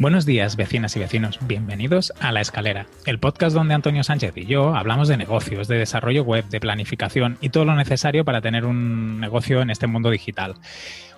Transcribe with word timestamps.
Buenos 0.00 0.24
días, 0.24 0.56
vecinas 0.56 0.96
y 0.96 0.98
vecinos. 0.98 1.38
Bienvenidos 1.46 2.14
a 2.20 2.32
La 2.32 2.40
Escalera, 2.40 2.86
el 3.04 3.18
podcast 3.18 3.54
donde 3.54 3.74
Antonio 3.74 4.02
Sánchez 4.02 4.34
y 4.34 4.46
yo 4.46 4.74
hablamos 4.74 5.08
de 5.08 5.18
negocios, 5.18 5.68
de 5.68 5.76
desarrollo 5.76 6.22
web, 6.22 6.48
de 6.48 6.58
planificación 6.58 7.36
y 7.42 7.50
todo 7.50 7.66
lo 7.66 7.74
necesario 7.74 8.24
para 8.24 8.40
tener 8.40 8.64
un 8.64 9.20
negocio 9.20 9.60
en 9.60 9.68
este 9.68 9.86
mundo 9.86 10.08
digital. 10.08 10.54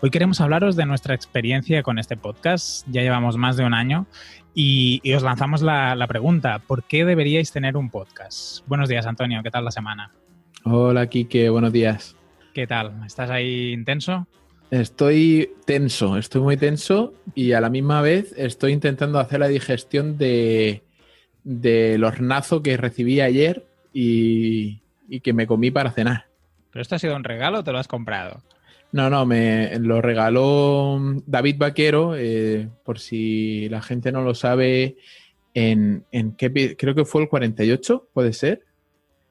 Hoy 0.01 0.11
queremos 0.11 0.41
hablaros 0.41 0.75
de 0.75 0.85
nuestra 0.85 1.15
experiencia 1.15 1.85
con 1.85 2.01
este 2.01 2.17
podcast. 2.17 2.85
Ya 2.91 3.03
llevamos 3.03 3.37
más 3.37 3.57
de 3.57 3.65
un 3.65 3.73
año 3.73 4.07
y, 4.53 5.01
os 5.15 5.23
lanzamos 5.23 5.63
la, 5.63 5.95
la 5.95 6.09
pregunta, 6.09 6.59
¿por 6.59 6.83
qué 6.83 7.05
deberíais 7.05 7.53
tener 7.53 7.77
un 7.77 7.89
podcast? 7.89 8.67
Buenos 8.67 8.89
días, 8.89 9.07
Antonio. 9.07 9.45
¿Qué 9.45 9.53
tal 9.53 9.65
la 9.65 9.71
semana? 9.71 10.11
Hola, 10.65 11.07
Kike. 11.07 11.51
Buenos 11.51 11.73
días. 11.73 12.17
¿Qué 12.53 12.67
tal? 12.67 12.95
¿Estás 13.07 13.31
ahí 13.31 13.71
intenso? 13.71 14.27
Estoy 14.73 15.51
tenso, 15.67 16.17
estoy 16.17 16.41
muy 16.41 16.57
tenso 16.57 17.13
y 17.35 17.53
a 17.53 17.61
la 17.61 17.69
misma 17.69 18.01
vez 18.01 18.33
estoy 18.39 18.73
intentando 18.73 19.19
hacer 19.19 19.41
la 19.41 19.49
digestión 19.49 20.17
de 20.17 20.83
del 21.45 22.03
hornazo 22.03 22.63
que 22.63 22.79
recibí 22.79 23.21
ayer 23.21 23.67
y, 23.93 24.81
que 25.23 25.35
me 25.35 25.47
comí 25.47 25.71
para 25.71 25.91
cenar. 25.91 26.25
¿Pero 26.71 26.81
esto 26.81 26.95
ha 26.95 26.99
sido 26.99 27.15
un 27.15 27.23
regalo 27.23 27.59
o 27.59 27.65
te 27.65 27.71
lo 27.71 27.77
has 27.77 27.87
comprado? 27.87 28.43
No, 28.93 29.11
no, 29.11 29.27
me 29.27 29.79
lo 29.79 30.01
regaló 30.01 30.99
David 31.27 31.57
Vaquero, 31.59 32.17
eh, 32.17 32.71
por 32.83 32.99
si 32.99 33.69
la 33.69 33.83
gente 33.83 34.11
no 34.11 34.23
lo 34.23 34.35
sabe, 34.35 34.97
en, 35.53 36.07
en 36.13 36.33
qué, 36.33 36.77
creo 36.79 36.95
que 36.95 37.05
fue 37.05 37.21
el 37.21 37.29
48, 37.29 38.09
puede 38.15 38.33
ser. 38.33 38.65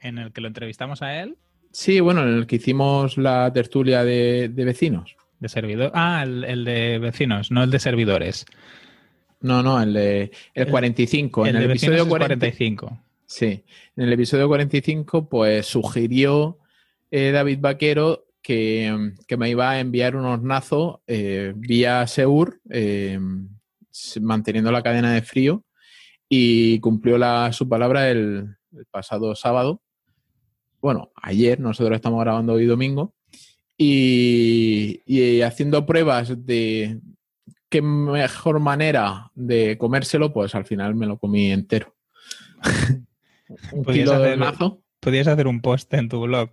¿En 0.01 0.19
el 0.19 0.31
que 0.33 0.41
lo 0.41 0.49
entrevistamos 0.49 1.01
a 1.01 1.19
él? 1.19 1.35
Sí, 1.71 1.99
bueno, 1.99 2.21
en 2.21 2.29
el 2.29 2.45
que 2.45 2.57
hicimos 2.57 3.17
la 3.17 3.51
tertulia 3.51 4.03
de 4.03 4.51
vecinos. 4.55 5.15
De 5.41 5.49
servidor. 5.49 5.91
Ah, 5.93 6.23
el, 6.23 6.63
de 6.63 6.99
vecinos, 6.99 7.51
no 7.51 7.63
el 7.63 7.71
de 7.71 7.79
servidores. 7.79 8.45
No, 9.41 9.63
no, 9.63 9.81
el 9.81 9.91
de 9.91 10.31
el 10.53 10.67
45. 10.67 11.47
El 11.47 11.55
en 11.55 11.61
el 11.63 11.71
episodio 11.71 12.07
45. 12.07 12.99
Sí, 13.25 13.63
en 13.95 14.03
el 14.03 14.13
episodio 14.13 14.47
45, 14.47 15.27
pues 15.27 15.65
sugirió 15.65 16.59
eh, 17.09 17.31
David 17.31 17.57
Vaquero 17.59 18.25
que, 18.41 19.13
me 19.37 19.49
iba 19.49 19.71
a 19.71 19.79
enviar 19.79 20.15
un 20.15 20.25
hornazo 20.25 21.01
eh, 21.07 21.53
vía 21.55 22.05
Seur, 22.05 22.59
eh, 22.69 23.19
manteniendo 24.21 24.71
la 24.71 24.83
cadena 24.83 25.13
de 25.13 25.21
frío, 25.21 25.63
y 26.29 26.79
cumplió 26.79 27.17
la, 27.17 27.51
su 27.51 27.67
palabra 27.67 28.09
el, 28.09 28.55
el 28.73 28.85
pasado 28.91 29.35
sábado. 29.35 29.81
Bueno, 30.81 31.11
ayer, 31.15 31.59
nosotros 31.59 31.95
estamos 31.95 32.19
grabando 32.21 32.53
hoy 32.53 32.65
domingo, 32.65 33.13
y, 33.77 35.41
haciendo 35.41 35.85
pruebas 35.85 36.45
de 36.45 36.99
qué 37.69 37.81
mejor 37.81 38.59
manera 38.59 39.31
de 39.33 39.77
comérselo, 39.77 40.33
pues 40.33 40.53
al 40.55 40.65
final 40.65 40.95
me 40.95 41.07
lo 41.07 41.17
comí 41.17 41.51
entero. 41.51 41.95
un 43.71 43.85
kilo 43.85 44.13
hacer, 44.13 44.29
de 44.31 44.37
mazo. 44.37 44.81
Podrías 44.99 45.27
hacer 45.27 45.47
un 45.47 45.61
post 45.61 45.93
en 45.93 46.09
tu 46.09 46.21
blog. 46.21 46.51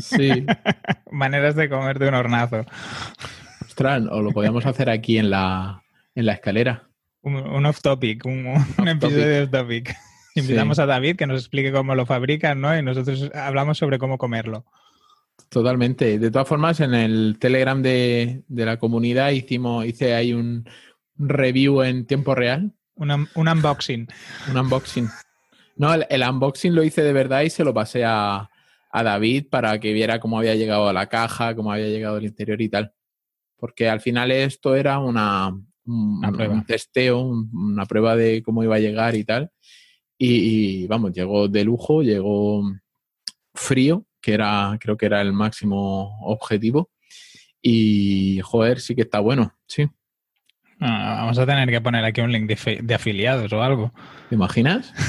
Sí. 0.00 0.46
Maneras 1.10 1.56
de 1.56 1.68
comer 1.68 1.98
de 1.98 2.08
un 2.08 2.14
hornazo. 2.14 2.64
Ostras, 3.64 4.04
o 4.10 4.22
lo 4.22 4.32
podíamos 4.32 4.66
hacer 4.66 4.90
aquí 4.90 5.18
en 5.18 5.30
la, 5.30 5.82
en 6.14 6.26
la 6.26 6.34
escalera. 6.34 6.88
Un, 7.22 7.66
off 7.66 7.82
topic, 7.82 8.24
un, 8.24 8.54
episodio 8.86 9.26
de 9.26 9.42
off 9.42 9.50
topic. 9.50 9.96
Invitamos 10.36 10.78
a 10.78 10.86
David 10.86 11.16
que 11.16 11.26
nos 11.26 11.40
explique 11.40 11.72
cómo 11.72 11.94
lo 11.94 12.06
fabrican, 12.06 12.60
¿no? 12.60 12.78
Y 12.78 12.82
nosotros 12.82 13.30
hablamos 13.34 13.78
sobre 13.78 13.98
cómo 13.98 14.16
comerlo. 14.16 14.64
Totalmente. 15.48 16.18
De 16.18 16.30
todas 16.30 16.48
formas, 16.48 16.80
en 16.80 16.94
el 16.94 17.38
Telegram 17.38 17.80
de, 17.80 18.42
la 18.48 18.78
comunidad 18.78 19.30
hicimos, 19.30 19.86
hice 19.86 20.14
ahí 20.14 20.32
un 20.32 20.68
review 21.16 21.82
en 21.82 22.06
tiempo 22.06 22.34
real. 22.34 22.72
Un, 22.96 23.28
unboxing. 23.34 24.08
un 24.50 24.56
unboxing. 24.58 25.08
No, 25.76 25.94
el, 25.94 26.22
unboxing 26.22 26.74
lo 26.74 26.82
hice 26.82 27.02
de 27.02 27.12
verdad 27.12 27.42
y 27.42 27.50
se 27.50 27.64
lo 27.64 27.72
pasé 27.72 28.04
a, 28.04 28.50
David 28.92 29.48
para 29.50 29.78
que 29.78 29.92
viera 29.92 30.20
cómo 30.20 30.38
había 30.38 30.54
llegado 30.54 30.88
a 30.88 30.92
la 30.94 31.06
caja, 31.06 31.54
cómo 31.54 31.70
había 31.70 31.88
llegado 31.88 32.16
el 32.16 32.24
interior 32.24 32.58
y 32.62 32.70
tal. 32.70 32.94
Porque 33.58 33.90
al 33.90 34.00
final 34.00 34.30
esto 34.30 34.74
era 34.74 34.98
una, 34.98 35.48
un, 35.84 36.24
un 36.24 36.64
testeo, 36.64 37.20
una 37.20 37.84
prueba 37.84 38.16
de 38.16 38.42
cómo 38.42 38.64
iba 38.64 38.76
a 38.76 38.78
llegar 38.78 39.14
y 39.14 39.24
tal. 39.24 39.50
y, 40.16 40.86
vamos, 40.86 41.12
llegó 41.12 41.46
de 41.46 41.64
lujo, 41.64 42.02
llegó 42.02 42.62
frío 43.54 44.05
que 44.26 44.34
era, 44.34 44.76
creo 44.80 44.96
que 44.96 45.06
era 45.06 45.20
el 45.20 45.32
máximo 45.32 46.18
objetivo. 46.22 46.90
Y, 47.62 48.40
joder, 48.42 48.80
sí 48.80 48.96
que 48.96 49.02
está 49.02 49.20
bueno, 49.20 49.54
sí. 49.68 49.88
Ah, 50.80 51.18
vamos 51.20 51.38
a 51.38 51.46
tener 51.46 51.70
que 51.70 51.80
poner 51.80 52.04
aquí 52.04 52.22
un 52.22 52.32
link 52.32 52.48
de, 52.48 52.94
afiliados 52.94 53.52
o 53.52 53.62
algo. 53.62 53.92
¿Te 54.28 54.34
imaginas? 54.34 54.92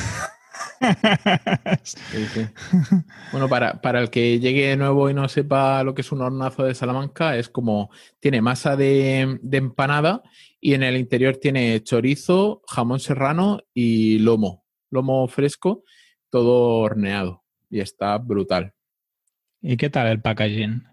Bueno, 3.31 3.50
para, 3.50 3.81
para, 3.81 4.00
el 4.00 4.11
que 4.11 4.39
llegue 4.39 4.67
de 4.69 4.78
nuevo 4.78 5.09
y 5.09 5.13
no 5.13 5.28
sepa 5.28 5.84
lo 5.84 5.95
que 5.95 6.01
es 6.01 6.11
un 6.11 6.22
hornazo 6.22 6.63
de 6.63 6.75
Salamanca, 6.75 7.35
es 7.35 7.49
como 7.49 7.89
tiene 8.19 8.41
masa 8.41 8.75
de, 8.75 9.39
de, 9.41 9.57
empanada 9.57 10.22
y 10.61 10.75
en 10.75 10.84
el 10.84 10.97
interior 10.97 11.38
tiene 11.38 11.81
chorizo, 11.81 12.61
jamón 12.67 12.99
serrano 12.99 13.59
y 13.73 14.19
lomo, 14.19 14.66
lomo 14.91 15.28
fresco, 15.28 15.84
todo 16.29 16.79
horneado 16.79 17.44
y 17.69 17.79
está 17.79 18.17
brutal. 18.19 18.77
¿Y 19.62 19.78
qué 19.78 19.90
tal 19.90 20.07
el 20.07 20.22
packaging? 20.22 20.84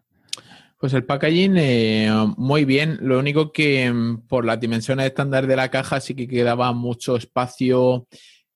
Pues 0.79 0.93
el 0.93 1.05
packaging 1.05 1.55
eh, 1.57 2.11
muy 2.37 2.65
bien. 2.65 2.99
Lo 3.01 3.19
único 3.19 3.53
que 3.53 3.91
mm, 3.91 4.27
por 4.27 4.45
las 4.45 4.61
dimensiones 4.61 5.07
estándar 5.07 5.47
de 5.47 5.57
la 5.57 5.71
caja 5.71 6.01
sí 6.01 6.15
que 6.15 6.29
quedaba 6.29 6.73
mucho 6.73 7.17
espacio, 7.17 8.07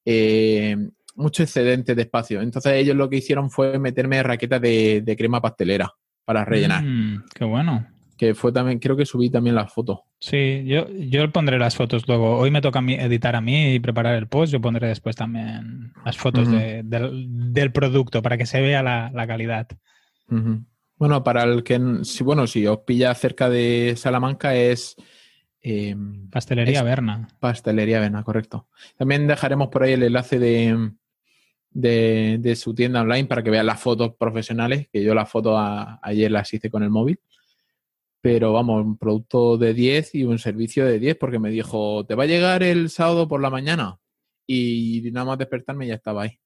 eh, 0.04 0.76
mucho 1.14 1.42
excedente 1.42 1.94
de 1.94 2.02
espacio. 2.02 2.42
Entonces 2.42 2.74
ellos 2.74 2.96
lo 2.96 3.08
que 3.08 3.16
hicieron 3.16 3.50
fue 3.50 3.78
meterme 3.78 4.22
raquetas 4.22 4.60
de, 4.60 5.14
crema 5.16 5.40
pastelera 5.40 5.90
para 6.24 6.44
rellenar. 6.44 6.84
Mm, 6.84 7.24
qué 7.34 7.44
bueno. 7.44 7.86
Que 8.16 8.34
fue 8.34 8.52
también, 8.52 8.78
creo 8.80 8.96
que 8.96 9.06
subí 9.06 9.30
también 9.30 9.54
las 9.54 9.72
fotos. 9.72 10.00
Sí, 10.18 10.64
yo, 10.66 10.86
yo 10.90 11.30
pondré 11.32 11.58
las 11.58 11.76
fotos 11.76 12.06
luego. 12.08 12.36
Hoy 12.36 12.50
me 12.50 12.60
toca 12.60 12.80
editar 12.80 13.36
a 13.36 13.40
mí 13.40 13.74
y 13.74 13.80
preparar 13.80 14.16
el 14.16 14.26
post. 14.26 14.52
Yo 14.52 14.60
pondré 14.60 14.88
después 14.88 15.14
también 15.16 15.92
las 16.04 16.18
fotos 16.18 16.48
del, 16.50 17.72
producto 17.72 18.20
para 18.20 18.36
que 18.36 18.44
se 18.44 18.60
vea 18.60 18.82
la, 18.82 19.10
la 19.14 19.26
calidad. 19.26 19.68
Bueno, 20.96 21.22
para 21.22 21.44
el 21.44 21.62
que, 21.62 21.80
si, 22.02 22.24
bueno, 22.24 22.46
si 22.46 22.66
os 22.66 22.80
pilla 22.80 23.14
cerca 23.14 23.48
de 23.48 23.94
Salamanca 23.96 24.54
es... 24.56 24.96
Em, 25.60 26.28
Pastelería 26.28 26.82
Berna. 26.82 27.28
Pastelería 27.38 28.00
Berna, 28.00 28.22
correcto. 28.24 28.68
También 28.96 29.26
dejaremos 29.26 29.68
por 29.68 29.84
ahí 29.84 29.92
el 29.92 30.02
enlace 30.02 30.38
de, 30.38 30.92
de, 31.70 32.56
su 32.56 32.74
tienda 32.74 33.02
online 33.02 33.26
para 33.26 33.42
que 33.42 33.50
vean 33.50 33.66
las 33.66 33.80
fotos 33.80 34.14
profesionales, 34.18 34.88
que 34.92 35.02
yo 35.02 35.14
las 35.14 35.30
fotos 35.30 35.56
ayer 36.02 36.30
las 36.30 36.52
hice 36.52 36.70
con 36.70 36.82
el 36.82 36.90
móvil. 36.90 37.20
Pero 38.20 38.52
vamos, 38.52 38.84
un 38.84 38.98
producto 38.98 39.56
de 39.56 39.74
10 39.74 40.16
y 40.16 40.24
un 40.24 40.38
servicio 40.38 40.84
de 40.84 40.98
10 40.98 41.16
porque 41.16 41.38
me 41.38 41.50
dijo, 41.50 42.04
te 42.06 42.16
va 42.16 42.24
a 42.24 42.26
llegar 42.26 42.64
el 42.64 42.90
sábado 42.90 43.28
por 43.28 43.40
la 43.40 43.50
mañana. 43.50 43.98
Y 44.46 45.08
nada 45.12 45.26
más 45.26 45.38
despertarme 45.38 45.86
ya 45.86 45.94
estaba 45.94 46.22
ahí. 46.22 46.38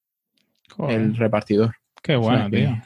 El 0.88 1.16
repartidor. 1.16 1.74
Qué 2.02 2.16
bueno, 2.16 2.50
tío. 2.50 2.76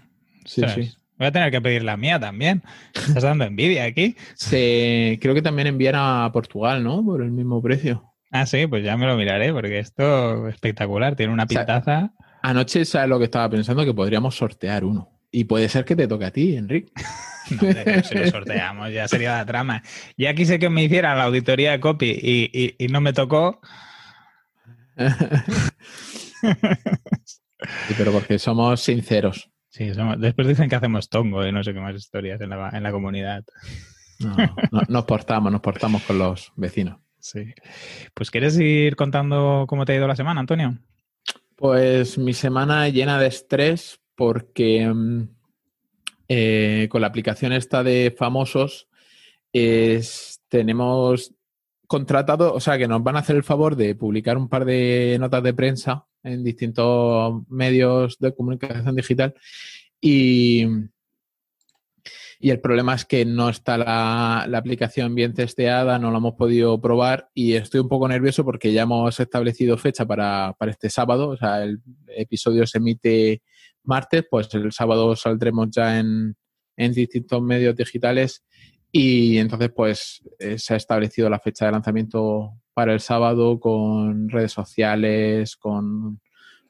Sí, 0.47 0.63
sí. 0.75 0.93
Voy 1.19 1.29
a 1.29 1.33
tener 1.33 1.51
que 1.51 1.61
pedir 1.61 1.83
la 1.83 1.97
mía 1.97 2.21
también. 2.21 2.63
Estás 2.95 3.23
dando 3.23 3.45
envidia 3.45 3.85
aquí. 3.85 4.17
Creo 4.51 5.35
que 5.35 5.43
también 5.43 5.69
envían 5.69 5.95
a 5.97 6.31
Portugal, 6.33 6.83
¿no? 6.85 7.05
Por 7.05 7.23
el 7.23 7.31
mismo 7.31 7.63
precio. 7.63 8.13
Ah, 8.31 8.45
sí, 8.45 8.67
pues 8.67 8.85
ya 8.85 8.97
me 8.97 9.07
lo 9.07 9.17
miraré 9.17 9.53
porque 9.53 9.79
esto 9.79 10.49
es 10.49 10.55
espectacular. 10.55 11.17
Tiene 11.17 11.33
una 11.33 11.47
pintaza. 11.47 12.13
anoche, 12.43 12.85
¿sabes 12.85 13.09
lo 13.09 13.19
que 13.19 13.25
estaba 13.25 13.49
pensando? 13.49 13.85
Que 13.85 13.95
podríamos 13.95 14.35
sortear 14.37 14.85
uno. 14.85 15.11
Y 15.31 15.45
puede 15.45 15.69
ser 15.69 15.85
que 15.85 15.97
te 15.97 16.07
toque 16.07 16.27
a 16.27 16.31
ti, 16.31 16.57
Enrique. 16.57 16.93
No, 17.49 18.03
si 18.03 18.17
lo 18.17 18.27
sorteamos, 18.27 18.93
ya 18.93 19.07
sería 19.07 19.37
la 19.37 19.47
trama. 19.47 19.81
Ya 20.17 20.35
quise 20.35 20.59
que 20.59 20.69
me 20.69 20.83
hicieran 20.83 21.17
la 21.17 21.23
auditoría 21.27 21.71
de 21.71 21.79
copy 21.79 22.11
y, 22.21 22.75
y 22.77 22.89
no 22.89 23.01
me 23.01 23.13
tocó. 23.13 23.61
sí, 26.37 27.95
pero 27.97 28.11
porque 28.11 28.41
somos 28.41 28.81
sinceros. 28.81 29.49
Sí, 29.77 29.93
después 30.17 30.49
dicen 30.49 30.71
que 30.71 30.77
hacemos 30.77 31.11
tongo 31.11 31.47
y 31.47 31.53
no 31.53 31.63
sé 31.63 31.75
qué 31.75 31.81
más 31.81 31.95
historias 31.95 32.41
en 32.41 32.49
la, 32.49 32.71
en 32.71 32.83
la 32.83 32.91
comunidad. 32.91 33.45
No, 34.19 34.35
nos 34.89 35.05
portamos, 35.05 35.53
nos 35.53 35.61
portamos 35.61 36.03
con 36.05 36.19
los 36.19 36.51
vecinos. 36.57 36.99
Sí. 37.19 37.53
Pues 38.15 38.31
¿quieres 38.31 38.59
ir 38.59 38.97
contando 38.97 39.67
cómo 39.69 39.85
te 39.85 39.93
ha 39.93 39.97
ido 39.97 40.09
la 40.09 40.17
semana, 40.17 40.41
Antonio? 40.41 40.79
Pues 41.57 42.17
mi 42.17 42.33
semana 42.33 42.89
llena 42.89 43.21
de 43.21 43.27
estrés 43.27 44.01
porque 44.15 44.89
mm, 44.89 45.29
eh, 46.29 46.89
con 46.91 47.03
la 47.03 47.09
aplicación 47.09 47.53
esta 47.53 47.83
de 47.83 48.17
famosos 48.17 48.89
tenemos 50.49 51.35
contratado, 51.87 52.55
o 52.55 52.61
sea, 52.61 52.79
que 52.79 52.89
nos 52.89 53.03
van 53.03 53.17
a 53.17 53.19
hacer 53.19 53.37
el 53.37 53.45
favor 53.45 53.77
de 53.77 53.95
publicar 53.95 54.39
un 54.39 54.49
par 54.49 54.65
de 54.65 55.19
notas 55.21 55.43
de 55.43 55.53
prensa 55.53 56.07
en 56.27 56.45
distintos 56.45 57.43
medios 57.49 58.19
de 58.19 58.35
comunicación 58.35 58.95
digital. 58.95 59.35
Y, 60.01 60.67
y 62.39 62.51
el 62.51 62.61
problema 62.61 62.95
es 62.95 63.05
que 63.05 63.25
no 63.25 63.49
está 63.49 63.79
la, 63.79 64.47
la, 64.49 64.59
aplicación 64.59 65.15
bien 65.15 65.33
testeada, 65.33 65.99
no 65.99 66.11
la 66.11 66.19
hemos 66.19 66.35
podido 66.35 66.81
probar 66.81 67.31
y 67.35 67.55
estoy 67.55 67.81
un 67.81 67.89
poco 67.89 68.09
nervioso 68.09 68.45
porque 68.45 68.73
ya 68.73 68.83
hemos 68.83 69.19
establecido 69.19 69.79
fecha 69.79 70.05
para, 70.05 70.55
para 70.59 70.73
este 70.73 70.91
sábado, 70.91 71.29
o 71.31 71.37
sea, 71.37 71.63
el 71.63 71.81
episodio 72.09 72.67
se 72.67 72.79
emite 72.79 73.43
martes, 73.85 74.25
pues 74.31 74.53
el 74.55 74.73
sábado 74.73 75.17
saldremos 75.17 75.69
ya 75.71 75.99
en, 75.99 76.37
en 76.77 76.93
distintos 76.93 77.41
medios 77.41 77.75
digitales 77.75 78.45
y 78.93 79.39
entonces 79.39 79.71
pues 79.75 80.23
eh, 80.39 80.59
se 80.59 80.75
ha 80.75 80.77
establecido 80.77 81.31
la 81.31 81.41
fecha 81.41 81.67
de 81.67 81.73
lanzamiento 81.73 82.53
para 82.77 82.93
el 82.93 83.01
sábado 83.01 83.59
con 83.59 84.29
redes 84.29 84.53
sociales, 84.53 85.57
con 85.57 86.21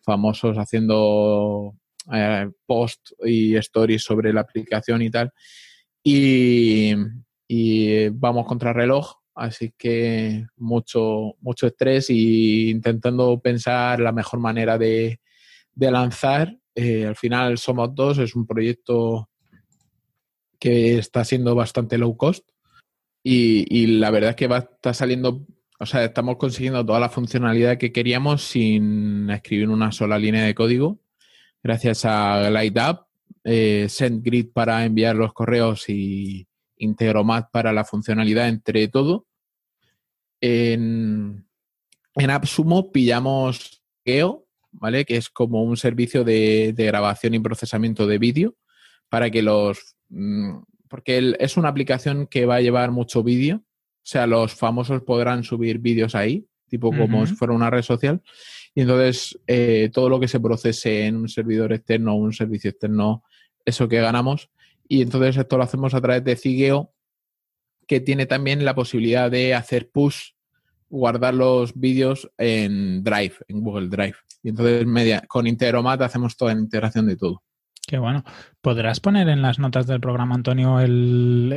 famosos 0.02 0.56
haciendo 0.56 1.74
eh, 2.14 2.48
post 2.64 3.10
y 3.24 3.56
stories 3.56 4.04
sobre 4.04 4.32
la 4.32 4.42
aplicación 4.42 5.02
y 5.02 5.10
tal. 5.10 5.32
Y, 6.04 6.94
vamos 8.12 8.46
contra 8.46 8.72
reloj, 8.72 9.16
así 9.34 9.74
que 9.76 10.46
mucho, 10.58 11.34
mucho 11.40 11.66
estrés 11.66 12.08
y 12.08 12.70
intentando 12.70 13.40
pensar 13.40 13.98
la 13.98 14.12
mejor 14.12 14.38
manera 14.38 14.78
de, 14.78 15.18
lanzar. 15.74 16.56
Eh, 16.72 17.04
al 17.04 17.16
final 17.16 17.58
somos 17.58 17.92
dos, 17.96 18.18
es 18.18 18.36
un 18.36 18.46
proyecto 18.46 19.28
que 20.60 20.98
está 20.98 21.24
siendo 21.24 21.56
bastante 21.56 21.98
low 21.98 22.16
cost 22.16 22.48
y, 23.24 23.98
la 23.98 24.12
verdad 24.12 24.30
es 24.30 24.36
que 24.36 24.46
va, 24.46 24.58
está 24.58 24.94
saliendo, 24.94 25.44
o 25.78 25.86
sea, 25.86 26.04
estamos 26.04 26.36
consiguiendo 26.36 26.84
toda 26.84 27.00
la 27.00 27.08
funcionalidad 27.08 27.78
que 27.78 27.92
queríamos 27.92 28.42
sin 28.42 29.28
escribir 29.30 29.68
una 29.68 29.92
sola 29.92 30.18
línea 30.18 30.44
de 30.44 30.54
código 30.54 30.98
gracias 31.66 32.04
a 32.04 32.48
GlideUp, 32.48 33.06
eh, 33.42 33.86
SendGrid 33.88 34.52
para 34.52 34.84
enviar 34.84 35.16
los 35.16 35.32
correos 35.32 35.88
y 35.88 36.46
Integromat 36.78 37.50
para 37.50 37.72
la 37.72 37.84
funcionalidad 37.84 38.48
entre 38.48 38.86
todo. 38.86 39.26
En, 40.40 41.46
en 42.14 42.30
AppSumo 42.30 42.92
pillamos 42.92 43.82
Geo, 44.04 44.46
¿vale? 44.70 45.04
Que 45.04 45.16
es 45.16 45.28
como 45.28 45.64
un 45.64 45.76
servicio 45.76 46.22
de, 46.22 46.72
grabación 46.76 47.34
y 47.34 47.40
procesamiento 47.40 48.06
de 48.06 48.18
vídeo 48.18 48.54
para 49.08 49.30
que 49.30 49.42
los... 49.42 49.96
Mm, 50.08 50.58
porque 50.88 51.34
es 51.40 51.56
una 51.56 51.68
aplicación 51.68 52.28
que 52.28 52.46
va 52.46 52.56
a 52.56 52.60
llevar 52.60 52.92
mucho 52.92 53.24
vídeo, 53.24 53.62
o 54.06 54.08
sea, 54.08 54.24
los 54.28 54.54
famosos 54.54 55.02
podrán 55.02 55.42
subir 55.42 55.80
vídeos 55.80 56.14
ahí, 56.14 56.46
tipo 56.68 56.96
como 56.96 57.26
si 57.26 57.34
fuera 57.34 57.52
una 57.52 57.70
red 57.70 57.82
social. 57.82 58.22
Y 58.72 58.82
entonces 58.82 59.36
eh, 59.48 59.90
todo 59.92 60.08
lo 60.08 60.20
que 60.20 60.28
se 60.28 60.38
procese 60.38 61.06
en 61.06 61.16
un 61.16 61.28
servidor 61.28 61.72
externo 61.72 62.12
o 62.12 62.18
un 62.18 62.32
servicio 62.32 62.70
externo, 62.70 63.24
eso 63.64 63.88
que 63.88 64.00
ganamos. 64.00 64.48
Y 64.86 65.02
entonces 65.02 65.36
esto 65.36 65.56
lo 65.56 65.64
hacemos 65.64 65.92
a 65.92 66.00
través 66.00 66.22
de 66.22 66.36
Cigeo, 66.36 66.92
que 67.88 67.98
tiene 67.98 68.26
también 68.26 68.64
la 68.64 68.76
posibilidad 68.76 69.28
de 69.28 69.54
hacer 69.54 69.90
push, 69.90 70.34
guardar 70.88 71.34
los 71.34 71.74
vídeos 71.74 72.30
en 72.38 73.02
Drive, 73.02 73.34
en 73.48 73.60
Google 73.60 73.88
Drive. 73.88 74.18
Y 74.40 74.50
entonces 74.50 74.86
media, 74.86 75.24
con 75.26 75.48
Integromat 75.48 76.00
hacemos 76.02 76.36
toda 76.36 76.54
la 76.54 76.60
integración 76.60 77.08
de 77.08 77.16
todo. 77.16 77.42
Qué 77.86 77.98
bueno. 77.98 78.24
¿Podrás 78.60 78.98
poner 78.98 79.28
en 79.28 79.42
las 79.42 79.58
notas 79.58 79.86
del 79.86 80.00
programa, 80.00 80.34
Antonio, 80.34 80.80
el, 80.80 81.54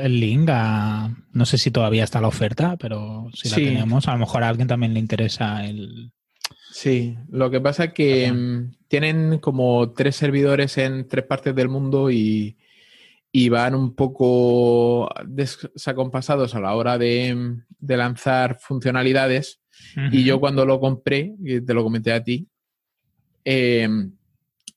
el, 0.00 0.20
link 0.20 0.48
a... 0.52 1.10
No 1.32 1.44
sé 1.44 1.58
si 1.58 1.72
todavía 1.72 2.04
está 2.04 2.20
la 2.20 2.28
oferta, 2.28 2.76
pero 2.76 3.28
si 3.34 3.48
la 3.48 3.56
tenemos, 3.56 4.06
a 4.06 4.12
lo 4.12 4.18
mejor 4.18 4.44
a 4.44 4.48
alguien 4.48 4.68
también 4.68 4.94
le 4.94 5.00
interesa 5.00 5.66
el, 5.66 6.12
Sí, 6.76 7.16
lo 7.30 7.50
que 7.50 7.58
pasa 7.58 7.84
es 7.84 7.92
que 7.94 8.30
mm, 8.30 8.74
tienen 8.86 9.38
como 9.38 9.94
tres 9.94 10.14
servidores 10.14 10.76
en 10.76 11.08
tres 11.08 11.24
partes 11.24 11.54
del 11.54 11.70
mundo 11.70 12.10
y, 12.10 12.58
van 13.48 13.74
un 13.74 13.94
poco 13.94 15.08
desacompasados 15.26 16.54
a 16.54 16.60
la 16.60 16.74
hora 16.74 16.98
de, 16.98 17.56
lanzar 17.80 18.58
funcionalidades. 18.60 19.62
Y 20.12 20.24
yo 20.24 20.38
cuando 20.38 20.66
lo 20.66 20.78
compré, 20.78 21.34
y 21.42 21.62
te 21.62 21.72
lo 21.72 21.82
comenté 21.82 22.12
a 22.12 22.22
ti, 22.22 22.46
em, 23.42 24.12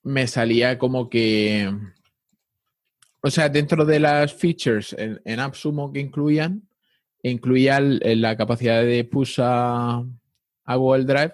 me 0.03 0.27
salía 0.27 0.77
como 0.77 1.09
que, 1.09 1.71
o 3.21 3.29
sea, 3.29 3.49
dentro 3.49 3.85
de 3.85 3.99
las 3.99 4.33
features 4.33 4.93
en, 4.93 5.21
en 5.25 5.39
AppSumo 5.39 5.91
que 5.91 5.99
incluían, 5.99 6.67
incluía 7.23 7.79
la 7.81 8.37
capacidad 8.37 8.81
de 8.81 9.03
push 9.03 9.39
a 9.41 10.05
Google 10.65 11.05
Drive 11.05 11.33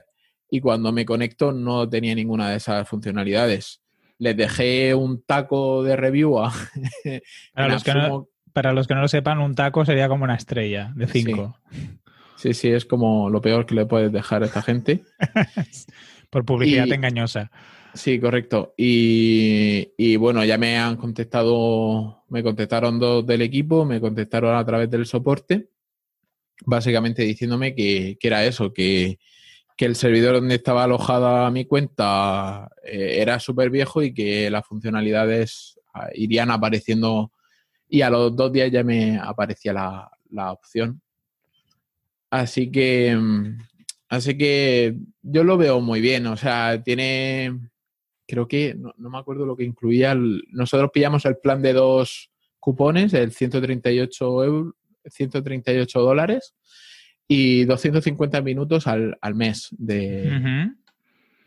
y 0.49 0.61
cuando 0.61 0.91
me 0.91 1.05
conecto 1.05 1.51
no 1.51 1.87
tenía 1.89 2.15
ninguna 2.15 2.49
de 2.49 2.57
esas 2.57 2.87
funcionalidades. 2.87 3.81
Les 4.17 4.37
dejé 4.37 4.95
un 4.95 5.21
taco 5.23 5.83
de 5.83 5.95
review 5.95 6.39
a... 6.39 6.53
para, 7.53 7.67
los 7.67 7.83
que 7.83 7.93
no, 7.93 8.29
para 8.53 8.71
los 8.71 8.87
que 8.87 8.95
no 8.95 9.01
lo 9.01 9.07
sepan, 9.07 9.39
un 9.39 9.55
taco 9.55 9.83
sería 9.85 10.07
como 10.07 10.23
una 10.23 10.35
estrella 10.35 10.93
de 10.95 11.07
cinco. 11.07 11.59
Sí. 12.37 12.53
sí, 12.53 12.69
es 12.69 12.85
como 12.85 13.29
lo 13.29 13.41
peor 13.41 13.65
que 13.65 13.75
le 13.75 13.85
puedes 13.85 14.11
dejar 14.11 14.43
a 14.43 14.45
esta 14.45 14.61
gente. 14.61 15.03
Por 16.29 16.45
publicidad 16.45 16.91
engañosa. 16.91 17.51
Sí, 17.95 18.19
correcto. 18.19 18.73
Y, 18.77 19.93
y, 19.97 20.17
bueno, 20.17 20.43
ya 20.43 20.57
me 20.57 20.77
han 20.77 20.97
contestado, 20.97 22.25
me 22.29 22.43
contestaron 22.43 22.99
dos 22.99 23.25
del 23.25 23.41
equipo, 23.41 23.85
me 23.85 24.01
contestaron 24.01 24.55
a 24.55 24.65
través 24.65 24.89
del 24.89 25.05
soporte, 25.05 25.69
básicamente 26.65 27.23
diciéndome 27.23 27.73
que, 27.73 28.17
que 28.19 28.27
era 28.27 28.45
eso, 28.45 28.73
que, 28.73 29.17
que 29.77 29.85
el 29.85 29.95
servidor 29.95 30.35
donde 30.35 30.55
estaba 30.55 30.83
alojada 30.83 31.49
mi 31.51 31.65
cuenta 31.65 32.69
eh, 32.83 33.17
era 33.21 33.39
súper 33.39 33.69
viejo 33.69 34.01
y 34.03 34.13
que 34.13 34.49
las 34.49 34.65
funcionalidades 34.65 35.79
ah, 35.93 36.09
irían 36.13 36.51
apareciendo 36.51 37.31
y 37.87 38.01
a 38.01 38.09
los 38.09 38.35
dos 38.35 38.51
días 38.51 38.71
ya 38.71 38.83
me 38.83 39.17
aparecía 39.17 39.73
la, 39.73 40.51
opción. 40.51 41.01
Así 42.29 42.69
que, 42.71 43.15
mm, 43.15 43.57
así 44.09 44.37
que 44.37 44.97
yo 45.21 45.43
lo 45.43 45.57
veo 45.57 45.79
muy 45.79 46.01
bien. 46.01 46.27
O 46.27 46.35
sea, 46.35 46.81
tiene, 46.83 47.57
creo 48.27 48.47
que, 48.47 48.75
no, 48.75 48.93
me 48.97 49.17
acuerdo 49.17 49.45
lo 49.45 49.55
que 49.55 49.63
incluía. 49.63 50.15
nosotros 50.15 50.91
pillamos 50.93 51.25
el 51.25 51.37
plan 51.37 51.61
de 51.61 51.73
dos 51.73 52.31
cupones, 52.59 53.13
el 53.13 53.31
138 53.31 54.43
euros, 54.43 54.73
138 55.05 56.01
dólares 56.01 56.55
y 57.27 57.65
250 57.65 58.41
minutos 58.41 58.87
al, 58.87 59.17
mes 59.35 59.67
de, 59.71 60.71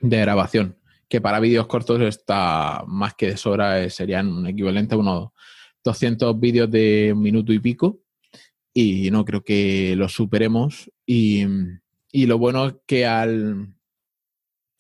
de, 0.00 0.20
grabación, 0.20 0.76
que 1.08 1.20
para 1.20 1.40
vídeos 1.40 1.66
cortos 1.66 2.00
está 2.02 2.85
más 2.87 3.14
que 3.14 3.30
de 3.30 3.37
sobra, 3.37 3.82
eh, 3.82 3.90
serían 3.90 4.28
un 4.28 4.47
equivalente 4.47 4.94
a 4.94 4.99
unos 4.99 5.30
200 5.85 6.38
vídeos 6.38 6.70
de 6.70 7.12
un 7.12 7.23
minuto 7.23 7.52
y 7.52 7.58
pico 7.58 8.00
y 8.73 9.11
no 9.11 9.25
creo 9.25 9.42
que 9.42 9.94
los 9.97 10.12
superemos 10.12 10.90
y, 11.06 11.44
y 12.12 12.26
lo 12.26 12.38
bueno 12.38 12.66
es 12.66 12.75
que 12.87 13.06
al 13.06 13.75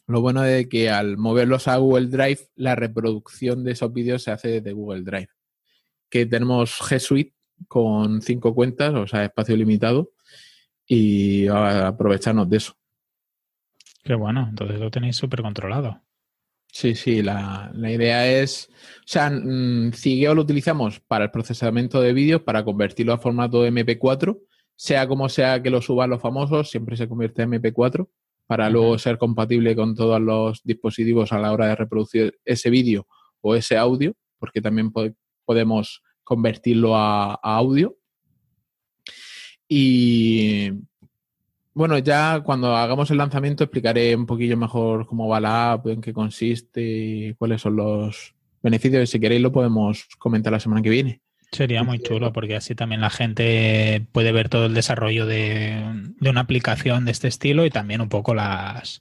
lo 0.08 0.20
bueno 0.20 0.44
es 0.44 0.66
que 0.68 0.90
al 0.90 1.16
moverlos 1.16 1.68
a 1.68 1.76
Google 1.76 2.08
Drive 2.08 2.48
la 2.56 2.74
reproducción 2.74 3.62
de 3.62 3.72
esos 3.72 3.92
vídeos 3.92 4.22
se 4.22 4.32
hace 4.32 4.48
desde 4.48 4.72
Google 4.72 5.02
Drive 5.02 5.28
que 6.08 6.26
tenemos 6.26 6.78
G 6.80 6.98
Suite 6.98 7.34
con 7.66 8.22
cinco 8.22 8.54
cuentas, 8.54 8.94
o 8.94 9.06
sea, 9.06 9.24
espacio 9.24 9.56
limitado, 9.56 10.12
y 10.86 11.46
aprovecharnos 11.48 12.48
de 12.48 12.56
eso. 12.58 12.74
Qué 14.02 14.14
bueno, 14.14 14.46
entonces 14.48 14.78
lo 14.78 14.90
tenéis 14.90 15.16
súper 15.16 15.42
controlado. 15.42 16.02
Sí, 16.70 16.94
sí, 16.94 17.22
la, 17.22 17.72
idea 17.74 18.26
es, 18.28 18.68
o 18.70 19.06
sea, 19.06 19.30
mm, 19.30 19.92
Cigeo 19.92 20.34
lo 20.34 20.42
utilizamos 20.42 21.00
para 21.00 21.24
el 21.24 21.30
procesamiento 21.30 22.00
de 22.00 22.12
vídeos, 22.12 22.42
para 22.42 22.64
convertirlo 22.64 23.12
a 23.12 23.18
formato 23.18 23.66
MP4, 23.66 24.38
sea 24.76 25.08
como 25.08 25.28
sea 25.28 25.62
que 25.62 25.70
lo 25.70 25.82
suban 25.82 26.10
los 26.10 26.20
famosos, 26.20 26.70
siempre 26.70 26.96
se 26.96 27.08
convierte 27.08 27.42
en 27.42 27.50
MP4, 27.50 28.08
para 28.48 28.70
luego 28.70 28.98
ser 28.98 29.18
compatible 29.18 29.76
con 29.76 29.94
todos 29.94 30.18
los 30.20 30.62
dispositivos 30.64 31.32
a 31.32 31.38
la 31.38 31.52
hora 31.52 31.66
de 31.66 31.76
reproducir 31.76 32.38
ese 32.46 32.70
vídeo 32.70 33.06
o 33.42 33.54
ese 33.54 33.76
audio, 33.76 34.14
porque 34.38 34.62
también 34.62 34.90
podemos 35.44 36.02
convertirlo 36.24 36.96
a 36.96 37.34
audio. 37.34 37.94
Y 39.68 40.70
bueno, 41.74 41.98
ya 41.98 42.40
cuando 42.40 42.74
hagamos 42.74 43.10
el 43.10 43.18
lanzamiento 43.18 43.64
explicaré 43.64 44.16
un 44.16 44.24
poquillo 44.24 44.56
mejor 44.56 45.06
cómo 45.06 45.28
va 45.28 45.40
la 45.40 45.72
app, 45.72 45.86
en 45.88 46.00
qué 46.00 46.14
consiste 46.14 46.80
y 46.82 47.34
cuáles 47.34 47.60
son 47.60 47.76
los 47.76 48.34
beneficios. 48.62 49.10
Si 49.10 49.20
queréis 49.20 49.42
lo 49.42 49.52
podemos 49.52 50.08
comentar 50.18 50.54
la 50.54 50.58
semana 50.58 50.80
que 50.80 50.88
viene. 50.88 51.20
Sería 51.50 51.82
muy 51.82 51.98
chulo 51.98 52.32
porque 52.32 52.56
así 52.56 52.74
también 52.74 53.00
la 53.00 53.10
gente 53.10 54.06
puede 54.12 54.32
ver 54.32 54.48
todo 54.48 54.66
el 54.66 54.74
desarrollo 54.74 55.24
de, 55.26 55.82
una 56.20 56.40
aplicación 56.40 57.06
de 57.06 57.12
este 57.12 57.28
estilo 57.28 57.64
y 57.64 57.70
también 57.70 58.02
un 58.02 58.10
poco 58.10 58.34
las, 58.34 59.00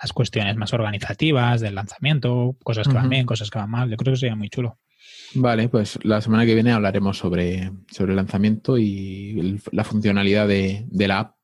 las 0.00 0.12
cuestiones 0.12 0.56
más 0.56 0.72
organizativas 0.72 1.60
del 1.60 1.74
lanzamiento, 1.74 2.56
cosas 2.62 2.86
que 2.86 2.94
van 2.94 3.08
bien, 3.08 3.26
cosas 3.26 3.50
que 3.50 3.58
van 3.58 3.70
mal. 3.70 3.90
Yo 3.90 3.96
creo 3.96 4.14
que 4.14 4.20
sería 4.20 4.36
muy 4.36 4.48
chulo. 4.48 4.78
Vale, 5.34 5.68
pues 5.68 5.98
la 6.02 6.20
semana 6.20 6.46
que 6.46 6.54
viene 6.54 6.72
hablaremos 6.72 7.18
sobre, 7.18 7.72
sobre 7.90 8.12
el 8.12 8.16
lanzamiento 8.16 8.78
y 8.78 9.60
la 9.72 9.84
funcionalidad 9.84 10.46
de, 10.46 10.86
la 10.92 11.18
app. 11.18 11.36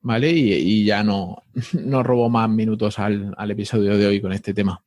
Vale, 0.00 0.30
y, 0.30 0.84
ya 0.84 1.02
no, 1.04 1.42
no 1.84 2.02
robo 2.02 2.28
más 2.30 2.48
minutos 2.48 2.98
al, 2.98 3.34
episodio 3.50 3.96
de 3.96 4.06
hoy 4.06 4.20
con 4.20 4.32
este 4.32 4.54
tema. 4.54 4.82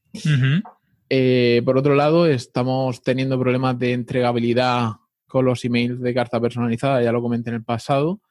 Eh, 1.13 1.61
por 1.65 1.77
otro 1.77 1.93
lado, 1.93 2.25
estamos 2.25 3.01
teniendo 3.01 3.37
problemas 3.37 3.77
de 3.77 3.91
entregabilidad 3.91 4.91
con 5.27 5.43
los 5.43 5.65
emails 5.65 5.99
de 5.99 6.13
carta 6.13 6.39
personalizada, 6.39 7.03
ya 7.03 7.11
lo 7.11 7.21
comenté 7.21 7.49
en 7.49 7.57
el 7.57 7.65
pasado. 7.65 8.21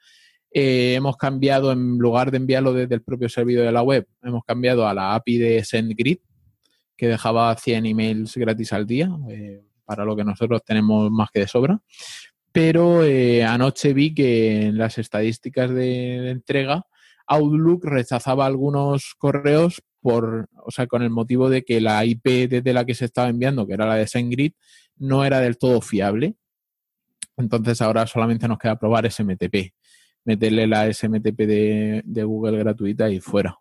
Eh, 0.51 0.95
hemos 0.95 1.19
cambiado, 1.19 1.73
en 1.73 1.99
lugar 1.99 2.31
de 2.31 2.39
enviarlo 2.39 2.73
desde 2.73 2.95
el 2.95 3.03
propio 3.03 3.29
servidor 3.29 3.67
de 3.67 3.73
la 3.73 3.83
web, 3.83 4.09
hemos 4.23 4.45
cambiado 4.45 4.89
a 4.89 4.95
la 4.95 5.15
API 5.15 5.37
de 5.37 5.63
SendGrid, 5.63 6.21
que 6.97 7.09
dejaba 7.09 7.55
100 7.55 7.85
emails 7.85 8.35
gratis 8.39 8.73
al 8.73 8.87
día, 8.87 9.11
eh, 9.29 9.63
para 9.85 10.07
lo 10.07 10.17
que 10.17 10.25
nosotros 10.25 10.65
tenemos 10.65 11.11
más 11.11 11.29
que 11.31 11.41
de 11.41 11.49
sobra. 11.49 11.83
Pero 12.51 13.03
anoche 13.47 13.93
vi 13.93 14.15
que 14.15 14.69
en 14.69 14.79
las 14.79 14.97
estadísticas 14.97 15.69
de 15.71 16.31
entrega, 16.31 16.87
Outlook 17.27 17.85
rechazaba 17.85 18.47
algunos 18.47 19.15
correos 19.19 19.83
por, 20.01 20.49
o 20.65 20.71
sea, 20.71 20.87
con 20.87 21.03
el 21.03 21.11
motivo 21.11 21.49
de 21.49 21.63
que 21.63 21.81
la 21.81 22.05
IP 22.05 22.49
desde 22.49 22.73
la 22.73 22.85
que 22.85 22.95
se 22.95 23.05
estaba 23.05 23.29
enviando, 23.29 23.67
que 23.67 23.75
era 23.75 23.87
la 23.87 23.97
de 23.97 24.07
SendGrid, 24.07 24.53
no 24.97 25.25
era 25.25 25.41
del 25.41 25.59
todo 25.59 25.81
fiable. 25.81 26.35
Entonces 27.37 27.81
ahora 27.81 28.07
solamente 28.07 28.49
nos 28.49 28.59
queda 28.59 28.79
probar 28.79 29.11
SMTP, 29.11 29.73
meterle 30.25 30.67
la 30.67 30.93
SMTP 30.93 31.39
de, 31.39 32.25
Google 32.25 32.59
gratuita 32.59 33.11
y 33.11 33.21
fuera. 33.21 33.57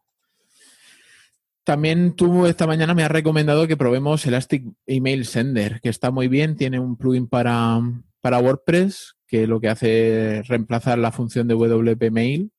También 1.63 2.15
tú 2.15 2.46
esta 2.48 2.65
mañana 2.65 2.93
me 2.93 3.03
has 3.03 3.12
recomendado 3.12 3.67
que 3.67 3.77
probemos 3.77 4.25
Elastic 4.25 4.65
Email 4.88 5.25
Sender, 5.25 5.79
que 5.81 5.89
está 5.89 6.12
muy 6.12 6.27
bien, 6.27 6.55
tiene 6.55 6.79
un 6.79 6.98
plugin 6.98 7.27
para, 7.27 7.79
para 8.22 8.39
WordPress 8.39 9.15
que 9.27 9.46
lo 9.46 9.62
que 9.62 9.69
hace 9.69 10.39
es 10.39 10.48
reemplazar 10.48 10.98
la 10.98 11.12
función 11.12 11.48
de 11.48 11.53
WP 11.53 12.12
Mail 12.12 12.51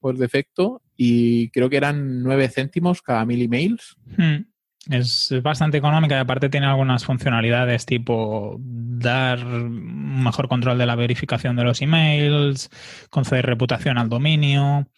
por 0.00 0.16
defecto 0.18 0.82
y 0.96 1.48
creo 1.50 1.70
que 1.70 1.76
eran 1.76 2.22
9 2.22 2.48
céntimos 2.48 3.02
cada 3.02 3.24
mil 3.24 3.42
emails. 3.42 3.96
Hmm. 4.16 4.44
Es 4.88 5.34
bastante 5.42 5.76
económica 5.76 6.16
y 6.16 6.18
aparte 6.18 6.48
tiene 6.48 6.66
algunas 6.66 7.04
funcionalidades 7.04 7.84
tipo 7.84 8.56
dar 8.58 9.44
mejor 9.44 10.48
control 10.48 10.78
de 10.78 10.86
la 10.86 10.96
verificación 10.96 11.54
de 11.56 11.64
los 11.64 11.82
emails, 11.82 12.70
conceder 13.10 13.44
reputación 13.44 13.98
al 13.98 14.08
dominio 14.08 14.88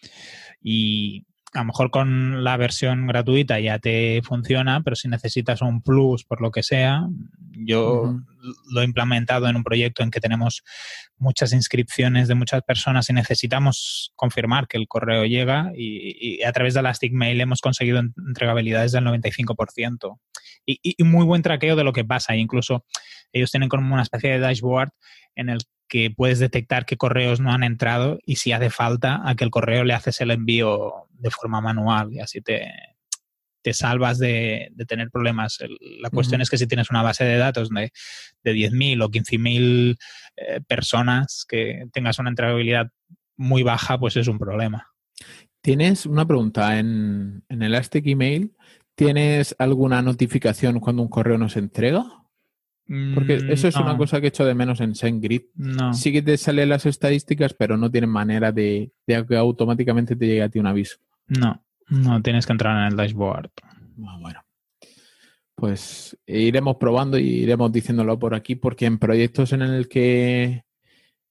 y 0.61 1.25
a 1.53 1.59
lo 1.59 1.65
mejor 1.65 1.91
con 1.91 2.43
la 2.43 2.57
versión 2.57 3.05
gratuita 3.05 3.59
ya 3.59 3.77
te 3.77 4.21
funciona, 4.23 4.81
pero 4.81 4.95
si 4.95 5.07
necesitas 5.07 5.61
un 5.61 5.81
plus 5.81 6.23
por 6.23 6.41
lo 6.41 6.49
que 6.49 6.63
sea, 6.63 7.07
yo 7.51 8.19
lo 8.71 8.81
he 8.81 8.85
implementado 8.85 9.47
en 9.47 9.55
un 9.55 9.63
proyecto 9.63 10.01
en 10.01 10.09
que 10.09 10.19
tenemos 10.19 10.63
muchas 11.17 11.53
inscripciones 11.53 12.27
de 12.27 12.35
muchas 12.35 12.63
personas 12.63 13.09
y 13.09 13.13
necesitamos 13.13 14.11
confirmar 14.15 14.67
que 14.67 14.77
el 14.77 14.87
correo 14.87 15.25
llega 15.25 15.71
y, 15.75 16.41
a 16.43 16.51
través 16.51 16.73
de 16.73 16.79
Elastic 16.79 17.13
Mail 17.13 17.39
hemos 17.39 17.61
conseguido 17.61 17.99
entregabilidades 17.99 18.91
del 18.91 19.05
95% 19.05 20.17
y, 20.65 20.79
y, 20.81 21.03
muy 21.03 21.25
buen 21.25 21.43
traqueo 21.43 21.75
de 21.75 21.83
lo 21.83 21.93
que 21.93 22.03
pasa. 22.03 22.35
incluso 22.35 22.83
ellos 23.31 23.51
tienen 23.51 23.69
como 23.69 23.93
una 23.93 24.03
especie 24.03 24.31
de 24.31 24.39
dashboard 24.39 24.89
en 25.35 25.49
el 25.49 25.59
que 25.93 26.09
puedes 26.09 26.39
detectar 26.39 26.87
qué 26.87 26.97
correos 26.97 27.39
no 27.39 27.51
han 27.51 27.63
entrado 27.63 28.17
y 28.25 28.37
si 28.37 28.51
hace 28.51 28.71
falta 28.71 29.21
a 29.29 29.35
que 29.35 29.43
el 29.43 29.51
correo 29.51 29.83
le 29.83 29.93
haces 29.93 30.21
el 30.21 30.31
envío 30.31 31.05
de 31.11 31.29
forma 31.29 31.61
manual 31.61 32.11
y 32.11 32.19
así 32.19 32.41
te, 32.41 32.67
te 33.61 33.75
salvas 33.75 34.17
de, 34.17 34.71
tener 34.87 35.11
problemas. 35.11 35.59
La 36.01 36.09
cuestión 36.09 36.41
es 36.41 36.49
que 36.49 36.57
si 36.57 36.65
tienes 36.65 36.89
una 36.89 37.03
base 37.03 37.25
de 37.25 37.37
datos 37.37 37.69
de, 37.69 37.91
de 38.43 38.53
10.000 38.55 39.03
o 39.03 39.09
15.000 39.11 39.97
eh, 40.35 40.61
personas 40.67 41.45
que 41.47 41.85
tengas 41.93 42.17
una 42.17 42.29
entregabilidad 42.29 42.89
muy 43.37 43.61
baja, 43.61 43.99
pues 43.99 44.17
es 44.17 44.27
un 44.27 44.39
problema. 44.39 44.87
Tienes 45.61 46.07
una 46.07 46.25
pregunta 46.25 46.79
en, 46.79 47.43
en 47.49 47.61
Elastic 47.61 48.07
Email. 48.07 48.55
¿Tienes 48.95 49.55
alguna 49.59 50.01
notificación 50.01 50.79
cuando 50.79 51.03
un 51.03 51.09
correo 51.09 51.37
no 51.37 51.49
se 51.49 51.59
entrega? 51.59 52.22
Porque 52.85 53.39
mm, 53.39 53.51
eso 53.51 53.67
es 53.67 53.75
una 53.77 53.97
cosa 53.97 54.19
que 54.19 54.27
he 54.27 54.29
hecho 54.29 54.45
de 54.45 54.53
menos 54.53 54.81
en 54.81 54.93
SendGrid. 54.93 55.43
No. 55.55 55.93
Sí 55.93 56.11
que 56.11 56.21
te 56.21 56.37
salen 56.37 56.69
las 56.69 56.85
estadísticas, 56.85 57.53
pero 57.53 57.77
no 57.77 57.89
tienen 57.89 58.09
manera 58.09 58.51
de, 58.51 58.91
de, 59.07 59.25
que 59.25 59.37
automáticamente 59.37 60.15
te 60.15 60.27
llegue 60.27 60.43
a 60.43 60.49
ti 60.49 60.59
un 60.59 60.67
aviso. 60.67 60.97
No, 61.27 61.63
no 61.89 62.21
tienes 62.21 62.45
que 62.45 62.51
entrar 62.51 62.77
en 62.77 62.91
el 62.91 62.97
dashboard. 62.97 63.51
Ah, 64.05 64.17
bueno, 64.19 64.41
pues 65.55 66.17
iremos 66.25 66.75
probando 66.75 67.17
y 67.17 67.43
iremos 67.43 67.71
diciéndolo 67.71 68.19
por 68.19 68.35
aquí, 68.35 68.55
porque 68.55 68.85
en 68.85 68.99
proyectos 68.99 69.53
en 69.53 69.61
el 69.61 69.87
que 69.87 70.65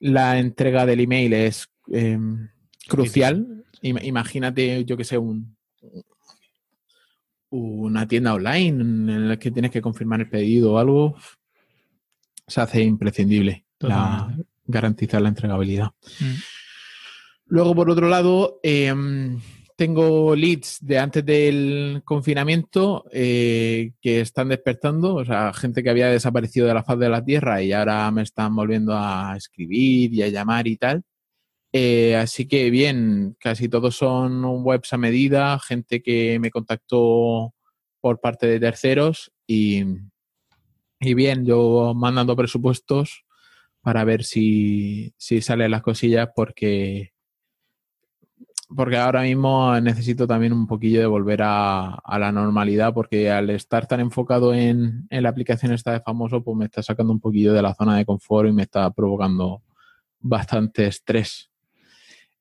la 0.01 0.39
entrega 0.39 0.87
del 0.87 1.01
email 1.01 1.33
es 1.35 1.69
em, 1.89 2.49
crucial, 2.89 3.65
imagínate, 3.83 4.85
yo 4.85 4.97
que 4.97 5.05
sé, 5.05 5.19
un, 5.19 5.57
una 7.51 8.09
tienda 8.09 8.35
online 8.35 8.83
en 8.83 9.29
la 9.29 9.39
que 9.39 9.51
tienes 9.51 9.71
que 9.71 9.83
confirmar 9.83 10.21
el 10.21 10.31
pedido 10.31 10.75
o 10.75 10.79
algo, 10.79 11.17
se 12.53 12.61
hace 12.61 12.83
imprescindible 12.83 13.67
garantizar 14.65 15.21
la 15.21 15.29
entregabilidad. 15.29 15.91
Mm. 16.21 16.35
Luego, 17.47 17.75
por 17.75 17.91
otro 17.91 18.09
lado, 18.09 18.61
eh, 18.63 18.95
tengo 19.77 20.37
leads 20.37 20.79
de 20.81 20.99
antes 20.99 21.25
del 21.25 22.03
confinamiento 22.05 23.05
eh, 23.11 23.93
que 24.01 24.21
están 24.21 24.49
despertando, 24.49 25.17
o 25.17 25.25
sea, 25.25 25.53
gente 25.53 25.83
que 25.83 25.91
había 25.91 26.09
desaparecido 26.09 26.67
de 26.67 26.75
la 26.75 26.85
faz 26.85 26.99
de 26.99 27.09
la 27.09 27.25
Tierra 27.25 27.63
y 27.63 27.73
ahora 27.73 28.11
me 28.11 28.23
están 28.23 28.55
volviendo 28.55 28.95
a 28.97 29.35
escribir 29.37 30.15
y 30.15 30.23
a 30.23 30.29
llamar 30.29 30.69
y 30.69 30.77
tal. 30.77 31.03
Eh, 31.73 32.17
así 32.17 32.47
que 32.47 32.71
bien, 32.71 33.37
casi 33.41 33.69
todos 33.69 33.97
son 33.97 34.45
webs 34.45 34.93
a 34.93 34.99
medida, 34.99 35.59
gente 35.59 36.03
que 36.03 36.39
me 36.39 36.51
contactó 36.51 37.55
por 38.01 38.21
parte 38.21 38.47
de 38.47 38.61
terceros 38.61 39.33
y, 39.47 39.85
y 41.03 41.15
bien, 41.15 41.45
yo 41.45 41.93
mandando 41.95 42.37
presupuestos 42.37 43.25
para 43.83 44.05
ver 44.05 44.25
si, 44.25 45.13
si 45.17 45.43
salen 45.43 45.73
las 45.73 45.83
cosillas 45.83 46.29
porque 46.35 47.13
porque 48.75 48.97
ahora 48.97 49.23
mismo 49.23 49.79
necesito 49.81 50.27
también 50.27 50.53
un 50.53 50.67
poquillo 50.67 51.01
de 51.01 51.07
volver 51.07 51.41
a, 51.43 52.01
la 52.19 52.33
normalidad, 52.33 52.95
porque 52.95 53.31
al 53.31 53.51
estar 53.51 53.87
tan 53.87 54.01
enfocado 54.01 54.55
en, 54.55 55.07
la 55.11 55.29
aplicación 55.29 55.73
esta 55.73 55.93
de 55.93 56.01
famoso, 56.01 56.43
pues 56.43 56.57
me 56.57 56.65
está 56.65 56.83
sacando 56.83 57.13
un 57.13 57.21
poquillo 57.21 57.53
de 57.53 57.63
la 57.63 57.75
zona 57.75 57.97
de 57.97 58.05
confort 58.05 58.49
y 58.49 58.53
me 58.53 58.63
está 58.63 58.91
provocando 58.91 59.63
bastante 60.21 60.87
estrés. 60.87 61.51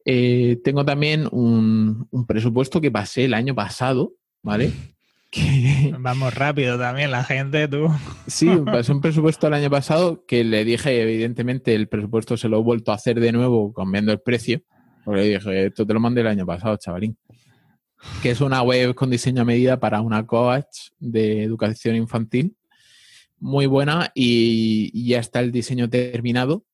Eh, 0.06 0.60
tengo 0.64 0.86
también 0.86 1.28
un, 1.32 2.08
presupuesto 2.28 2.82
que 2.82 2.92
pasé 2.92 3.26
el 3.26 3.34
año 3.34 3.54
pasado, 3.54 4.14
¿vale? 4.42 4.72
Vamos 6.00 6.34
rápido 6.34 6.78
también, 6.78 7.12
la 7.12 7.24
gente, 7.24 7.68
tú. 7.68 7.88
Sí, 8.28 8.50
pasé 8.66 8.92
un 8.92 9.02
presupuesto 9.02 9.48
el 9.48 9.54
año 9.54 9.70
pasado 9.70 10.26
que 10.26 10.44
le 10.44 10.66
dije, 10.66 11.02
evidentemente, 11.02 11.74
el 11.76 11.88
presupuesto 11.88 12.38
se 12.38 12.50
lo 12.50 12.60
he 12.60 12.64
vuelto 12.64 12.92
a 12.92 12.96
hacer 12.96 13.20
de 13.20 13.32
nuevo 13.32 13.74
cambiando 13.74 14.12
el 14.12 14.20
precio 14.20 14.62
porque 15.04 15.22
dije, 15.22 15.66
esto 15.68 15.86
te 15.86 15.94
lo 15.94 16.00
mandé 16.00 16.22
el 16.22 16.28
año 16.28 16.46
pasado, 16.46 16.78
chavalín. 16.78 17.18
Que 18.22 18.32
es 18.32 18.42
una 18.42 18.62
web 18.62 18.96
con 18.96 19.10
diseño 19.10 19.42
a 19.42 19.46
medida 19.46 19.80
para 19.80 20.02
una 20.02 20.26
coach 20.26 20.90
de 21.00 21.44
educación 21.44 21.96
infantil. 21.96 22.56
Muy 23.40 23.66
buena 23.66 24.12
y, 24.14 25.08
ya 25.08 25.20
está 25.20 25.40
el 25.40 25.52
diseño 25.52 25.90
terminado. 25.90 26.66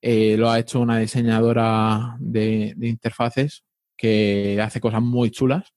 Eh, 0.00 0.36
lo 0.36 0.50
ha 0.50 0.58
hecho 0.58 0.80
una 0.80 0.98
diseñadora 0.98 2.16
de, 2.18 2.74
interfaces 2.80 3.64
que 3.96 4.60
hace 4.62 4.80
cosas 4.80 5.02
muy 5.02 5.30
chulas. 5.30 5.72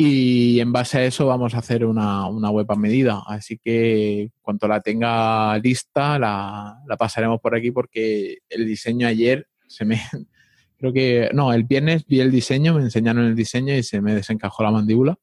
Y 0.00 0.60
en 0.60 0.70
base 0.72 0.98
a 0.98 1.04
eso 1.04 1.26
vamos 1.26 1.54
a 1.54 1.58
hacer 1.58 1.84
una, 1.84 2.28
web 2.28 2.70
a 2.70 2.76
medida. 2.76 3.24
Así 3.26 3.58
que 3.58 4.30
cuanto 4.40 4.68
la 4.68 4.80
tenga 4.80 5.58
lista, 5.58 6.20
la, 6.20 6.80
la, 6.86 6.96
pasaremos 6.96 7.40
por 7.40 7.56
aquí 7.56 7.72
porque 7.72 8.38
el 8.48 8.64
diseño 8.64 9.08
ayer 9.08 9.48
se 9.66 9.84
me, 9.84 10.00
Creo 10.78 10.92
que, 10.92 11.30
no, 11.34 11.52
el 11.52 11.64
viernes 11.64 12.06
vi 12.06 12.20
el 12.20 12.30
diseño, 12.30 12.74
me 12.74 12.82
enseñaron 12.82 13.24
el 13.24 13.34
diseño 13.34 13.74
y 13.74 13.82
se 13.82 14.00
me 14.00 14.14
desencajó 14.14 14.62
la 14.62 14.70
mandíbula. 14.70 15.18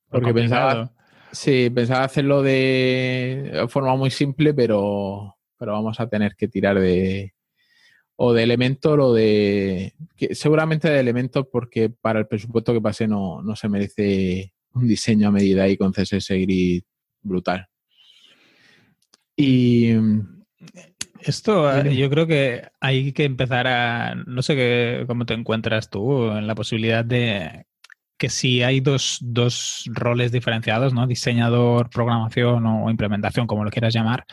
Porque 0.09 0.33
pensaba, 0.33 0.93
sí, 1.33 1.69
pensaba 1.69 2.05
hacerlo 2.05 2.41
de 2.41 3.65
forma 3.67 3.97
muy 3.97 4.11
simple, 4.11 4.53
pero, 4.53 5.35
pero 5.57 5.73
vamos 5.73 5.99
a 5.99 6.07
tener 6.07 6.37
que 6.37 6.47
tirar 6.47 6.79
de 6.79 7.34
o 8.17 8.33
de 8.33 8.43
Elementor 8.43 8.99
o 9.01 9.13
de 9.13 9.93
seguramente 10.31 10.89
de 10.89 10.99
Elementor 10.99 11.49
porque 11.51 11.89
para 11.89 12.19
el 12.19 12.27
presupuesto 12.27 12.73
que 12.73 12.81
pasé 12.81 13.07
no, 13.07 13.41
no 13.41 13.55
se 13.55 13.69
merece 13.69 14.53
un 14.73 14.87
diseño 14.87 15.27
a 15.27 15.31
medida 15.31 15.67
y 15.67 15.77
con 15.77 15.91
CSS 15.91 16.29
Grid 16.29 16.83
brutal. 17.21 17.67
Y 19.35 19.91
esto 21.19 21.69
eh, 21.71 21.95
yo 21.95 22.09
creo 22.09 22.27
que 22.27 22.69
hay 22.79 23.11
que 23.11 23.25
empezar 23.25 23.67
a, 23.67 24.15
no 24.15 24.41
sé 24.41 24.55
qué, 24.55 25.03
cómo 25.07 25.25
te 25.25 25.33
encuentras 25.33 25.89
tú 25.89 26.31
en 26.31 26.47
la 26.47 26.55
posibilidad 26.55 27.03
de 27.03 27.65
que 28.17 28.29
si 28.29 28.63
hay 28.63 28.79
dos, 28.79 29.17
dos 29.21 29.89
roles 29.91 30.31
diferenciados, 30.31 30.93
¿no? 30.93 31.05
Diseñador, 31.05 31.89
programación 31.89 32.65
o 32.65 32.89
implementación, 32.89 33.45
como 33.45 33.65
lo 33.65 33.71
quieras 33.71 33.93
llamar, 33.93 34.25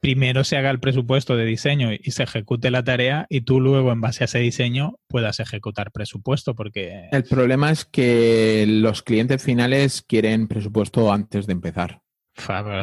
primero 0.00 0.44
se 0.44 0.56
haga 0.56 0.70
el 0.70 0.80
presupuesto 0.80 1.36
de 1.36 1.44
diseño 1.44 1.90
y 1.92 2.10
se 2.10 2.22
ejecute 2.22 2.70
la 2.70 2.84
tarea 2.84 3.26
y 3.28 3.42
tú 3.42 3.60
luego 3.60 3.92
en 3.92 4.00
base 4.00 4.24
a 4.24 4.26
ese 4.26 4.38
diseño 4.38 4.98
puedas 5.08 5.40
ejecutar 5.40 5.90
presupuesto 5.92 6.54
porque... 6.54 7.08
El 7.10 7.24
problema 7.24 7.70
es 7.70 7.84
que 7.84 8.64
los 8.68 9.02
clientes 9.02 9.42
finales 9.42 10.02
quieren 10.02 10.48
presupuesto 10.48 11.12
antes 11.12 11.46
de 11.46 11.52
empezar. 11.52 12.02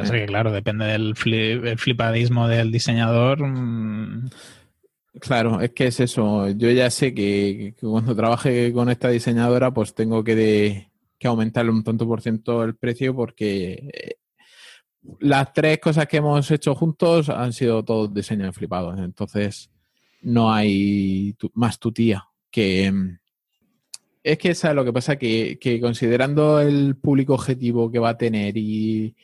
es 0.04 0.12
que, 0.12 0.26
claro, 0.26 0.52
depende 0.52 0.86
del 0.86 1.16
flipadismo 1.16 2.48
del 2.48 2.72
diseñador. 2.72 3.46
Mm. 3.46 4.30
Claro, 5.22 5.62
es 5.62 5.72
que 5.72 5.88
es 5.88 6.02
eso. 6.02 6.50
Yo 6.50 6.70
ya 6.72 6.90
sé 6.92 7.14
que, 7.14 7.74
cuando 7.80 8.16
trabaje 8.16 8.74
con 8.74 8.90
esta 8.90 9.08
diseñadora, 9.08 9.74
pues 9.74 9.96
tengo 9.96 10.26
que, 10.26 10.36
de, 10.36 10.92
que 11.18 11.28
aumentarle 11.28 11.72
un 11.72 11.86
tanto 11.86 12.06
por 12.06 12.22
ciento 12.22 12.64
el 12.64 12.76
precio 12.76 13.16
porque 13.16 14.18
las 15.20 15.54
tres 15.54 15.80
cosas 15.80 16.08
que 16.08 16.18
hemos 16.18 16.50
hecho 16.52 16.76
juntos 16.76 17.30
han 17.30 17.54
sido 17.54 17.84
todos 17.84 18.14
diseños 18.14 18.56
flipados. 18.56 19.00
Entonces, 19.00 19.70
no 20.22 20.52
hay 20.52 21.36
más 21.54 21.80
tu 21.80 21.92
tía 21.92 22.26
que. 22.52 22.92
Mm, 22.92 23.20
es 24.24 24.38
que 24.40 24.50
es 24.50 24.64
lo 24.64 24.84
que 24.84 24.92
pasa, 24.92 25.18
que, 25.18 25.60
que, 25.62 25.80
considerando 25.80 26.60
el 26.60 26.96
público 26.96 27.36
objetivo 27.36 27.92
que 27.92 28.00
va 28.00 28.10
a 28.10 28.18
tener 28.18 28.58
y, 28.58 29.16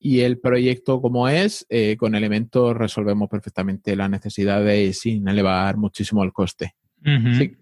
el 0.00 0.38
proyecto 0.38 1.00
como 1.00 1.28
es, 1.30 1.64
eh, 1.70 1.96
con 1.96 2.14
elementos 2.14 2.76
resolvemos 2.76 3.30
perfectamente 3.30 3.96
las 3.96 4.10
necesidades 4.10 5.00
sin 5.00 5.26
elevar 5.26 5.78
muchísimo 5.78 6.22
el 6.22 6.34
coste. 6.34 6.74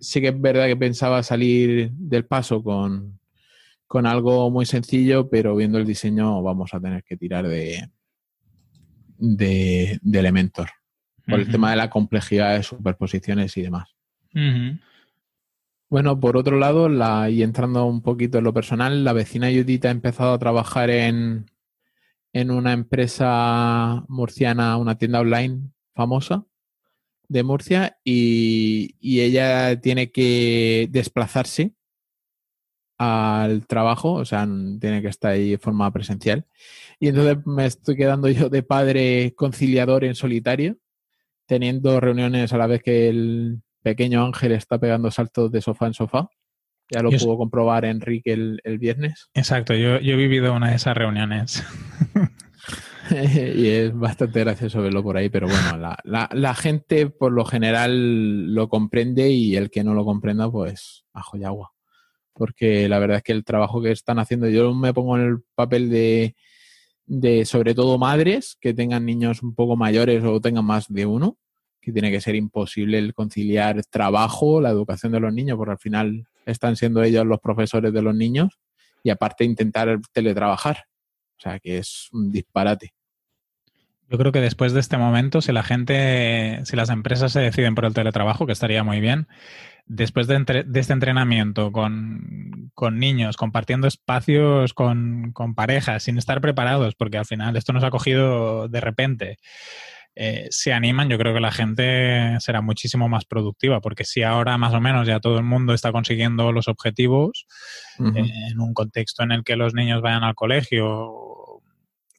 sí, 0.01 0.21
que 0.21 0.29
es 0.29 0.41
verdad 0.41 0.67
que 0.67 0.77
pensaba 0.77 1.23
salir 1.23 1.93
del 1.93 2.25
paso 2.25 2.65
con, 2.65 3.21
con 3.93 4.07
algo 4.07 4.51
muy 4.51 4.65
sencillo, 4.65 5.29
pero 5.29 5.55
viendo 5.55 5.77
el 5.77 5.85
diseño 5.85 6.43
vamos 6.43 6.73
a 6.73 6.81
tener 6.81 7.05
que 7.05 7.19
tirar 7.19 7.47
de, 7.47 7.91
de, 9.19 10.01
Elementor. 10.11 10.71
Por 11.27 11.41
el 11.41 11.51
tema 11.51 11.73
de 11.73 11.77
la 11.77 11.91
complejidad 11.91 12.57
de 12.57 12.63
superposiciones 12.63 13.55
y 13.59 13.61
demás. 13.61 13.95
Bueno, 15.91 16.19
por 16.19 16.39
otro 16.39 16.59
lado, 16.59 16.89
la, 16.89 17.29
y 17.29 17.43
entrando 17.43 17.85
un 17.85 18.01
poquito 18.01 18.39
en 18.39 18.45
lo 18.45 18.55
personal, 18.55 19.05
la 19.05 19.13
vecina 19.13 19.51
Judith 19.51 19.85
ha 19.85 19.91
empezado 19.91 20.33
a 20.33 20.39
trabajar 20.39 20.89
en, 20.89 21.51
en 22.33 22.51
una 22.51 22.73
empresa 22.73 24.07
murciana, 24.09 24.79
una 24.79 24.97
tienda 24.97 25.21
online 25.21 25.69
famosa 25.95 26.47
de 27.29 27.43
Murcia, 27.43 27.99
y, 28.05 28.97
y 29.01 29.21
ella 29.21 29.79
tiene 29.83 30.11
que 30.11 30.89
desplazarse 30.91 31.75
al 33.03 33.67
trabajo, 33.67 34.13
o 34.13 34.25
sea, 34.25 34.47
tiene 34.81 35.03
que 35.03 35.09
estar 35.09 35.33
ahí 35.33 35.51
de 35.51 35.59
forma 35.59 35.91
presencial. 35.93 36.47
Y 37.01 37.09
entonces 37.09 37.39
me 37.47 37.67
estoy 37.67 37.97
quedando 37.97 38.29
yo 38.29 38.49
de 38.49 38.63
padre 38.63 39.35
conciliador 39.35 40.05
en 40.05 40.15
solitario, 40.15 40.77
teniendo 41.47 41.99
reuniones 41.99 42.53
a 42.53 42.59
la 42.59 42.69
vez 42.69 42.81
que 42.81 43.09
el 43.09 43.61
pequeño 43.83 44.25
Ángel 44.25 44.53
está 44.53 44.79
pegando 44.79 45.11
saltos 45.11 45.51
de 45.51 45.61
sofá 45.61 45.89
en 45.89 45.95
sofá. 45.95 46.29
Ya 46.91 47.03
lo 47.03 47.11
pudo 47.11 47.39
comprobar 47.39 47.85
Enrique 47.87 48.35
el, 48.35 48.61
el 48.63 48.79
viernes. 48.79 49.31
Exacto, 49.35 49.75
yo, 49.75 49.99
yo, 49.99 50.13
he 50.13 50.17
vivido 50.17 50.55
una 50.55 50.71
de 50.71 50.77
esas 50.77 50.97
reuniones. 50.97 51.65
y 53.11 53.67
es 53.67 53.97
bastante 53.97 54.41
gracioso 54.41 54.81
verlo 54.81 55.03
por 55.03 55.17
ahí, 55.17 55.29
pero 55.29 55.49
bueno, 55.49 55.77
la, 55.77 55.99
la, 56.05 56.29
la, 56.33 56.55
gente 56.55 57.09
por 57.09 57.33
lo 57.33 57.45
general 57.45 58.55
lo 58.55 58.69
comprende 58.69 59.31
y 59.31 59.57
el 59.57 59.71
que 59.71 59.83
no 59.83 59.95
lo 59.95 60.05
comprenda, 60.05 60.51
pues 60.51 61.05
ajo 61.15 61.37
y 61.37 61.45
agua 61.45 61.72
porque 62.43 62.89
la 62.89 62.99
verdad 62.99 63.19
es 63.19 63.23
que 63.23 63.31
el 63.31 63.45
trabajo 63.45 63.81
que 63.81 63.93
están 63.93 64.19
haciendo, 64.19 64.49
yo 64.49 64.75
me 64.75 64.93
pongo 64.93 65.17
en 65.17 65.23
el 65.23 65.43
papel 65.55 65.89
de, 65.91 66.35
de 67.07 67.45
sobre 67.45 67.73
todo 67.73 67.99
madres 67.99 68.57
que 68.61 68.75
tengan 68.75 69.07
niños 69.07 69.45
un 69.45 69.55
poco 69.55 69.77
mayores 69.77 70.25
o 70.25 70.41
tengan 70.41 70.65
más 70.65 70.89
de 70.89 71.07
uno, 71.07 71.39
que 71.81 71.93
tiene 71.93 72.11
que 72.11 72.21
ser 72.21 72.35
imposible 72.35 72.99
el 72.99 73.15
conciliar 73.15 73.85
trabajo, 73.85 74.61
la 74.61 74.71
educación 74.71 75.13
de 75.13 75.21
los 75.21 75.33
niños, 75.33 75.57
porque 75.57 75.71
al 75.71 75.79
final 75.79 76.27
están 76.45 76.75
siendo 76.75 77.05
ellos 77.05 77.25
los 77.25 77.39
profesores 77.39 77.93
de 77.93 78.03
los 78.03 78.13
niños 78.13 78.59
y 79.05 79.11
aparte 79.11 79.45
intentar 79.45 80.01
teletrabajar. 80.11 80.87
O 81.39 81.43
sea 81.43 81.61
que 81.61 81.79
es 81.79 82.09
un 82.11 82.33
disparate. 82.33 82.93
Yo 84.09 84.19
creo 84.19 84.33
que 84.33 84.41
después 84.41 84.73
de 84.73 84.81
este 84.81 84.99
momento, 84.99 85.41
si 85.41 85.53
la 85.53 85.63
gente, 85.63 86.61
si 86.65 86.77
las 86.77 86.91
empresas 86.91 87.33
se 87.33 87.41
deciden 87.41 87.75
por 87.75 87.87
el 87.87 87.95
teletrabajo, 87.95 88.47
que 88.47 88.53
estaría 88.53 88.85
muy 88.85 89.01
bien, 89.01 89.27
después 89.87 90.27
de, 90.27 90.37
este 90.75 90.93
entrenamiento 90.93 91.73
con, 91.73 92.71
niños, 92.93 93.37
compartiendo 93.37 93.87
espacios 93.87 94.75
con, 94.75 95.33
parejas, 95.55 96.03
sin 96.03 96.19
estar 96.19 96.41
preparados, 96.41 96.95
porque 96.95 97.19
al 97.19 97.27
final 97.27 97.57
esto 97.57 97.73
nos 97.73 97.85
ha 97.85 97.91
cogido 97.91 98.69
de 98.69 98.81
repente, 98.81 99.39
eh, 100.15 100.47
se 100.51 100.75
animan, 100.75 101.09
yo 101.09 101.17
creo 101.17 101.33
que 101.33 101.41
la 101.41 101.53
gente 101.53 102.37
será 102.41 102.61
muchísimo 102.61 103.09
más 103.09 103.25
productiva, 103.25 103.81
porque 103.81 104.05
si 104.05 104.23
ahora 104.23 104.59
más 104.59 104.75
o 104.75 104.81
menos 104.81 105.07
ya 105.07 105.21
todo 105.21 105.39
el 105.39 105.45
mundo 105.45 105.73
está 105.73 105.91
consiguiendo 105.91 106.53
los 106.53 106.69
objetivos 106.69 107.47
en 107.99 108.61
un 108.61 108.75
contexto 108.75 109.23
en 109.23 109.33
el 109.33 109.45
que 109.45 109.57
los 109.57 109.75
niños 109.75 110.03
vayan 110.03 110.25
al 110.25 110.35
colegio, 110.35 111.22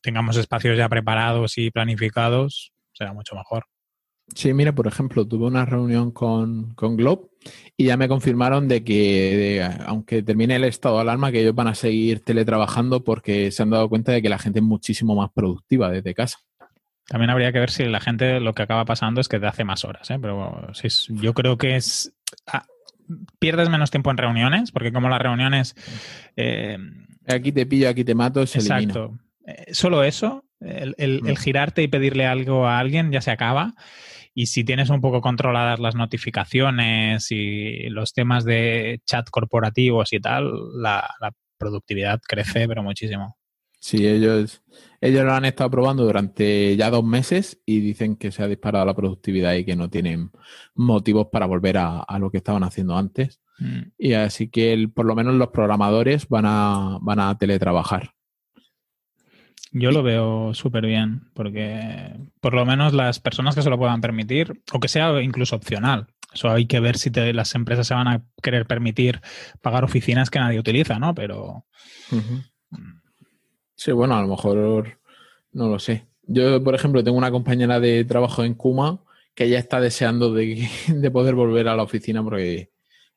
tengamos 0.04 0.38
espacios 0.38 0.78
ya 0.78 0.88
preparados 0.90 1.58
y 1.58 1.72
planificados, 1.72 2.74
será 2.92 3.14
mucho 3.14 3.36
mejor. 3.36 3.66
Sí, 4.36 4.54
mira, 4.54 4.74
por 4.74 4.88
ejemplo, 4.88 5.28
tuve 5.28 5.48
una 5.48 5.66
reunión 5.66 6.12
con, 6.12 6.74
con 6.76 6.96
Globe 6.96 7.28
y 7.76 7.86
ya 7.86 7.98
me 7.98 8.08
confirmaron 8.08 8.68
de 8.68 8.84
que, 8.84 9.68
aunque 9.86 10.24
termine 10.24 10.56
el 10.56 10.64
estado 10.64 10.96
de 10.96 11.02
alarma, 11.02 11.32
que 11.32 11.42
ellos 11.42 11.56
van 11.56 11.68
a 11.68 11.76
seguir 11.76 12.24
teletrabajando 12.24 13.04
porque 13.04 13.52
se 13.52 13.64
han 13.64 13.70
dado 13.70 13.90
cuenta 13.90 14.12
de 14.12 14.22
que 14.22 14.30
la 14.30 14.40
gente 14.40 14.60
es 14.60 14.66
muchísimo 14.66 15.16
más 15.16 15.30
productiva 15.34 15.90
desde 15.90 16.14
casa. 16.14 16.40
También 17.08 17.32
habría 17.32 17.52
que 17.52 17.60
ver 17.60 17.70
si 17.70 17.84
la 17.84 18.00
gente 18.00 18.40
lo 18.40 18.54
que 18.54 18.64
acaba 18.64 18.86
pasando 18.86 19.20
es 19.20 19.28
que 19.28 19.40
te 19.40 19.48
hace 19.48 19.66
más 19.66 19.84
horas, 19.84 20.10
¿eh? 20.10 20.18
pero 20.22 20.72
yo 21.10 21.34
creo 21.34 21.58
que 21.58 21.76
es... 21.76 22.14
Ah, 22.48 22.66
pierdes 23.40 23.70
menos 23.70 23.92
tiempo 23.92 24.10
en 24.10 24.18
reuniones, 24.18 24.72
porque 24.72 24.94
como 24.94 25.10
las 25.10 25.22
reuniones... 25.22 25.76
Eh, 26.38 26.78
aquí 27.28 27.52
te 27.52 27.66
pillo, 27.66 27.90
aquí 27.90 28.06
te 28.06 28.16
mato, 28.16 28.46
se 28.48 28.60
exacto. 28.60 29.20
Eh, 29.46 29.74
solo 29.74 30.04
eso, 30.04 30.46
el, 30.60 30.96
el, 30.98 31.22
mm. 31.22 31.36
girarte 31.36 31.84
y 31.84 31.88
pedirle 31.88 32.26
algo 32.26 32.68
a 32.68 32.80
alguien 32.80 33.12
ya 33.12 33.22
se 33.22 33.32
acaba. 33.32 33.74
Y 34.36 34.48
si 34.48 34.64
tienes 34.64 34.90
un 34.90 35.02
poco 35.02 35.22
controladas 35.22 35.80
las 35.80 35.96
notificaciones 35.96 37.28
y 37.30 37.90
los 37.90 38.14
temas 38.14 38.44
de 38.46 39.02
chat 39.06 39.30
corporativos 39.30 40.12
y 40.14 40.20
tal, 40.20 40.52
la, 40.82 41.08
productividad 41.60 42.20
crece, 42.28 42.68
pero 42.68 42.84
muchísimo. 42.84 43.38
Sí, 43.80 44.06
ellos, 44.06 44.62
ellos 45.00 45.24
lo 45.24 45.34
han 45.34 45.46
estado 45.46 45.70
probando 45.70 46.04
durante 46.04 46.76
ya 46.76 46.90
dos 46.90 47.06
meses 47.06 47.62
y 47.66 47.80
dicen 47.80 48.18
que 48.18 48.32
se 48.32 48.44
ha 48.44 48.48
disparado 48.48 48.86
la 48.86 48.96
productividad 48.96 49.54
y 49.54 49.64
que 49.64 49.78
no 49.78 49.90
tienen 49.90 50.32
motivos 50.74 51.28
para 51.32 51.46
volver 51.46 51.78
a, 51.78 52.06
lo 52.20 52.32
que 52.32 52.38
estaban 52.38 52.64
haciendo 52.64 52.98
antes. 52.98 53.40
Mm. 53.60 53.82
Y 53.98 54.14
así 54.14 54.50
que 54.50 54.90
por 54.94 55.06
lo 55.06 55.16
menos 55.16 55.36
los 55.36 55.50
programadores 55.50 56.28
van 56.28 56.46
a, 56.48 56.98
van 57.02 57.20
a 57.22 57.38
teletrabajar. 57.38 58.14
Yo 59.74 59.92
lo 59.92 60.04
veo 60.04 60.54
súper 60.54 60.86
bien, 60.86 61.30
porque 61.34 62.16
por 62.40 62.54
lo 62.54 62.66
menos 62.66 62.94
las 62.94 63.20
personas 63.20 63.56
que 63.56 63.64
se 63.64 63.70
lo 63.72 63.78
puedan 63.78 64.02
permitir, 64.02 64.62
o 64.72 64.80
que 64.80 64.88
sea 64.88 65.20
incluso 65.22 65.56
opcional, 65.56 66.08
eso 66.34 66.50
hay 66.52 66.68
que 66.68 66.80
ver 66.80 66.98
si 66.98 67.10
las 67.12 67.56
empresas 67.56 67.88
se 67.88 67.94
van 67.94 68.08
a 68.08 68.24
querer 68.42 68.66
permitir 68.66 69.22
pagar 69.62 69.84
oficinas 69.84 70.30
que 70.30 70.40
nadie 70.40 70.60
utiliza, 70.60 71.00
¿no? 71.00 71.14
Pero... 71.14 71.66
Sí, 73.76 73.92
bueno, 73.92 74.16
a 74.16 74.22
lo 74.22 74.28
mejor 74.28 75.00
no 75.52 75.70
lo 75.70 75.80
sé. 75.80 76.08
Yo, 76.24 76.64
por 76.64 76.76
ejemplo, 76.76 77.04
tengo 77.04 77.18
una 77.18 77.32
compañera 77.32 77.80
de 77.80 78.06
trabajo 78.06 78.44
en 78.44 78.54
Kuma 78.54 79.00
que 79.36 79.50
ya 79.50 79.60
está 79.60 79.80
deseando 79.80 80.34
de, 80.34 81.12
poder 81.12 81.36
volver 81.36 81.68
a 81.68 81.76
la 81.76 81.84
oficina 81.84 82.24
porque 82.24 82.72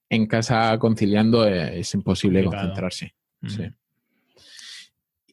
en 0.08 0.26
casa 0.26 0.78
conciliando 0.78 1.46
es, 1.46 1.92
imposible 1.94 2.44
concentrarse. 2.44 3.14
Sí. 3.46 3.68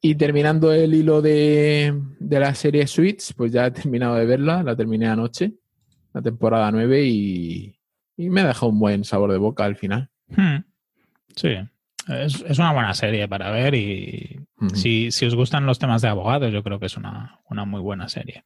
Y 0.06 0.16
terminando 0.16 0.74
el 0.74 0.94
hilo 0.94 1.22
de, 1.22 1.98
la 2.20 2.54
serie 2.56 2.88
Suits, 2.88 3.32
pues 3.32 3.54
ya 3.54 3.68
he 3.68 3.72
terminado 3.72 4.16
de 4.16 4.26
verla, 4.26 4.62
la 4.62 4.76
terminé 4.76 5.08
anoche, 5.08 5.54
la 6.14 6.22
temporada 6.22 6.70
9, 6.72 7.06
y, 7.06 7.80
me 8.18 8.42
ha 8.42 8.48
dejado 8.48 8.68
un 8.68 8.80
buen 8.80 9.06
sabor 9.06 9.32
de 9.32 9.38
boca 9.38 9.64
al 9.64 9.78
final. 9.78 10.10
Hmm. 10.28 10.58
Sí, 11.38 11.56
es, 12.10 12.60
una 12.60 12.74
buena 12.74 12.94
serie 12.94 13.30
para 13.30 13.50
ver 13.50 13.76
y 13.76 14.42
si, 14.74 15.08
os 15.08 15.36
gustan 15.36 15.66
los 15.66 15.80
temas 15.80 16.02
de 16.02 16.10
abogados, 16.10 16.52
yo 16.52 16.64
creo 16.64 16.82
que 16.82 16.88
es 16.88 16.98
una, 16.98 17.40
muy 17.66 17.80
buena 17.80 18.10
serie. 18.10 18.44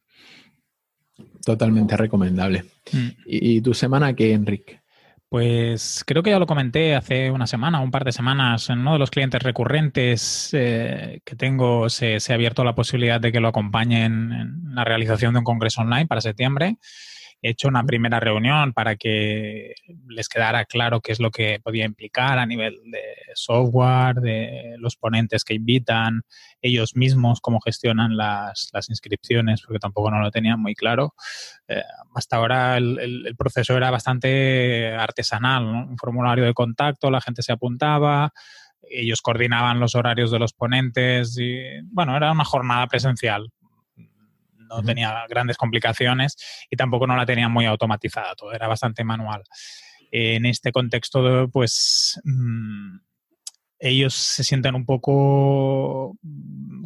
Totalmente 1.44 1.96
recomendable. 1.96 2.66
Hmm. 2.92 3.08
¿Y, 3.26 3.60
tu 3.62 3.74
semana 3.74 4.14
qué, 4.14 4.32
Enrique? 4.32 4.82
Pues 5.30 6.04
creo 6.06 6.22
que 6.22 6.30
ya 6.30 6.38
lo 6.38 6.46
comenté 6.46 6.96
hace 6.96 7.30
una 7.30 7.46
semana, 7.46 7.80
un 7.80 7.90
par 7.90 8.04
de 8.04 8.12
semanas. 8.12 8.70
En 8.70 8.78
uno 8.78 8.94
de 8.94 8.98
los 8.98 9.10
clientes 9.10 9.42
recurrentes 9.42 10.50
eh, 10.54 11.20
que 11.22 11.36
tengo 11.36 11.90
se, 11.90 12.16
ha 12.16 12.34
abierto 12.34 12.64
la 12.64 12.74
posibilidad 12.74 13.20
de 13.20 13.30
que 13.30 13.40
lo 13.40 13.48
acompañen 13.48 14.32
en 14.32 14.74
la 14.74 14.84
realización 14.84 15.34
de 15.34 15.40
un 15.40 15.44
congreso 15.44 15.82
online 15.82 16.06
para 16.06 16.22
septiembre. 16.22 16.78
Hecho 17.42 17.68
una 17.68 17.84
primera 17.84 18.20
reunión 18.20 18.72
para 18.72 18.96
que 18.96 19.74
les 20.08 20.28
quedara 20.28 20.64
claro 20.64 21.00
qué 21.00 21.12
es 21.12 21.20
lo 21.20 21.30
que 21.30 21.60
podía 21.62 21.84
implicar 21.84 22.38
a 22.38 22.46
nivel 22.46 22.78
de 22.90 23.02
software, 23.34 24.16
de 24.16 24.74
los 24.78 24.96
ponentes 24.96 25.44
que 25.44 25.54
invitan, 25.54 26.22
ellos 26.60 26.96
mismos, 26.96 27.40
cómo 27.40 27.60
gestionan 27.60 28.16
las, 28.16 28.70
inscripciones, 28.88 29.62
porque 29.62 29.78
tampoco 29.78 30.10
no 30.10 30.20
lo 30.20 30.30
tenían 30.30 30.60
muy 30.60 30.74
claro. 30.74 31.14
Eh, 31.68 31.82
hasta 32.14 32.36
ahora 32.36 32.76
el, 32.76 33.34
proceso 33.36 33.76
era 33.76 33.90
bastante 33.90 34.94
artesanal, 34.94 35.64
un 35.64 35.98
formulario 35.98 36.44
de 36.44 36.54
contacto, 36.54 37.10
la 37.10 37.20
gente 37.20 37.42
se 37.42 37.52
apuntaba, 37.52 38.32
ellos 38.90 39.20
coordinaban 39.22 39.80
los 39.80 39.94
horarios 39.94 40.30
de 40.30 40.38
los 40.38 40.52
ponentes 40.52 41.36
y, 41.38 41.60
bueno, 41.92 42.16
era 42.16 42.32
una 42.32 42.44
jornada 42.44 42.86
presencial. 42.86 43.52
No 44.68 44.82
tenía 44.82 45.26
grandes 45.28 45.56
complicaciones 45.56 46.36
y 46.70 46.76
tampoco 46.76 47.06
no 47.06 47.16
la 47.16 47.26
tenía 47.26 47.48
muy 47.48 47.66
automatizada, 47.66 48.34
todo 48.34 48.52
era 48.52 48.68
bastante 48.68 49.04
manual. 49.04 49.42
En 50.10 50.46
este 50.46 50.72
contexto, 50.72 51.48
pues 51.52 52.20
mm, 52.24 52.96
ellos 53.80 54.14
se 54.14 54.42
sienten 54.42 54.74
un 54.74 54.84
poco 54.84 56.16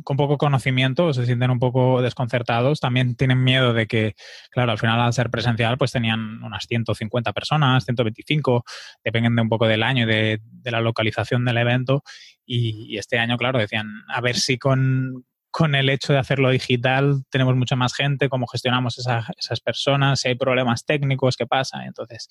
con 0.05 0.17
poco 0.17 0.37
conocimiento, 0.37 1.13
se 1.15 1.25
sienten 1.27 1.51
un 1.51 1.59
poco 1.59 2.03
desconcertados, 2.03 2.81
también 2.81 3.15
tienen 3.15 3.43
miedo 3.43 3.73
de 3.73 3.87
que, 3.87 4.15
claro, 4.51 4.73
al 4.73 4.79
final 4.79 5.01
al 5.01 5.13
ser 5.13 5.31
presencial, 5.31 5.79
pues 5.79 5.93
tenían 5.93 6.43
unas 6.43 6.65
150 6.67 7.33
personas, 7.33 7.85
125, 7.85 8.65
dependiendo 9.05 9.43
un 9.43 9.49
poco 9.49 9.67
del 9.67 9.83
año 9.83 10.05
y 10.05 10.07
de, 10.07 10.41
la 10.65 10.81
localización 10.81 11.45
del 11.45 11.59
evento. 11.59 12.03
y, 12.45 12.99
este 12.99 13.19
año, 13.19 13.37
claro, 13.37 13.59
decían, 13.59 13.87
a 14.09 14.21
ver 14.21 14.37
si 14.37 14.59
con, 14.59 15.25
con 15.53 15.75
el 15.75 15.91
hecho 15.91 16.15
de 16.15 16.19
hacerlo 16.19 16.51
digital 16.51 17.25
tenemos 17.31 17.55
mucha 17.55 17.77
más 17.77 17.95
gente, 17.95 18.31
cómo 18.31 18.47
gestionamos 18.47 18.99
esas 18.99 19.61
personas, 19.61 20.21
si 20.21 20.29
hay 20.29 20.35
problemas 20.35 20.87
técnicos, 20.87 21.37
qué 21.37 21.47
pasa. 21.47 21.85
Entonces, 21.85 22.29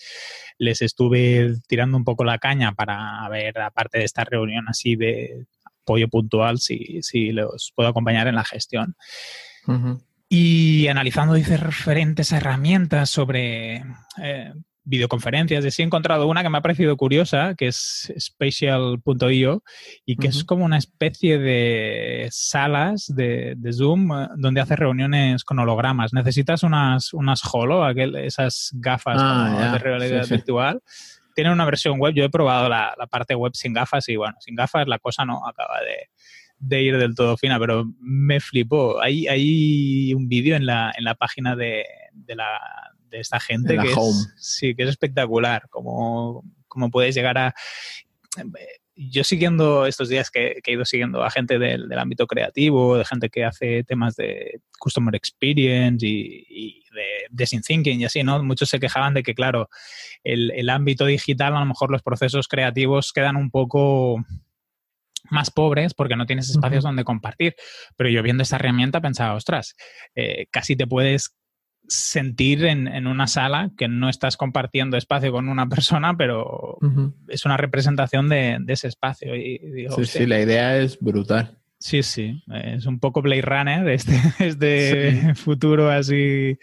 les 0.57 0.81
estuve 0.81 1.53
tirando 1.67 1.97
un 1.97 2.03
poco 2.03 2.23
la 2.23 2.39
caña 2.39 2.73
para 2.73 3.29
ver, 3.29 3.60
aparte 3.60 3.99
de 3.99 4.05
esta 4.05 4.23
reunión 4.23 4.65
así 4.67 4.95
de 4.95 5.45
apoyo 5.84 6.07
puntual, 6.10 6.57
si, 6.60 7.01
si 7.03 7.31
los 7.31 7.71
puedo 7.75 7.89
acompañar 7.89 8.27
en 8.27 8.36
la 8.36 8.43
gestión. 8.43 8.95
Y 10.27 10.88
analizando 10.88 11.36
diferentes 11.36 12.31
herramientas 12.31 13.10
sobre 13.10 13.84
eh, 14.21 14.53
videoconferencias. 14.84 15.63
Y 15.65 15.72
sí 15.72 15.82
he 15.82 15.86
encontrado 15.86 16.28
una 16.28 16.44
que 16.44 16.50
me 16.50 16.58
ha 16.58 16.62
parecido 16.62 16.98
curiosa, 16.98 17.56
que 17.56 17.67
es 17.67 18.12
spatial.io 18.17 19.63
y 20.06 20.15
que 20.15 20.28
es 20.28 20.44
como 20.44 20.65
una 20.65 20.78
especie 20.78 21.38
de 21.38 22.28
salas 22.32 23.12
de, 23.15 23.56
Zoom 23.74 24.12
eh, 24.12 24.28
donde 24.38 24.62
hace 24.62 24.76
reuniones 24.76 25.44
con 25.44 25.60
hologramas. 25.60 26.13
Necesitas 26.13 26.63
unas, 26.63 27.13
unas 27.13 27.41
holo, 27.52 27.84
aquel, 27.84 28.15
esas 28.15 28.72
gafas 28.74 29.17
ah, 29.20 29.70
de 29.74 29.78
realidad 29.80 30.28
virtual. 30.28 30.82
Tienen 31.36 31.54
una 31.54 31.65
versión 31.65 32.00
web, 32.00 32.13
yo 32.13 32.26
he 32.26 32.30
probado 32.30 32.67
la, 32.67 32.94
parte 33.10 33.36
web 33.36 33.54
sin 33.56 33.74
gafas 33.74 34.10
y 34.10 34.15
bueno, 34.15 34.36
sin 34.39 34.56
gafas 34.56 34.88
la 34.88 35.00
cosa 35.00 35.24
no 35.24 35.48
acaba 35.48 35.80
de, 36.60 36.82
ir 36.82 36.98
del 36.98 37.15
todo 37.15 37.38
fina, 37.38 37.58
pero 37.58 37.86
me 38.00 38.39
flipó. 38.39 39.02
Hay, 39.02 39.28
hay 39.28 40.13
un 40.13 40.28
vídeo 40.28 40.56
en 40.56 40.65
la, 40.65 40.91
en 40.96 41.06
la 41.06 41.15
página 41.15 41.56
de, 41.56 41.86
de 42.12 42.36
la, 42.36 42.60
de 43.12 43.19
esta 43.19 43.39
gente 43.39 43.78
que 43.78 43.91
es, 43.91 44.34
sí, 44.38 44.74
que 44.74 44.84
es 44.84 44.89
espectacular, 44.89 45.69
como, 45.69 46.43
como 46.67 46.89
puedes 46.89 47.13
llegar 47.13 47.38
a... 47.38 47.54
Yo 48.95 49.24
siguiendo 49.24 49.86
estos 49.86 50.10
días 50.10 50.30
que, 50.30 50.62
he 50.63 50.71
ido 50.71 50.86
siguiendo 50.86 51.24
a 51.24 51.32
gente 51.32 51.60
del, 51.60 51.91
ámbito 51.97 52.28
creativo, 52.28 52.97
de 52.97 53.06
gente 53.06 53.30
que 53.30 53.45
hace 53.45 53.84
temas 53.84 54.15
de 54.15 54.62
customer 54.80 55.15
experience 55.15 56.06
y, 56.06 56.84
de 56.91 57.26
design 57.30 57.62
thinking 57.62 58.02
y 58.02 58.06
así, 58.06 58.24
¿no? 58.24 58.43
Muchos 58.43 58.69
se 58.69 58.80
quejaban 58.80 59.13
de 59.13 59.24
que, 59.24 59.34
claro, 59.34 59.69
el, 60.24 60.52
el 60.52 60.69
ámbito 60.69 61.06
digital, 61.06 61.56
a 61.56 61.60
lo 61.60 61.65
mejor 61.65 61.89
los 61.89 62.04
procesos 62.04 62.47
creativos 62.47 63.13
quedan 63.13 63.38
un 63.38 63.50
poco 63.50 64.24
más 65.30 65.50
pobres 65.50 65.93
porque 65.93 66.15
no 66.15 66.26
tienes 66.26 66.50
espacios 66.50 66.84
donde 66.84 67.04
compartir. 67.04 67.56
Pero 67.95 68.10
yo 68.10 68.21
viendo 68.21 68.43
esta 68.43 68.58
herramienta 68.58 69.02
pensaba, 69.02 69.34
ostras, 69.34 69.76
eh, 70.15 70.45
casi 70.52 70.76
te 70.76 70.88
puedes 70.88 71.36
sentir 71.91 72.63
en, 72.63 73.06
una 73.06 73.27
sala 73.27 73.71
que 73.77 73.89
no 73.89 74.08
estás 74.08 74.38
compartiendo 74.38 74.95
espacio 74.95 75.32
con 75.32 75.49
una 75.49 75.67
persona, 75.67 76.15
pero 76.15 76.77
es 77.27 77.45
una 77.45 77.58
representación 77.58 78.30
de, 78.30 78.60
ese 78.67 78.88
espacio. 78.88 79.36
Y 79.36 79.88
sí, 79.95 80.06
sí, 80.06 80.25
la 80.25 80.39
idea 80.39 80.77
es 80.77 80.97
brutal. 80.99 81.58
Sí, 81.80 82.01
sí, 82.04 82.41
es 82.54 82.86
un 82.86 82.99
poco 82.99 83.21
Blade 83.21 83.41
Runner, 83.41 83.89
este, 83.89 84.13
este 84.39 85.36
futuro 85.36 85.89
así 85.89 86.58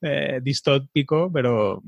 eh, 0.00 0.40
distópico, 0.42 1.30
pero 1.32 1.82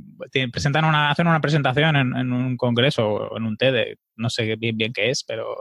presentan 0.52 0.84
una, 0.84 1.10
hacen 1.10 1.26
una 1.26 1.40
presentación 1.40 1.96
en, 1.96 2.32
un 2.32 2.56
congreso 2.56 3.06
o 3.08 3.36
en 3.38 3.44
un 3.44 3.56
TED, 3.56 3.96
no 4.16 4.28
sé 4.28 4.56
bien 4.56 4.76
bien 4.76 4.92
qué 4.92 5.10
es, 5.10 5.24
pero 5.24 5.56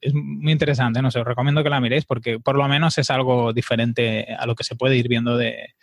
es 0.00 0.12
muy 0.14 0.52
interesante, 0.52 1.00
no 1.00 1.10
sé, 1.10 1.20
os 1.20 1.26
recomiendo 1.26 1.62
que 1.62 1.70
la 1.70 1.80
miréis 1.80 2.04
porque 2.04 2.38
por 2.38 2.56
lo 2.56 2.68
menos 2.68 2.98
es 2.98 3.08
algo 3.10 3.52
diferente 3.52 4.34
a 4.38 4.46
lo 4.46 4.54
que 4.54 4.64
se 4.64 4.76
puede 4.76 4.96
ir 4.96 5.08
viendo 5.08 5.36
de, 5.36 5.74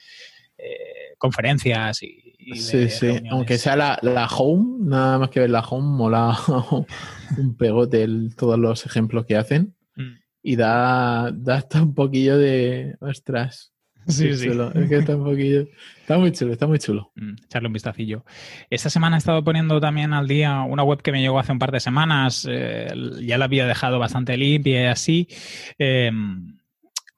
eh, 0.62 1.16
conferencias 1.18 2.04
y, 2.04 2.36
sí, 2.56 2.90
sí. 2.90 3.22
Aunque 3.30 3.58
sea 3.58 3.76
la, 3.76 4.28
home, 4.28 4.78
nada 4.82 5.20
más 5.20 5.30
que 5.30 5.42
ver 5.42 5.50
la 5.50 5.62
home, 5.62 5.98
mola 5.98 6.38
un 7.38 7.56
pegote 7.56 8.08
todos 8.36 8.58
los 8.58 8.86
ejemplos 8.86 9.26
que 9.26 9.38
hacen. 9.38 9.76
Mm. 9.96 10.16
Y 10.42 10.56
da, 10.56 11.32
da 11.32 11.56
hasta 11.56 11.82
un 11.82 11.94
poquillo 11.94 12.38
de. 12.38 12.96
Ostras. 13.02 13.74
Sí, 14.08 14.34
sí. 14.36 14.48
Es 14.48 14.90
que 14.90 14.98
está 14.98 15.16
un 15.16 15.24
poquillo. 15.24 15.68
Está 16.02 16.18
muy 16.18 16.32
chulo, 16.32 16.54
está 16.54 16.66
muy 16.66 16.80
chulo. 16.80 17.12
Mm, 17.16 17.36
echarle 17.46 17.68
un 17.68 17.74
vistacillo. 17.74 18.26
Esta 18.70 18.90
semana 18.90 19.18
he 19.18 19.20
estado 19.20 19.44
poniendo 19.44 19.80
también 19.80 20.14
al 20.14 20.28
día 20.28 20.62
una 20.62 20.84
web 20.84 21.02
que 21.02 21.12
me 21.12 21.22
llegó 21.22 21.38
hace 21.40 21.52
un 21.52 21.60
par 21.60 21.72
de 21.72 21.80
semanas. 21.80 22.48
Eh, 22.50 22.92
ya 23.22 23.38
la 23.38 23.46
había 23.46 23.68
dejado 23.68 24.00
bastante 24.00 24.36
limpia 24.36 24.82
y 24.82 24.86
así. 24.86 25.28
Eh, 25.78 26.12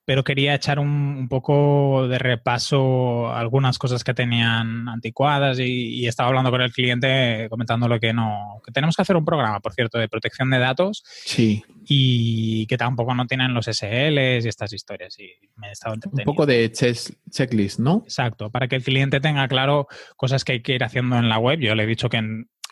pero 0.06 0.24
quería 0.24 0.56
echar 0.56 0.80
un, 0.80 1.28
poco 1.30 2.08
de 2.08 2.18
repaso 2.18 3.32
algunas 3.32 3.78
cosas 3.78 4.04
que 4.04 4.14
tenían 4.14 4.90
anticuadas 4.90 5.60
y, 5.60 6.08
estaba 6.08 6.30
hablando 6.30 6.52
con 6.52 6.62
el 6.62 6.74
cliente 6.74 7.48
comentándole 7.50 8.00
que 8.00 8.12
no, 8.12 8.62
que 8.66 8.72
tenemos 8.72 8.96
que 8.96 9.04
hacer 9.04 9.16
un 9.16 9.24
programa, 9.24 9.60
por 9.60 9.74
cierto, 9.74 9.98
de 9.98 10.10
protección 10.10 10.50
de 10.50 10.60
datos. 10.60 11.04
Sí. 11.26 11.64
Y 11.88 12.66
que 12.68 12.78
tampoco 12.78 13.14
no 13.14 13.28
tienen 13.28 13.54
los 13.54 13.68
SLs 13.68 14.46
y 14.46 14.48
estas 14.48 14.74
historias. 14.74 15.18
Y 15.20 15.32
me 15.56 15.70
he 15.70 15.72
estado 15.72 15.96
Un 16.12 16.24
poco 16.24 16.46
de 16.46 16.72
checklist, 16.72 17.80
¿no? 17.80 18.02
Exacto, 18.04 18.50
para 18.50 18.68
que 18.68 18.76
el 18.76 18.84
cliente 18.84 19.22
tenga 19.22 19.48
claro 19.48 19.88
cosas 20.18 20.44
que 20.44 20.54
hay 20.54 20.62
que 20.62 20.74
ir 20.74 20.84
haciendo 20.84 21.18
en 21.18 21.30
la 21.30 21.38
web. 21.38 21.60
Yo 21.60 21.76
le 21.76 21.84
he 21.84 21.88
dicho 21.88 22.10
que, 22.10 22.22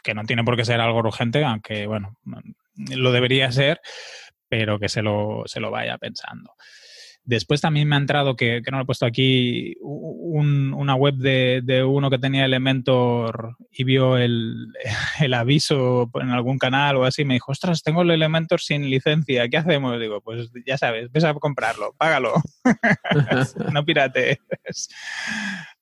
que 0.03 0.13
no 0.13 0.23
tiene 0.23 0.43
por 0.43 0.57
qué 0.57 0.65
ser 0.65 0.81
algo 0.81 0.99
urgente, 0.99 1.43
aunque, 1.45 1.85
bueno, 1.85 2.17
lo 2.75 3.11
debería 3.11 3.51
ser, 3.51 3.79
pero 4.47 4.79
que 4.79 4.89
se 4.89 5.01
lo, 5.01 5.43
se 5.45 5.59
lo 5.59 5.71
vaya 5.71 5.97
pensando. 5.97 6.53
Después 7.29 7.61
también 7.61 7.87
me 7.87 7.95
ha 7.95 7.99
entrado, 7.99 8.35
que, 8.35 8.59
no 8.71 8.77
lo 8.77 8.83
he 8.83 8.87
puesto 8.87 9.05
aquí, 9.05 9.75
una 9.81 10.95
web 10.95 11.13
de, 11.13 11.83
uno 11.87 12.09
que 12.09 12.17
tenía 12.17 12.45
Elementor 12.45 13.55
y 13.71 13.83
vio 13.83 14.17
el, 14.17 14.73
aviso 15.35 16.09
en 16.15 16.31
algún 16.31 16.57
canal 16.57 16.95
o 16.95 17.05
así. 17.05 17.25
Me 17.25 17.35
dijo, 17.35 17.51
ostras, 17.51 17.83
tengo 17.83 18.01
el 18.01 18.09
Elementor 18.09 18.61
sin 18.61 18.89
licencia, 18.89 19.47
¿qué 19.47 19.57
hacemos? 19.57 19.99
Digo, 19.99 20.21
pues 20.21 20.49
ya 20.65 20.79
sabes, 20.79 21.11
ves 21.11 21.23
a 21.23 21.35
comprarlo, 21.35 21.93
págalo. 21.99 22.33
no 23.73 23.85
pirates. 23.85 24.39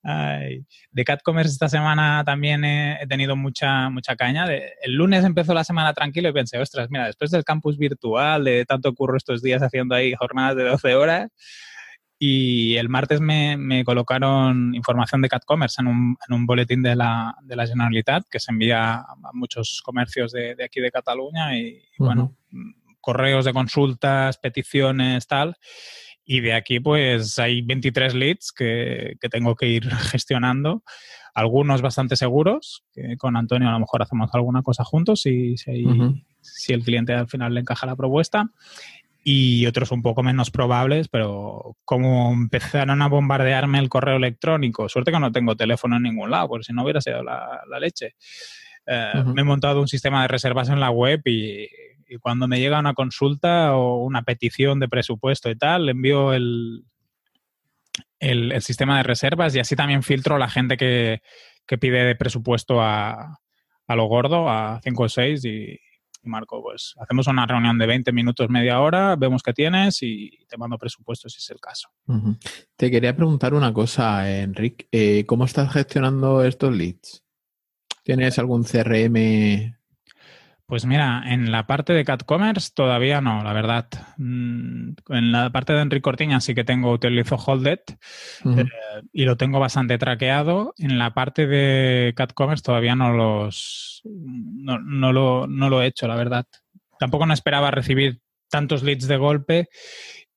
De 0.08 1.04
CatCommerce 1.04 1.52
esta 1.52 1.68
semana 1.68 2.24
también 2.26 2.64
he, 2.64 3.06
tenido 3.10 3.36
mucha, 3.36 3.90
mucha 3.90 4.16
caña. 4.16 4.46
el 4.48 4.94
lunes 4.94 5.26
empezó 5.26 5.54
la 5.54 5.66
semana 5.66 5.94
tranquilo 5.94 6.30
y 6.30 6.34
pensé, 6.34 6.58
ostras, 6.60 6.88
mira, 6.90 7.08
después 7.08 7.30
del 7.32 7.44
campus 7.44 7.78
virtual, 7.78 8.46
de 8.46 8.66
tanto 8.66 8.94
curro 8.94 9.18
estos 9.18 9.42
días 9.42 9.62
haciendo 9.62 9.96
ahí 9.96 10.14
jornadas 10.14 10.56
de 10.56 10.64
12 10.64 10.96
horas, 10.96 11.30
y 12.20 12.76
el 12.78 12.90
martes 12.90 13.22
me, 13.22 13.84
colocaron 13.84 14.74
información 14.74 15.22
de 15.22 15.30
CatCommerce 15.30 15.82
en 15.82 15.88
un, 15.88 16.18
en 16.28 16.36
un 16.36 16.46
boletín 16.46 16.82
de 16.82 16.96
la, 16.96 17.36
de 17.44 17.56
la, 17.56 17.68
Generalitat 17.68 18.24
que 18.30 18.40
se 18.40 18.52
envía 18.52 18.96
a 18.96 19.16
muchos 19.34 19.82
comercios 19.84 20.32
de, 20.32 20.56
aquí 20.64 20.80
de 20.80 20.90
Cataluña 20.90 21.58
y, 21.58 21.84
bueno, 22.00 22.36
correos 23.02 23.46
de 23.46 23.54
consultas, 23.54 24.38
peticiones, 24.38 25.28
tal. 25.28 25.56
Y 26.30 26.42
de 26.42 26.54
aquí, 26.54 26.82
pues 26.82 27.40
hay 27.40 27.62
23 27.62 28.14
leads 28.14 28.52
que, 28.52 29.16
tengo 29.32 29.56
que 29.56 29.68
ir 29.68 29.90
gestionando. 30.12 30.84
Algunos 31.34 31.82
bastante 31.82 32.18
seguros, 32.18 32.84
que 32.94 33.16
con 33.16 33.38
Antonio 33.38 33.70
a 33.70 33.72
lo 33.72 33.80
mejor 33.80 34.02
hacemos 34.02 34.30
alguna 34.34 34.62
cosa 34.62 34.84
juntos 34.84 35.22
si, 35.22 35.56
si, 35.56 36.74
el 36.74 36.84
cliente 36.84 37.14
al 37.14 37.30
final 37.30 37.54
le 37.54 37.62
encaja 37.62 37.88
la 37.88 37.96
propuesta. 37.96 38.52
Y 39.24 39.66
otros 39.68 39.92
un 39.92 40.02
poco 40.02 40.22
menos 40.22 40.52
probables, 40.52 41.08
pero 41.08 41.78
como 41.86 42.34
empezaron 42.34 43.02
a 43.02 43.08
bombardearme 43.08 43.80
el 43.80 43.90
correo 43.90 44.18
electrónico, 44.18 44.90
suerte 44.90 45.12
que 45.12 45.20
no 45.20 45.32
tengo 45.32 45.56
teléfono 45.56 45.96
en 45.96 46.04
ningún 46.04 46.32
lado, 46.32 46.50
porque 46.50 46.66
si 46.66 46.74
no 46.74 46.84
hubiera 46.84 47.02
sido 47.02 47.24
la, 47.24 47.62
leche. 47.80 48.16
Eh, 48.86 49.24
me 49.34 49.42
he 49.42 49.46
montado 49.46 49.80
un 49.80 49.88
sistema 49.88 50.22
de 50.22 50.30
reservas 50.30 50.70
en 50.70 50.80
la 50.80 50.92
web 50.92 51.22
y 51.26 51.68
y 52.08 52.18
cuando 52.18 52.48
me 52.48 52.60
llega 52.60 52.80
una 52.80 52.94
consulta 52.94 53.76
o 53.76 54.04
una 54.04 54.24
petición 54.24 54.80
de 54.80 54.88
presupuesto 54.88 55.50
y 55.50 55.58
tal, 55.58 55.86
le 55.86 55.92
envío 55.92 56.34
el, 56.34 56.84
el, 58.20 58.62
sistema 58.62 58.98
de 58.98 59.04
reservas 59.04 59.56
y 59.56 59.60
así 59.60 59.76
también 59.76 60.04
filtro 60.04 60.38
la 60.38 60.50
gente 60.50 60.78
que, 60.78 61.22
que 61.66 61.78
pide 61.78 62.16
presupuesto 62.16 62.82
a, 62.82 63.40
a, 63.88 63.96
lo 63.96 64.06
gordo, 64.06 64.50
a 64.50 64.80
5 64.84 65.04
o 65.04 65.10
6 65.10 65.46
y, 65.46 65.80
Marco, 66.24 66.62
pues 66.62 66.94
hacemos 67.00 67.28
una 67.28 67.46
reunión 67.46 67.78
de 67.78 67.86
20 67.86 68.12
minutos, 68.12 68.50
media 68.50 68.82
hora, 68.82 69.16
vemos 69.16 69.44
qué 69.44 69.54
tienes 69.54 70.02
y 70.02 70.46
te 70.48 70.58
mando 70.58 70.78
presupuesto 70.78 71.30
si 71.30 71.38
es 71.38 71.50
el 71.50 71.60
caso. 71.60 71.90
Te 72.76 72.92
quería 72.92 73.16
preguntar 73.16 73.54
una 73.54 73.72
cosa, 73.74 74.30
Enrique. 74.42 74.88
Eh, 74.92 75.26
¿Cómo 75.26 75.46
estás 75.46 75.72
gestionando 75.72 76.44
estos 76.44 76.76
leads? 76.76 77.24
¿Tienes 78.04 78.40
algún 78.40 78.64
CRM 78.64 79.77
pues 80.68 80.86
mira, 80.86 81.24
en 81.26 81.50
la 81.50 81.66
parte 81.66 81.94
de 81.94 82.04
CatCommerce 82.04 82.72
todavía 82.76 83.22
no, 83.22 83.42
la 83.42 83.54
verdad. 83.54 83.88
Mm, 84.18 84.96
en 85.08 85.32
la 85.32 85.50
parte 85.50 85.72
de 85.72 85.82
Enrique 85.82 86.02
Cortiña 86.02 86.42
sí 86.42 86.54
que 86.54 86.66
tengo, 86.66 86.92
utilizo 86.92 87.38
Holded 87.38 87.80
uh 88.44 88.50
-huh. 88.50 88.62
eh, 88.62 89.02
y 89.14 89.24
lo 89.24 89.38
tengo 89.38 89.62
bastante 89.62 89.98
traqueado. 89.98 90.74
En 90.78 91.00
la 91.00 91.14
parte 91.14 91.48
de 91.48 92.14
CatCommerce 92.18 92.64
todavía 92.64 92.96
no 92.96 93.14
los 93.14 94.02
no, 94.04 94.78
no, 94.80 95.14
lo, 95.14 95.48
no 95.48 95.70
lo 95.70 95.82
he 95.82 95.88
hecho, 95.88 96.06
la 96.06 96.16
verdad. 96.16 96.46
Tampoco 97.00 97.26
no 97.26 97.34
esperaba 97.34 97.72
recibir 97.72 98.20
tantos 98.50 98.84
leads 98.84 99.08
de 99.08 99.18
golpe 99.18 99.70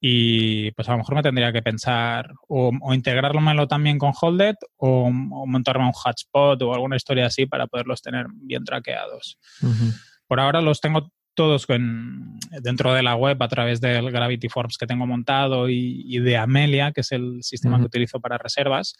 y 0.00 0.70
pues 0.72 0.88
a 0.88 0.92
lo 0.92 0.98
mejor 0.98 1.16
me 1.16 1.22
tendría 1.22 1.52
que 1.52 1.62
pensar 1.62 2.32
o, 2.48 2.70
o 2.80 2.94
integrármelo 2.94 3.66
también 3.66 3.98
con 3.98 4.12
Holded 4.18 4.54
o, 4.76 5.06
o, 5.08 5.46
montarme 5.46 5.84
un 5.84 5.92
hotspot 5.92 6.62
o 6.62 6.72
alguna 6.72 6.96
historia 6.96 7.26
así 7.26 7.46
para 7.46 7.66
poderlos 7.66 8.00
tener 8.00 8.26
bien 8.30 8.64
traqueados. 8.64 9.38
Uh 9.60 9.66
-huh. 9.66 10.09
Por 10.30 10.38
ahora 10.38 10.60
los 10.60 10.80
tengo 10.80 11.10
todos 11.34 11.64
en, 11.70 12.38
dentro 12.62 12.94
de 12.94 13.02
la 13.02 13.16
web 13.16 13.42
a 13.42 13.48
través 13.48 13.80
del 13.80 14.12
Gravity 14.12 14.48
Forms 14.48 14.78
que 14.78 14.86
tengo 14.86 15.04
montado 15.04 15.68
y, 15.68 16.04
y 16.06 16.20
de 16.20 16.36
Amelia, 16.36 16.92
que 16.92 17.00
es 17.00 17.10
el 17.10 17.42
sistema 17.42 17.74
uh 17.74 17.78
-huh. 17.78 17.82
que 17.82 17.86
utilizo 17.86 18.20
para 18.20 18.38
reservas. 18.38 18.94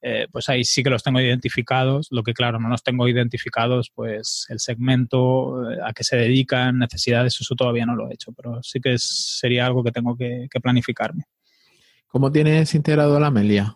Eh, 0.00 0.28
pues 0.30 0.48
ahí 0.48 0.62
sí 0.62 0.84
que 0.84 0.90
los 0.90 1.02
tengo 1.02 1.18
identificados. 1.20 2.06
Lo 2.12 2.22
que, 2.22 2.34
claro, 2.34 2.60
no 2.60 2.68
los 2.68 2.84
tengo 2.84 3.08
identificados, 3.08 3.90
pues 3.92 4.46
el 4.48 4.60
segmento, 4.60 5.72
eh, 5.72 5.78
a 5.84 5.92
qué 5.92 6.04
se 6.04 6.16
dedican, 6.16 6.78
necesidades, 6.78 7.40
eso 7.40 7.56
todavía 7.56 7.84
no 7.84 7.96
lo 7.96 8.08
he 8.08 8.14
hecho, 8.14 8.30
pero 8.32 8.62
sí 8.62 8.78
que 8.80 8.92
es, 8.92 9.02
sería 9.40 9.66
algo 9.66 9.82
que 9.82 9.90
tengo 9.90 10.16
que, 10.16 10.46
que 10.48 10.60
planificarme. 10.60 11.24
¿Cómo 12.06 12.30
tienes 12.30 12.76
integrado 12.76 13.18
la 13.18 13.26
Amelia? 13.26 13.74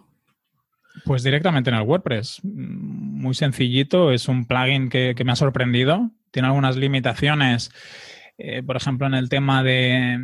Pues 1.04 1.24
directamente 1.24 1.70
en 1.70 1.76
el 1.76 1.82
WordPress. 1.82 2.40
Muy 2.44 3.34
sencillito, 3.34 4.12
es 4.12 4.28
un 4.28 4.46
plugin 4.46 4.88
que, 4.88 5.14
que 5.16 5.24
me 5.24 5.32
ha 5.32 5.36
sorprendido 5.36 6.12
tiene 6.34 6.48
algunas 6.48 6.76
limitaciones, 6.76 7.70
eh, 8.38 8.64
por 8.64 8.76
ejemplo, 8.76 9.06
en 9.06 9.14
el 9.14 9.28
tema 9.28 9.62
de, 9.62 10.18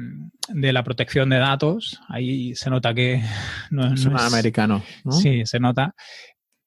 de, 0.49 0.73
la 0.73 0.83
protección 0.83 1.31
de 1.31 1.39
datos. 1.39 2.01
Ahí 2.09 2.57
se 2.57 2.69
nota 2.69 2.93
que 2.93 3.23
no, 3.71 3.89
no 3.89 3.95
es 3.95 4.05
un 4.05 4.19
americano. 4.19 4.83
¿no? 5.05 5.13
Sí, 5.13 5.47
se 5.47 5.61
nota. 5.61 5.95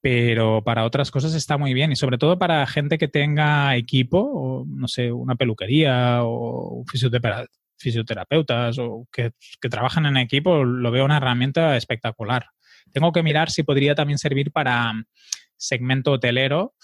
Pero 0.02 0.64
para 0.64 0.86
otras 0.86 1.12
cosas 1.12 1.34
está 1.34 1.58
muy 1.58 1.74
bien 1.74 1.92
y 1.92 1.98
sobre 1.98 2.18
todo 2.18 2.40
para 2.40 2.66
gente 2.68 2.98
que 2.98 3.10
tenga 3.10 3.76
equipo, 3.76 4.20
o 4.20 4.66
no 4.66 4.88
sé, 4.88 5.12
una 5.12 5.36
peluquería 5.36 6.20
o 6.24 6.86
fisioterapeutas 7.78 8.80
o 8.80 9.08
que, 9.12 9.32
que 9.62 9.70
trabajan 9.70 10.06
en 10.06 10.18
equipo, 10.18 10.64
lo 10.64 10.92
veo 10.92 11.04
una 11.04 11.18
herramienta 11.18 11.76
espectacular. 11.76 12.48
Tengo 12.94 13.12
que 13.12 13.24
mirar 13.24 13.50
si 13.50 13.64
podría 13.64 13.96
también 13.96 14.20
servir 14.20 14.52
para 14.52 14.94
segmento 15.58 16.12
hotelero, 16.14 16.76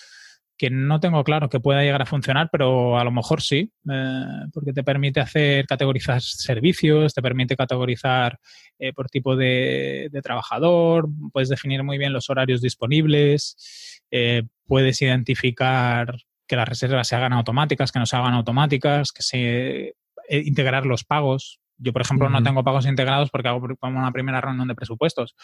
que 0.59 0.69
no 0.69 0.99
tengo 0.99 1.23
claro 1.23 1.49
que 1.49 1.61
pueda 1.61 1.83
llegar 1.83 2.01
a 2.01 2.05
funcionar, 2.05 2.49
pero 2.51 2.99
a 2.99 3.03
lo 3.05 3.11
mejor 3.11 3.41
sí, 3.41 3.71
eh, 3.89 4.25
porque 4.53 4.73
te 4.73 4.83
permite 4.83 5.21
hacer, 5.21 5.65
categorizar 5.65 6.21
servicios, 6.21 7.13
te 7.13 7.21
permite 7.21 7.55
categorizar 7.55 8.37
eh, 8.77 8.91
por 8.91 9.07
tipo 9.07 9.37
de, 9.37 10.09
de, 10.11 10.21
trabajador, 10.21 11.07
puedes 11.31 11.47
definir 11.47 11.81
muy 11.83 11.97
bien 11.97 12.11
los 12.11 12.29
horarios 12.29 12.61
disponibles, 12.61 14.03
eh, 14.11 14.43
puedes 14.67 15.01
identificar 15.01 16.17
que 16.45 16.57
las 16.57 16.67
reservas 16.67 17.07
se 17.07 17.15
hagan 17.15 17.31
automáticas, 17.31 17.93
que 17.93 17.99
no 17.99 18.05
se 18.05 18.17
hagan 18.17 18.33
automáticas, 18.33 19.13
que 19.13 19.23
se 19.23 19.95
integrar 20.29 20.85
los 20.85 21.05
pagos. 21.05 21.61
Yo, 21.77 21.93
por 21.93 22.01
ejemplo, 22.01 22.27
uh 22.27 22.29
-huh. 22.29 22.33
no 22.33 22.43
tengo 22.43 22.65
pagos 22.65 22.85
integrados 22.85 23.29
porque 23.29 23.47
hago 23.47 23.65
como 23.79 23.99
una 23.99 24.11
primera 24.11 24.41
reunión 24.41 24.67
de 24.67 24.75
presupuestos, 24.75 25.35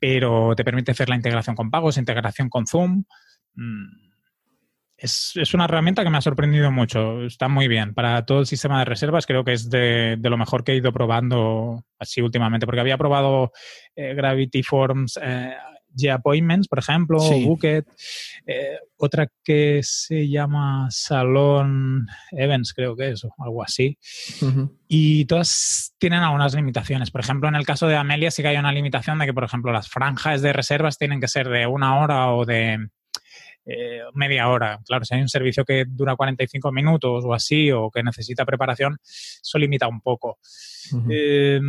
pero 0.00 0.56
te 0.56 0.64
permite 0.64 0.90
hacer 0.90 1.08
la 1.08 1.14
integración 1.14 1.54
con 1.54 1.70
pagos, 1.70 1.98
integración 1.98 2.48
con 2.48 2.66
Zoom. 2.66 3.04
Mmm, 3.54 4.04
es, 4.96 5.32
es, 5.34 5.54
una 5.54 5.64
herramienta 5.64 6.04
que 6.04 6.10
me 6.10 6.18
ha 6.18 6.22
sorprendido 6.22 6.70
mucho. 6.70 7.24
Está 7.24 7.48
muy 7.48 7.68
bien. 7.68 7.94
Para 7.94 8.24
todo 8.24 8.40
el 8.40 8.46
sistema 8.46 8.78
de 8.78 8.84
reservas 8.84 9.26
creo 9.26 9.44
que 9.44 9.52
es 9.52 9.70
de, 9.70 10.16
de 10.18 10.30
lo 10.30 10.36
mejor 10.36 10.64
que 10.64 10.72
he 10.72 10.76
ido 10.76 10.92
probando 10.92 11.84
así 11.98 12.20
últimamente, 12.20 12.66
porque 12.66 12.80
había 12.80 12.98
probado 12.98 13.52
eh, 13.96 14.14
Gravity 14.14 14.62
Forms, 14.62 15.18
eh, 15.22 15.54
G-Appointments, 15.96 16.68
por 16.68 16.78
ejemplo, 16.78 17.20
sí. 17.20 17.44
Bucket, 17.44 17.86
eh, 18.46 18.78
otra 18.96 19.28
que 19.42 19.80
se 19.82 20.28
llama 20.28 20.88
Salón 20.90 22.06
Events, 22.32 22.72
creo 22.72 22.96
que 22.96 23.10
es, 23.10 23.24
o 23.24 23.32
algo 23.38 23.62
así. 23.62 23.96
Uh 24.42 24.46
-huh. 24.46 24.78
Y 24.88 25.24
todas 25.26 25.94
tienen 25.98 26.20
algunas 26.20 26.54
limitaciones. 26.54 27.10
Por 27.10 27.20
ejemplo, 27.20 27.48
en 27.48 27.54
el 27.54 27.66
caso 27.66 27.86
de 27.86 27.96
Amelia 27.96 28.30
sí 28.30 28.42
que 28.42 28.48
hay 28.48 28.56
una 28.56 28.72
limitación 28.72 29.18
de 29.18 29.26
que, 29.26 29.34
por 29.34 29.44
ejemplo, 29.44 29.72
las 29.72 29.88
franjas 29.88 30.42
de 30.42 30.52
reservas 30.52 30.98
tienen 30.98 31.20
que 31.20 31.28
ser 31.28 31.48
de 31.48 31.66
una 31.66 31.98
hora 31.98 32.32
o 32.32 32.44
de 32.44 32.88
eh, 33.66 34.02
media 34.12 34.48
hora. 34.48 34.80
Claro, 34.86 35.04
si 35.04 35.14
hay 35.14 35.22
un 35.22 35.28
servicio 35.28 35.64
que 35.64 35.84
dura 35.88 36.16
45 36.16 36.70
minutos 36.70 37.24
o 37.24 37.32
así, 37.32 37.70
o 37.72 37.90
que 37.90 38.02
necesita 38.02 38.44
preparación, 38.44 38.98
eso 39.02 39.58
limita 39.58 39.88
un 39.88 40.00
poco. 40.00 40.38
Uh 40.92 40.96
-huh. 40.96 41.08
eh, 41.10 41.60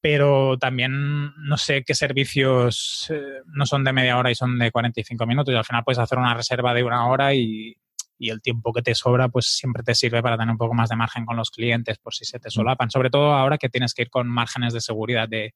pero 0.00 0.58
también 0.58 1.32
no 1.36 1.56
sé 1.56 1.84
qué 1.84 1.94
servicios 1.94 3.06
eh, 3.10 3.42
no 3.46 3.66
son 3.66 3.84
de 3.84 3.92
media 3.92 4.18
hora 4.18 4.32
y 4.32 4.34
son 4.34 4.58
de 4.58 4.72
45 4.72 5.26
minutos 5.26 5.54
y 5.54 5.56
al 5.56 5.64
final 5.64 5.84
puedes 5.84 6.00
hacer 6.00 6.18
una 6.18 6.34
reserva 6.34 6.74
de 6.74 6.82
una 6.82 7.06
hora 7.06 7.34
y, 7.34 7.76
y, 8.18 8.30
el 8.30 8.42
tiempo 8.42 8.72
que 8.72 8.82
te 8.82 8.96
sobra 8.96 9.28
pues 9.28 9.46
siempre 9.46 9.84
te 9.84 9.94
sirve 9.94 10.22
para 10.22 10.36
tener 10.36 10.50
un 10.50 10.58
poco 10.58 10.74
más 10.74 10.88
de 10.88 10.96
margen 10.96 11.24
con 11.24 11.36
los 11.36 11.52
clientes 11.52 11.98
por 11.98 12.14
si 12.14 12.24
se 12.24 12.40
te 12.40 12.50
solapan. 12.50 12.90
Sobre 12.90 13.10
todo 13.10 13.32
ahora 13.32 13.58
que 13.58 13.68
tienes 13.68 13.94
que 13.94 14.02
ir 14.02 14.10
con 14.10 14.26
márgenes 14.26 14.72
de 14.72 14.80
seguridad 14.80 15.28
de 15.28 15.54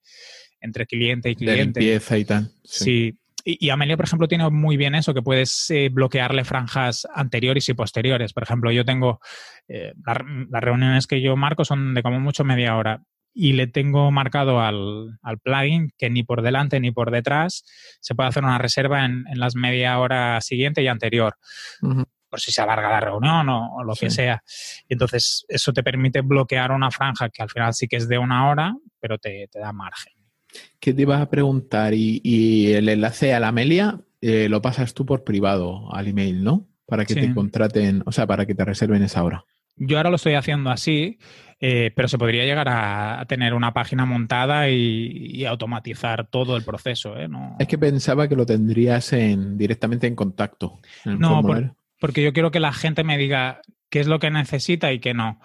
entre 0.60 0.86
cliente 0.86 1.28
y 1.30 1.34
cliente. 1.34 1.80
De 1.80 1.86
limpieza 1.86 2.18
y 2.18 2.24
tal. 2.24 2.52
sí. 2.62 2.84
sí 2.84 3.18
y, 3.50 3.66
y, 3.66 3.70
Amelia, 3.70 3.96
por 3.96 4.04
ejemplo, 4.04 4.28
tiene 4.28 4.50
muy 4.50 4.76
bien 4.76 4.94
eso, 4.94 5.14
que 5.14 5.22
puedes 5.22 5.70
eh, 5.70 5.88
bloquearle 5.90 6.44
franjas 6.44 7.08
anteriores 7.14 7.66
y 7.70 7.74
posteriores. 7.74 8.34
Por 8.34 8.42
ejemplo, 8.42 8.70
yo 8.70 8.84
tengo, 8.84 9.20
eh, 9.68 9.94
la, 10.04 10.22
las 10.50 10.62
reuniones 10.62 11.06
que 11.06 11.22
yo 11.22 11.34
marco 11.34 11.64
son 11.64 11.94
de 11.94 12.02
como 12.02 12.20
mucho 12.20 12.44
media 12.44 12.76
hora 12.76 13.02
y 13.32 13.54
le 13.54 13.66
tengo 13.66 14.10
marcado 14.10 14.60
al, 14.60 15.18
al, 15.22 15.38
plugin 15.38 15.90
que 15.96 16.10
ni 16.10 16.24
por 16.24 16.42
delante 16.42 16.78
ni 16.78 16.90
por 16.90 17.10
detrás 17.10 17.64
se 18.00 18.14
puede 18.14 18.28
hacer 18.28 18.44
una 18.44 18.58
reserva 18.58 19.06
en, 19.06 19.24
en 19.32 19.40
las 19.40 19.54
media 19.54 19.98
hora 19.98 20.40
siguiente 20.42 20.82
y 20.82 20.88
anterior. 20.88 21.34
Uh 21.80 21.88
-huh 21.88 22.06
por 22.30 22.40
si 22.40 22.52
se 22.52 22.60
alarga 22.60 22.90
la 22.90 23.00
reunión 23.00 23.48
o, 23.48 23.76
o 23.76 23.84
lo 23.84 23.94
sí. 23.94 24.00
que 24.00 24.10
sea. 24.10 24.42
Y 24.86 24.92
entonces 24.92 25.46
eso 25.48 25.72
te 25.72 25.82
permite 25.82 26.20
bloquear 26.20 26.72
una 26.72 26.90
franja 26.90 27.30
que 27.30 27.42
al 27.42 27.48
final 27.48 27.72
sí 27.72 27.88
que 27.88 27.96
es 27.96 28.06
de 28.06 28.18
una 28.18 28.50
hora, 28.50 28.74
pero 29.00 29.16
te, 29.16 29.48
te 29.50 29.58
da 29.58 29.72
margen. 29.72 30.17
¿Qué 30.80 30.94
te 30.94 31.02
ibas 31.02 31.20
a 31.20 31.30
preguntar? 31.30 31.94
Y, 31.94 32.20
y 32.24 32.72
el 32.72 32.88
enlace 32.88 33.34
a 33.34 33.40
la 33.40 33.48
Amelia 33.48 34.00
eh, 34.20 34.48
lo 34.48 34.62
pasas 34.62 34.94
tú 34.94 35.04
por 35.06 35.24
privado 35.24 35.92
al 35.94 36.08
email, 36.08 36.42
¿no? 36.42 36.66
Para 36.86 37.04
que 37.04 37.14
sí. 37.14 37.20
te 37.20 37.34
contraten, 37.34 38.02
o 38.06 38.12
sea, 38.12 38.26
para 38.26 38.46
que 38.46 38.54
te 38.54 38.64
reserven 38.64 39.02
esa 39.02 39.22
hora. 39.22 39.44
Yo 39.76 39.96
ahora 39.96 40.10
lo 40.10 40.16
estoy 40.16 40.34
haciendo 40.34 40.70
así, 40.70 41.18
eh, 41.60 41.92
pero 41.94 42.08
se 42.08 42.18
podría 42.18 42.44
llegar 42.44 42.68
a, 42.68 43.20
a 43.20 43.26
tener 43.26 43.54
una 43.54 43.72
página 43.72 44.06
montada 44.06 44.68
y, 44.70 45.30
y 45.32 45.44
automatizar 45.44 46.26
todo 46.28 46.56
el 46.56 46.64
proceso. 46.64 47.16
¿eh? 47.16 47.28
No... 47.28 47.56
Es 47.60 47.68
que 47.68 47.78
pensaba 47.78 48.28
que 48.28 48.34
lo 48.34 48.46
tendrías 48.46 49.12
en, 49.12 49.56
directamente 49.56 50.06
en 50.06 50.16
contacto. 50.16 50.80
En 51.04 51.18
no, 51.18 51.42
por, 51.42 51.74
porque 52.00 52.22
yo 52.22 52.32
quiero 52.32 52.50
que 52.50 52.58
la 52.58 52.72
gente 52.72 53.04
me 53.04 53.18
diga 53.18 53.60
qué 53.88 54.00
es 54.00 54.08
lo 54.08 54.18
que 54.18 54.30
necesita 54.30 54.92
y 54.92 54.98
qué 54.98 55.14
no. 55.14 55.40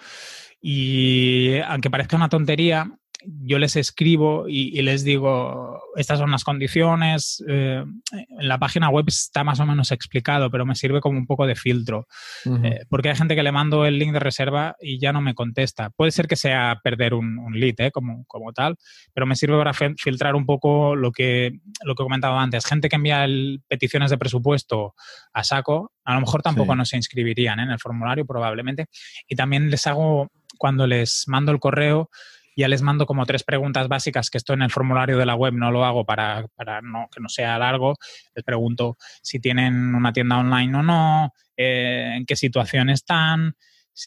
Y 0.62 1.58
aunque 1.68 1.92
parezca 1.92 2.16
una 2.16 2.30
tontería, 2.30 2.92
yo 3.26 3.60
les 3.60 3.76
escribo 3.76 4.48
y, 4.48 4.78
y, 4.78 4.82
les 4.82 5.04
digo, 5.04 5.82
estas 5.96 6.20
son 6.20 6.32
las 6.32 6.44
condiciones, 6.44 7.44
eh, 7.48 7.84
en 8.12 8.48
la 8.48 8.58
página 8.58 8.90
web 8.90 9.06
está 9.08 9.44
más 9.44 9.60
o 9.60 9.66
menos 9.66 9.92
explicado, 9.92 10.50
pero 10.50 10.66
me 10.66 10.76
sirve 10.76 11.02
como 11.02 11.18
un 11.18 11.26
poco 11.26 11.46
de 11.46 11.56
filtro, 11.56 12.08
uh 12.46 12.50
-huh. 12.50 12.66
eh, 12.66 12.86
porque 12.90 13.10
hay 13.10 13.16
gente 13.16 13.36
que 13.36 13.44
le 13.44 13.52
mando 13.52 13.86
el 13.86 14.00
link 14.00 14.14
de 14.14 14.20
reserva 14.20 14.76
y 14.82 15.00
ya 15.00 15.14
no 15.14 15.22
me 15.22 15.34
contesta. 15.34 15.90
Puede 15.92 16.12
ser 16.12 16.28
que 16.28 16.36
sea 16.36 16.80
perder 16.84 17.14
un, 17.14 17.38
un 17.38 17.60
lead, 17.60 17.76
eh, 17.80 17.92
como, 17.92 18.26
como 18.26 18.54
tal, 18.54 18.76
pero 19.14 19.26
me 19.26 19.36
sirve 19.36 19.58
para 19.58 19.74
filtrar 19.74 20.36
un 20.36 20.46
poco 20.46 20.96
lo 20.96 21.12
que, 21.12 21.52
lo 21.84 21.96
que 21.96 22.04
he 22.04 22.06
comentado 22.06 22.38
antes. 22.38 22.66
Gente 22.66 22.90
que 22.90 22.96
envía 22.96 23.24
el, 23.24 23.62
peticiones 23.68 24.12
de 24.12 24.18
presupuesto 24.18 24.94
a 25.34 25.44
saco, 25.44 25.92
a 26.06 26.14
lo 26.14 26.22
mejor 26.22 26.42
tampoco 26.42 26.74
sí. 26.74 26.78
no 26.78 26.86
se 26.86 26.98
inscribirían 26.98 27.60
en 27.60 27.70
el 27.70 27.80
formulario 27.80 28.26
probablemente, 28.26 28.88
y 29.28 29.36
también 29.36 29.70
les 29.70 29.88
hago, 29.88 30.30
cuando 30.58 30.88
les 30.88 31.24
mando 31.28 31.52
el 31.52 31.60
correo, 31.60 32.10
ya 32.56 32.68
les 32.68 32.82
mando 32.82 33.06
como 33.06 33.26
tres 33.26 33.44
preguntas 33.44 33.88
básicas 33.88 34.30
que 34.30 34.38
esto 34.38 34.54
en 34.54 34.62
el 34.62 34.72
formulario 34.72 35.18
de 35.18 35.26
la 35.26 35.36
web 35.36 35.54
no 35.54 35.72
lo 35.72 35.86
hago 35.86 36.06
para, 36.06 36.48
para 36.56 36.82
no, 36.82 37.08
que 37.14 37.22
no 37.22 37.30
sea 37.30 37.58
largo. 37.58 37.96
Les 38.36 38.44
pregunto 38.44 38.98
si 39.22 39.40
tienen 39.40 39.96
una 39.96 40.14
tienda 40.14 40.38
online 40.38 40.78
o 40.78 40.84
no, 40.84 41.34
eh, 41.58 42.14
en 42.18 42.26
qué 42.26 42.36
situación 42.36 42.90
están 42.90 43.56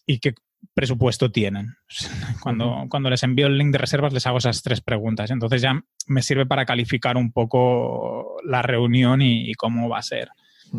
y 0.07 0.19
que 0.19 0.35
presupuesto 0.75 1.31
tienen. 1.31 1.75
Cuando, 2.43 2.87
cuando 2.89 3.11
les 3.11 3.23
envío 3.23 3.47
el 3.47 3.59
link 3.59 3.73
de 3.73 3.79
reservas 3.79 4.13
les 4.13 4.27
hago 4.27 4.39
esas 4.39 4.63
tres 4.63 4.81
preguntas. 4.81 5.31
Entonces 5.31 5.63
ya 5.63 5.83
me 6.07 6.23
sirve 6.23 6.47
para 6.47 6.65
calificar 6.65 7.17
un 7.17 7.33
poco 7.33 8.37
la 8.45 8.63
reunión 8.63 9.21
y, 9.23 9.53
cómo 9.55 9.89
va 9.89 9.99
a 9.99 10.03
ser. 10.03 10.29
A 10.73 10.77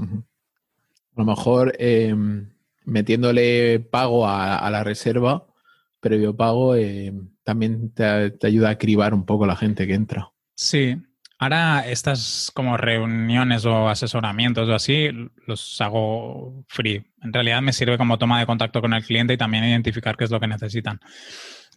lo 1.15 1.25
mejor 1.25 1.73
em, 1.79 2.49
metiéndole 2.85 3.79
pago 3.79 4.27
a, 4.27 4.69
la 4.69 4.83
reserva, 4.83 5.47
previo 5.99 6.35
pago, 6.35 6.75
em, 6.75 7.29
también 7.43 7.93
te, 7.93 8.31
te, 8.31 8.47
ayuda 8.47 8.69
a 8.69 8.77
cribar 8.77 9.13
un 9.13 9.25
poco 9.25 9.45
la 9.45 9.55
gente 9.55 9.87
que 9.87 9.93
entra. 9.93 10.31
Sí, 10.55 10.97
Ahora 11.39 11.87
estas 11.87 12.51
como 12.53 12.77
reuniones 12.77 13.63
o 13.65 13.89
asesoramientos 13.89 14.67
o 14.69 14.73
así 14.73 15.09
los 15.45 15.79
hago 15.81 16.65
free. 16.67 17.05
En 17.21 17.31
realidad 17.31 17.61
me 17.61 17.73
sirve 17.73 17.97
como 17.97 18.17
toma 18.17 18.39
de 18.39 18.47
contacto 18.47 18.81
con 18.81 18.93
el 18.93 19.05
cliente 19.05 19.33
y 19.33 19.37
también 19.37 19.63
identificar 19.63 20.17
qué 20.17 20.23
es 20.23 20.31
lo 20.31 20.39
que 20.39 20.47
necesitan. 20.47 20.99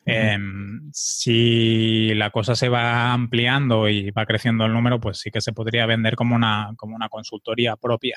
Em, 0.06 0.90
si 0.94 2.14
la 2.14 2.30
cosa 2.30 2.54
se 2.54 2.70
va 2.70 3.12
ampliando 3.12 3.86
y 3.90 4.10
va 4.12 4.24
creciendo 4.24 4.64
el 4.64 4.72
número, 4.72 4.98
pues 4.98 5.18
sí 5.18 5.30
que 5.30 5.42
se 5.42 5.52
podría 5.52 5.84
vender 5.84 6.16
como 6.16 6.34
una, 6.34 6.72
como 6.76 6.96
una 6.96 7.10
consultoría 7.10 7.76
propia. 7.76 8.16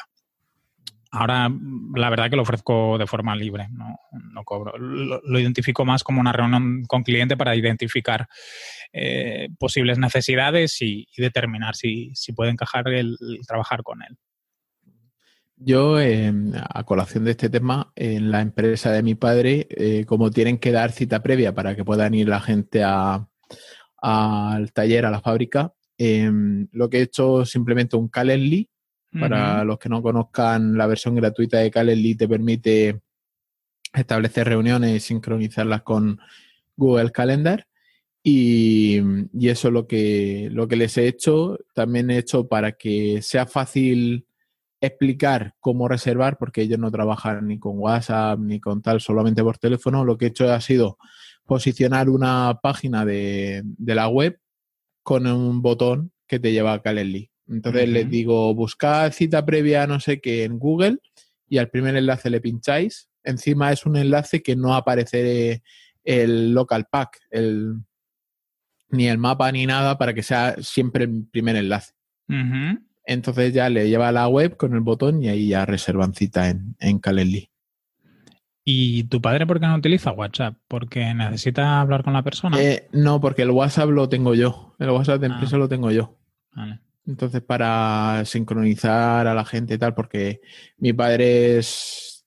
Ahora, 1.15 1.47
la 1.93 2.09
verdad 2.09 2.27
que 2.27 2.35
lo 2.35 2.41
ofrezco 2.41 2.97
de 2.97 3.05
forma 3.05 3.35
libre, 3.35 3.69
no, 3.69 4.43
cobro. 4.43 4.75
Lo, 4.79 5.39
identifico 5.39 5.85
más 5.85 6.03
como 6.03 6.19
una 6.19 6.33
reunión 6.33 6.85
con 6.87 7.03
cliente 7.03 7.37
para 7.37 7.55
identificar 7.55 8.27
eh, 8.91 9.49
posibles 9.59 9.99
necesidades 9.99 10.81
y, 10.81 11.05
determinar 11.15 11.75
si, 11.75 12.13
puede 12.35 12.49
encajar 12.49 12.87
el, 12.87 13.15
trabajar 13.47 13.83
con 13.83 14.01
él. 14.01 14.17
Yo, 15.55 15.99
em, 15.99 16.51
a 16.55 16.83
colación 16.83 17.25
de 17.25 17.31
este 17.31 17.47
tema, 17.47 17.93
en 17.95 18.31
la 18.31 18.41
empresa 18.41 18.91
de 18.91 19.03
mi 19.03 19.13
padre, 19.13 19.67
eh, 19.69 20.05
como 20.05 20.31
tienen 20.31 20.57
que 20.57 20.71
dar 20.71 20.91
cita 20.91 21.21
previa 21.21 21.53
para 21.53 21.75
que 21.75 21.85
puedan 21.85 22.15
ir 22.15 22.27
la 22.27 22.41
gente 22.41 22.83
al 22.83 23.27
taller, 24.73 25.05
a 25.05 25.11
la 25.11 25.21
fábrica, 25.21 25.75
em, 25.95 26.67
lo 26.71 26.89
que 26.89 26.97
he 26.97 27.01
hecho 27.03 27.45
simplemente 27.45 27.97
un 27.97 28.09
Calendly 28.09 28.67
para 29.19 29.63
los 29.63 29.77
que 29.79 29.89
no 29.89 30.01
conozcan, 30.01 30.77
la 30.77 30.87
versión 30.87 31.15
gratuita 31.15 31.59
de 31.59 31.71
Calendly 31.71 32.15
te 32.15 32.27
permite 32.27 33.01
establecer 33.93 34.47
reuniones 34.47 34.95
y 34.95 34.99
sincronizarlas 34.99 35.83
con 35.83 36.19
Google 36.75 37.11
Calendar. 37.11 37.67
Y, 38.23 38.99
eso 39.41 39.67
es 39.67 39.73
lo 39.73 39.85
que, 39.85 40.49
lo 40.51 40.67
que 40.67 40.75
les 40.75 40.97
he 40.97 41.07
hecho. 41.07 41.59
También 41.73 42.09
he 42.09 42.17
hecho 42.17 42.47
para 42.47 42.71
que 42.73 43.21
sea 43.21 43.45
fácil 43.45 44.25
explicar 44.81 45.55
cómo 45.59 45.87
reservar, 45.87 46.37
porque 46.37 46.61
ellos 46.61 46.79
no 46.79 46.91
trabajan 46.91 47.47
ni 47.47 47.59
con 47.59 47.79
WhatsApp 47.79 48.39
ni 48.39 48.59
con 48.59 48.81
tal, 48.81 49.01
solamente 49.01 49.43
por 49.43 49.57
teléfono. 49.57 50.05
Lo 50.05 50.17
que 50.17 50.25
he 50.25 50.29
hecho 50.29 50.51
ha 50.51 50.61
sido 50.61 50.97
posicionar 51.45 52.09
una 52.09 52.59
página 52.61 53.05
de, 53.05 53.61
de 53.63 53.95
la 53.95 54.07
web 54.07 54.39
con 55.03 55.27
un 55.27 55.61
botón 55.61 56.11
que 56.27 56.39
te 56.39 56.51
lleva 56.51 56.73
a 56.73 56.81
Calendly. 56.81 57.32
Entonces 57.47 57.89
les 57.89 58.09
digo, 58.09 58.53
buscad 58.55 59.11
cita 59.11 59.45
previa, 59.45 59.85
no 59.87 59.99
sé 59.99 60.21
qué, 60.21 60.43
en 60.43 60.59
Google 60.59 60.99
y 61.47 61.57
al 61.57 61.69
primer 61.69 61.95
enlace 61.95 62.29
le 62.29 62.41
pincháis. 62.41 63.09
Encima 63.23 63.71
es 63.71 63.85
un 63.85 63.95
enlace 63.95 64.41
que 64.41 64.55
no 64.55 64.75
aparece 64.75 65.61
el 66.03 66.53
local 66.53 66.87
pack, 66.89 67.19
el, 67.31 67.75
ni 68.89 69.07
el 69.07 69.17
mapa 69.17 69.51
ni 69.51 69.65
nada 69.65 69.97
para 69.97 70.13
que 70.13 70.23
sea 70.23 70.55
siempre 70.59 71.05
el 71.05 71.27
primer 71.31 71.55
enlace. 71.55 71.93
Entonces 73.05 73.53
ya 73.53 73.69
le 73.69 73.89
lleva 73.89 74.07
a 74.07 74.13
la 74.13 74.27
web 74.27 74.57
con 74.57 74.73
el 74.73 74.79
botón 74.79 75.21
y 75.21 75.27
ahí 75.27 75.49
ya 75.49 75.65
reservan 75.65 76.13
cita 76.13 76.49
en, 76.49 76.75
en 76.79 76.99
Calendly. 76.99 77.49
¿Y 78.65 79.03
tu 79.03 79.21
padre 79.21 79.45
por 79.45 79.59
qué 79.59 79.67
no 79.67 79.75
utiliza 79.75 80.11
WhatsApp? 80.11 80.55
¿Porque 80.67 81.13
necesita 81.13 81.81
hablar 81.81 82.03
con 82.03 82.13
la 82.13 82.23
persona? 82.23 82.61
Eh, 82.61 82.87
no, 82.93 83.19
porque 83.19 83.41
el 83.41 83.51
WhatsApp 83.51 83.89
lo 83.89 84.07
tengo 84.07 84.35
yo. 84.35 84.75
El 84.79 84.89
WhatsApp 84.89 85.19
de 85.19 85.27
ah. 85.27 85.33
empresa 85.33 85.57
lo 85.57 85.67
tengo 85.67 85.91
yo. 85.91 86.17
Vale. 86.53 86.79
Entonces, 87.05 87.41
para 87.41 88.23
sincronizar 88.25 89.27
a 89.27 89.33
la 89.33 89.45
gente 89.45 89.73
y 89.73 89.77
tal, 89.77 89.93
porque 89.93 90.41
mi 90.77 90.93
padre 90.93 91.57
es, 91.57 92.25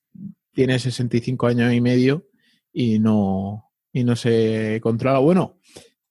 tiene 0.52 0.78
65 0.78 1.46
años 1.46 1.72
y 1.72 1.80
medio 1.80 2.26
y 2.72 2.98
no, 2.98 3.72
y 3.92 4.04
no 4.04 4.16
se 4.16 4.80
controla. 4.82 5.18
Bueno, 5.18 5.58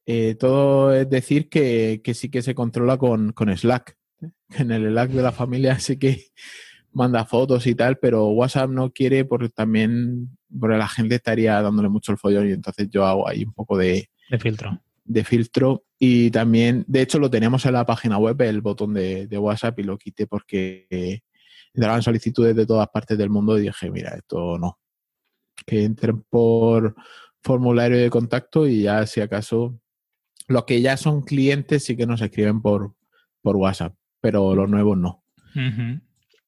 eh, 0.06 0.36
todo 0.36 0.94
es 0.94 1.10
decir 1.10 1.50
que, 1.50 2.02
sí 2.14 2.30
que 2.30 2.42
se 2.42 2.56
controla 2.56 2.98
con, 2.98 3.34
Slack. 3.56 3.98
En 4.58 4.72
el 4.72 4.90
Slack 4.92 5.12
de 5.12 5.22
la 5.22 5.32
familia 5.32 5.80
sí 5.80 5.98
que 5.98 6.26
manda 6.92 7.26
fotos 7.26 7.68
y 7.68 7.76
tal, 7.76 7.98
pero 7.98 8.28
WhatsApp 8.30 8.70
no 8.70 8.92
quiere 8.92 9.26
porque 9.26 9.50
también 9.50 10.38
porque 10.60 10.78
la 10.78 10.88
gente 10.88 11.16
estaría 11.16 11.62
dándole 11.62 11.90
mucho 11.90 12.12
el 12.12 12.18
follón 12.18 12.48
y 12.48 12.54
entonces 12.54 12.88
yo 12.90 13.06
hago 13.06 13.28
ahí 13.28 13.44
un 13.44 13.54
poco 13.54 13.78
de, 13.78 14.10
de 14.30 14.40
filtro 14.40 14.82
de 15.06 15.24
filtro 15.24 15.86
y 15.98 16.32
también, 16.32 16.84
de 16.88 17.02
hecho, 17.02 17.20
lo 17.20 17.30
teníamos 17.30 17.66
en 17.66 17.74
la 17.74 17.86
página 17.86 18.18
web, 18.18 18.42
el 18.42 18.62
botón 18.62 18.94
de, 18.94 19.28
WhatsApp 19.38 19.80
y 19.80 19.84
lo 19.84 19.98
quité 19.98 20.28
porque 20.28 21.22
entraban 21.74 22.02
solicitudes 22.02 22.56
de 22.56 22.66
todas 22.66 22.88
partes 22.90 23.18
del 23.18 23.30
mundo 23.30 23.58
y 23.58 23.62
dije, 23.62 23.90
mira, 23.90 24.16
esto 24.16 24.58
no. 24.58 24.80
Que 25.66 25.84
entren 25.84 26.24
por 26.30 26.96
formulario 27.42 27.98
de 27.98 28.10
contacto 28.10 28.68
y 28.68 28.84
ya 28.84 29.06
si 29.06 29.22
acaso 29.22 29.80
los 30.48 30.66
que 30.66 30.82
ya 30.82 30.98
son 30.98 31.22
clientes 31.22 31.86
sí 31.86 31.96
que 31.96 32.06
nos 32.06 32.22
escriben 32.22 32.62
por, 32.62 32.96
por 33.42 33.56
WhatsApp, 33.56 33.96
pero 34.20 34.56
los 34.56 34.70
nuevos 34.70 34.98
no. 34.98 35.24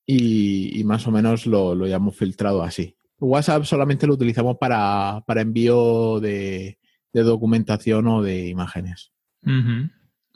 y, 0.05 0.83
más 0.83 1.07
o 1.07 1.11
menos 1.11 1.45
lo, 1.45 1.75
lo 1.75 1.85
hemos 1.85 2.15
filtrado 2.15 2.63
así. 2.63 2.97
WhatsApp 3.19 3.63
solamente 3.63 4.07
lo 4.07 4.13
utilizamos 4.13 4.57
para, 4.57 5.23
para 5.25 5.41
envío 5.41 6.19
de, 6.19 6.77
de 7.17 7.23
documentación 7.23 8.07
o 8.07 8.21
de 8.21 8.47
imágenes. 8.47 9.11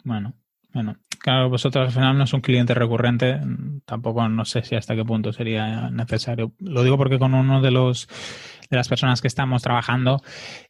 Bueno, 0.04 0.34
bueno. 0.74 0.98
Claro, 1.20 1.50
vosotros 1.50 1.86
al 1.86 1.94
final 1.94 2.18
no 2.18 2.24
es 2.24 2.34
un 2.34 2.42
cliente 2.42 2.74
recurrente, 2.74 3.40
tampoco 3.86 4.28
no 4.28 4.44
sé 4.44 4.64
si 4.64 4.76
hasta 4.76 4.96
qué 4.96 5.06
punto 5.06 5.32
sería 5.32 5.92
necesario. 5.92 6.54
Lo 6.58 6.84
digo 6.84 6.98
porque 6.98 7.20
con 7.20 7.36
uno 7.36 7.62
de 7.62 7.70
los 7.70 8.08
de 8.72 8.78
las 8.78 8.88
personas 8.88 9.22
que 9.22 9.28
estamos 9.28 9.62
trabajando, 9.62 10.24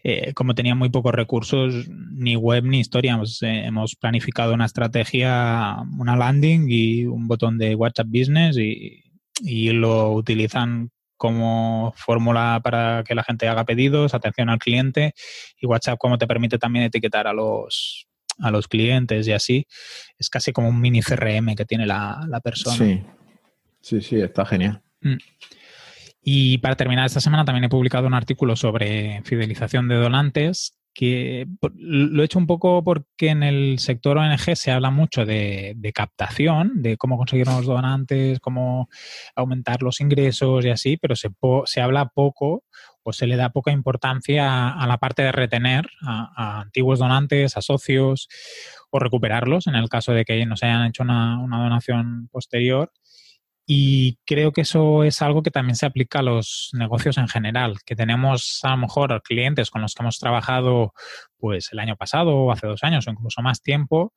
eh, 0.03 0.33
como 0.33 0.55
tenía 0.55 0.73
muy 0.73 0.89
pocos 0.89 1.13
recursos, 1.13 1.87
ni 1.87 2.35
web 2.35 2.65
ni 2.65 2.79
historia, 2.79 3.17
eh, 3.43 3.63
hemos, 3.65 3.95
planificado 3.95 4.55
una 4.55 4.65
estrategia, 4.65 5.77
una 5.97 6.17
landing 6.17 6.65
y 6.67 7.05
un 7.05 7.27
botón 7.27 7.59
de 7.59 7.75
WhatsApp 7.75 8.07
Business 8.07 8.57
y 8.57 9.69
lo 9.69 10.11
utilizan 10.13 10.89
como 11.21 11.93
fórmula 11.95 12.61
para 12.63 13.03
que 13.03 13.13
la 13.13 13.23
gente 13.23 13.47
haga 13.47 13.63
pedidos, 13.63 14.15
atención 14.15 14.49
al 14.49 14.57
cliente 14.57 15.13
y 15.55 15.67
WhatsApp 15.67 15.99
como 15.99 16.17
te 16.17 16.25
permite 16.25 16.57
también 16.57 16.85
etiquetar 16.85 17.27
a 17.27 17.33
los 17.33 18.07
a 18.39 18.49
los 18.49 18.67
clientes 18.67 19.27
y 19.27 19.31
así. 19.31 19.67
Es 20.17 20.31
casi 20.31 20.51
como 20.51 20.69
un 20.69 20.81
mini 20.81 21.03
CRM 21.03 21.53
que 21.55 21.65
tiene 21.65 21.85
la, 21.85 22.41
persona. 22.43 22.75
Sí, 22.75 23.03
sí, 23.81 24.01
sí, 24.01 24.19
está 24.19 24.47
genial. 24.47 24.81
Mm. 25.01 25.17
Y 26.23 26.57
para 26.57 26.75
terminar 26.75 27.05
esta 27.05 27.21
semana 27.21 27.45
también 27.45 27.65
he 27.65 27.69
publicado 27.69 28.07
un 28.07 28.15
artículo 28.15 28.55
sobre 28.55 29.21
fidelización 29.23 29.87
de 29.89 29.97
donantes 29.97 30.80
que 30.93 31.47
lo 31.75 32.21
he 32.21 32.25
hecho 32.25 32.39
un 32.39 32.47
poco 32.47 32.83
porque 32.83 33.29
en 33.29 33.43
el 33.43 33.79
sector 33.79 34.17
ONG 34.17 34.55
se 34.55 34.71
habla 34.71 34.91
mucho 34.91 35.25
de, 35.25 35.75
captación, 35.93 36.81
de 36.81 36.97
cómo 36.97 37.17
conseguir 37.17 37.47
nuevos 37.47 37.65
donantes, 37.65 38.39
cómo 38.39 38.89
aumentar 39.35 39.83
los 39.83 40.01
ingresos 40.01 40.65
y 40.65 40.69
así, 40.69 40.97
pero 40.97 41.15
se, 41.15 41.29
se 41.65 41.81
habla 41.81 42.07
poco 42.07 42.63
o 43.03 43.13
se 43.13 43.25
le 43.25 43.35
da 43.35 43.49
poca 43.49 43.71
importancia 43.71 44.69
a, 44.69 44.85
la 44.85 44.97
parte 44.97 45.23
de 45.23 45.31
retener 45.31 45.87
a, 46.01 46.61
antiguos 46.61 46.99
donantes, 46.99 47.57
a 47.57 47.61
socios 47.61 48.27
o 48.89 48.99
recuperarlos 48.99 49.67
en 49.67 49.75
el 49.75 49.89
caso 49.89 50.11
de 50.11 50.25
que 50.25 50.45
nos 50.45 50.61
hayan 50.63 50.85
hecho 50.85 51.03
una 51.03 51.37
donación 51.63 52.27
posterior. 52.31 52.91
Y 53.65 54.17
creo 54.25 54.51
que 54.51 54.61
eso 54.61 55.03
es 55.03 55.21
algo 55.21 55.43
que 55.43 55.51
también 55.51 55.75
se 55.75 55.85
aplica 55.85 56.19
a 56.19 56.23
los 56.23 56.71
negocios 56.73 57.17
en 57.17 57.27
general, 57.27 57.77
que 57.85 57.95
tenemos 57.95 58.59
a 58.63 58.71
lo 58.71 58.77
mejor 58.77 59.21
clientes 59.23 59.69
con 59.69 59.81
los 59.81 59.93
que 59.93 60.03
hemos 60.03 60.19
trabajado 60.19 60.93
pues 61.37 61.69
el 61.71 61.79
año 61.79 61.95
pasado 61.95 62.35
o 62.35 62.51
hace 62.51 62.67
dos 62.67 62.83
años 62.83 63.07
o 63.07 63.11
incluso 63.11 63.41
más 63.41 63.61
tiempo 63.61 64.13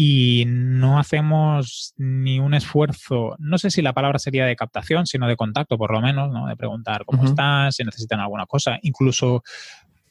y 0.00 0.44
no 0.46 1.00
hacemos 1.00 1.92
ni 1.96 2.38
un 2.38 2.54
esfuerzo, 2.54 3.34
no 3.40 3.58
sé 3.58 3.68
si 3.68 3.82
la 3.82 3.92
palabra 3.92 4.20
sería 4.20 4.46
de 4.46 4.54
captación, 4.54 5.06
sino 5.06 5.26
de 5.26 5.34
contacto 5.34 5.76
por 5.76 5.92
lo 5.92 6.00
menos, 6.00 6.30
¿no? 6.30 6.46
de 6.46 6.54
preguntar 6.54 7.04
cómo 7.04 7.24
están, 7.24 7.72
si 7.72 7.82
necesitan 7.82 8.20
alguna 8.20 8.46
cosa, 8.46 8.78
incluso 8.82 9.42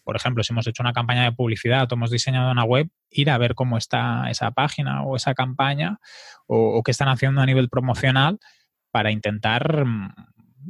por 0.08 0.16
ejemplo, 0.16 0.41
si 0.41 0.53
hemos 0.53 0.66
hecho 0.66 0.82
una 0.82 0.93
campaña 0.93 1.26
de 1.26 1.34
publicidad 1.34 1.86
o 1.91 1.95
hemos 1.95 2.10
diseñado 2.10 2.49
una 2.49 2.64
web, 2.64 2.88
ir 3.12 3.30
a 3.30 3.38
ver 3.38 3.55
cómo 3.55 3.78
está 3.78 4.30
esa 4.30 4.51
página 4.51 5.03
o 5.03 5.18
esa 5.18 5.34
campaña 5.34 5.99
o, 6.45 6.82
qué 6.82 6.91
están 6.91 7.10
haciendo 7.10 7.41
a 7.41 7.45
nivel 7.45 7.68
promocional 7.68 8.39
para 8.89 9.12
intentar, 9.12 9.84
mm, 9.84 10.14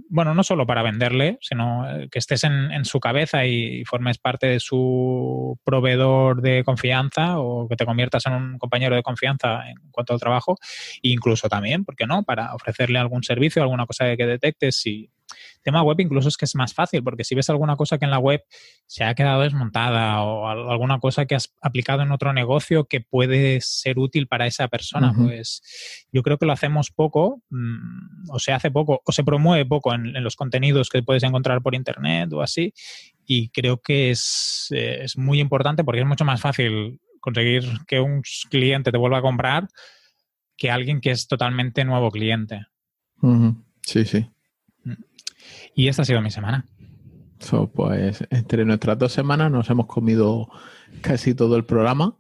bueno, 0.10 0.34
no 0.34 0.42
solo 0.42 0.66
para 0.66 0.82
venderle, 0.82 1.38
sino 1.40 1.88
eh, 1.88 2.10
que 2.10 2.18
estés 2.18 2.46
en, 2.46 2.84
su 2.84 3.00
cabeza 3.00 3.46
y, 3.46 3.86
formes 3.86 4.18
parte 4.18 4.48
de 4.48 4.60
su 4.60 5.60
proveedor 5.64 6.42
de 6.42 6.64
confianza 6.64 7.38
o 7.38 7.70
que 7.70 7.76
te 7.76 7.86
conviertas 7.86 8.26
en 8.26 8.34
un 8.34 8.58
compañero 8.58 8.96
de 8.96 9.04
confianza 9.04 9.70
en 9.70 9.78
cuanto 9.92 10.14
al 10.14 10.20
trabajo, 10.20 10.58
incluso 11.04 11.48
también, 11.48 11.86
¿por 11.86 11.96
qué 11.96 12.08
no?, 12.08 12.24
para 12.24 12.56
ofrecerle 12.56 12.98
algún 12.98 13.22
servicio, 13.22 13.62
alguna 13.62 13.86
cosa 13.86 14.18
que 14.18 14.26
detectes 14.26 14.78
si 14.78 15.12
tema 15.62 15.84
web 15.84 16.00
incluso 16.00 16.30
es 16.30 16.38
que 16.38 16.46
es 16.46 16.56
más 16.56 16.74
fácil, 16.74 17.04
porque 17.04 17.24
si 17.24 17.36
ves 17.36 17.50
alguna 17.50 17.76
cosa 17.76 17.98
que 17.98 18.06
en 18.06 18.12
la 18.12 18.20
web 18.20 18.44
se 18.86 19.04
ha 19.04 19.14
quedado 19.16 19.42
desmontada 19.42 20.22
o 20.24 20.48
alguna 20.48 21.00
cosa 21.00 21.26
que 21.26 21.36
has 21.36 21.54
aplicado 21.62 22.02
en 22.02 22.12
otro 22.12 22.34
negocio 22.34 22.86
que 22.86 23.02
puede 23.02 23.60
ser 23.62 24.00
útil 24.00 24.28
para 24.28 24.48
esa 24.48 24.68
persona, 24.68 25.14
pues 25.14 25.62
yo 26.12 26.24
creo 26.24 26.38
que 26.38 26.46
lo 26.46 26.54
hacemos 26.54 26.92
poco, 26.92 27.42
mm, 27.50 28.30
o 28.30 28.40
se 28.40 28.54
hace 28.54 28.72
poco, 28.72 29.02
o 29.06 29.12
se 29.12 29.24
promueve 29.24 29.66
poco 29.66 29.94
en, 29.94 30.14
los 30.24 30.36
contenidos 30.36 30.90
que 30.90 31.04
puedes 31.04 31.24
encontrar 31.24 31.62
por 31.62 31.76
internet 31.76 32.32
o 32.34 32.42
así, 32.42 32.74
y 33.26 33.50
creo 33.50 33.82
que 33.82 34.12
es, 34.12 34.68
eh, 34.72 35.00
es 35.04 35.18
muy 35.18 35.40
importante 35.40 35.84
porque 35.84 36.02
es 36.02 36.08
mucho 36.08 36.26
más 36.26 36.42
fácil 36.42 37.00
conseguir 37.20 37.66
que 37.88 38.00
un 38.00 38.22
cliente 38.50 38.92
te 38.92 38.98
vuelva 38.98 39.18
a 39.18 39.22
comprar 39.22 39.68
que 40.56 40.72
alguien 40.72 41.02
que 41.02 41.12
es 41.12 41.28
totalmente 41.28 41.86
nuevo 41.86 42.10
cliente. 42.10 42.66
Sí, 43.84 44.06
sí. 44.06 44.28
Y 45.76 45.88
esta 45.88 46.02
ha 46.02 46.06
sido 46.06 46.22
mi 46.22 46.32
semana. 46.32 46.66
pues 47.74 48.24
entre 48.30 48.66
nuestras 48.66 48.98
dos 48.98 49.12
semanas 49.12 49.52
nos 49.52 49.70
hemos 49.70 49.88
comido 49.88 50.50
casi 51.02 51.34
todo 51.34 51.56
el 51.56 51.66
programa. 51.66 52.16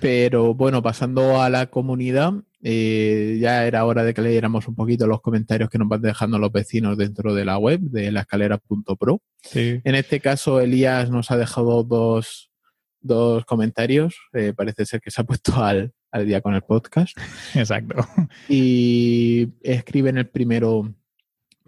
Pero 0.00 0.54
bueno, 0.54 0.82
pasando 0.82 1.42
a 1.42 1.50
la 1.50 1.66
comunidad, 1.66 2.32
eh, 2.62 3.38
ya 3.40 3.66
era 3.66 3.84
hora 3.84 4.02
de 4.02 4.14
que 4.14 4.22
leyéramos 4.22 4.66
un 4.66 4.74
poquito 4.74 5.06
los 5.06 5.20
comentarios 5.20 5.68
que 5.68 5.78
nos 5.78 5.88
van 5.88 6.02
dejando 6.02 6.38
los 6.38 6.52
vecinos 6.52 6.96
dentro 6.96 7.34
de 7.34 7.44
la 7.44 7.58
web 7.58 7.80
de 7.80 8.10
la 8.10 8.20
escalera.pro. 8.20 9.20
Sí. 9.42 9.80
En 9.84 9.94
este 9.94 10.20
caso, 10.20 10.60
Elías 10.60 11.10
nos 11.10 11.30
ha 11.30 11.36
dejado 11.36 11.84
dos, 11.84 12.50
dos 13.00 13.44
comentarios. 13.44 14.16
Eh, 14.32 14.52
parece 14.56 14.86
ser 14.86 15.00
que 15.00 15.10
se 15.10 15.20
ha 15.20 15.24
puesto 15.24 15.62
al, 15.62 15.92
al 16.10 16.26
día 16.26 16.40
con 16.40 16.54
el 16.54 16.62
podcast. 16.62 17.16
Exacto. 17.54 17.96
Y 18.48 19.48
escribe 19.62 20.10
en 20.10 20.18
el 20.18 20.28
primero, 20.28 20.94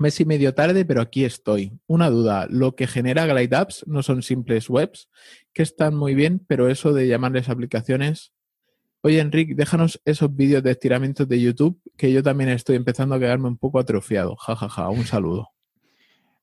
mes 0.02 0.20
y 0.20 0.26
medio 0.26 0.52
tarde, 0.52 0.84
pero 0.84 1.00
aquí 1.00 1.24
estoy. 1.24 1.72
Una 1.86 2.10
duda, 2.10 2.46
lo 2.50 2.76
que 2.76 2.86
genera 2.86 3.26
Glide 3.26 3.56
Apps 3.56 3.84
no 3.86 4.02
son 4.02 4.22
simples 4.22 4.68
webs, 4.68 5.08
que 5.54 5.62
están 5.62 5.94
muy 5.94 6.14
bien, 6.14 6.44
pero 6.46 6.68
eso 6.68 6.92
de 6.92 7.08
llamarles 7.08 7.48
aplicaciones... 7.48 8.32
Oye, 9.04 9.18
Enrique, 9.18 9.56
déjanos 9.56 10.00
esos 10.04 10.32
vídeos 10.36 10.62
de 10.62 10.70
estiramientos 10.70 11.28
de 11.28 11.40
YouTube, 11.40 11.80
que 11.96 12.12
yo 12.12 12.22
también 12.22 12.50
estoy 12.50 12.76
empezando 12.76 13.16
a 13.16 13.18
quedarme 13.18 13.48
un 13.48 13.58
poco 13.58 13.80
atrofiado. 13.80 14.36
Ja, 14.36 14.54
ja, 14.54 14.68
ja. 14.68 14.88
Un 14.90 15.04
saludo. 15.04 15.48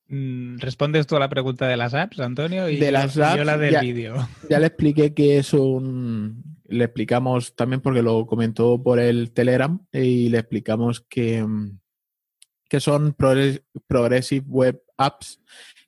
Mm, 0.10 0.58
¿Respondes 0.58 1.08
tú 1.08 1.16
a 1.16 1.20
la 1.20 1.30
pregunta 1.30 1.68
de 1.68 1.78
las 1.78 1.94
apps, 1.94 2.20
Antonio? 2.20 2.68
Y 2.68 2.78
de 2.78 2.92
las 2.92 3.18
apps, 3.18 3.38
yo 3.38 3.44
la 3.46 3.58
del 3.58 3.80
vídeo. 3.80 4.28
Ya 4.50 4.60
le 4.60 4.68
expliqué 4.68 5.14
que 5.14 5.38
es 5.38 5.54
un, 5.54 6.44
le 6.70 6.86
explicamos 6.86 7.56
también 7.56 7.82
porque 7.82 8.02
lo 8.02 8.26
comentó 8.26 8.82
por 8.82 9.00
el 9.00 9.32
Telegram 9.32 9.80
y 9.92 10.30
le 10.30 10.40
explicamos 10.40 11.02
que, 11.02 11.44
mm, 11.44 11.80
que 12.70 12.80
son 12.80 13.14
Progressive 13.14 14.46
Web 14.48 14.82
Apps, 14.98 15.42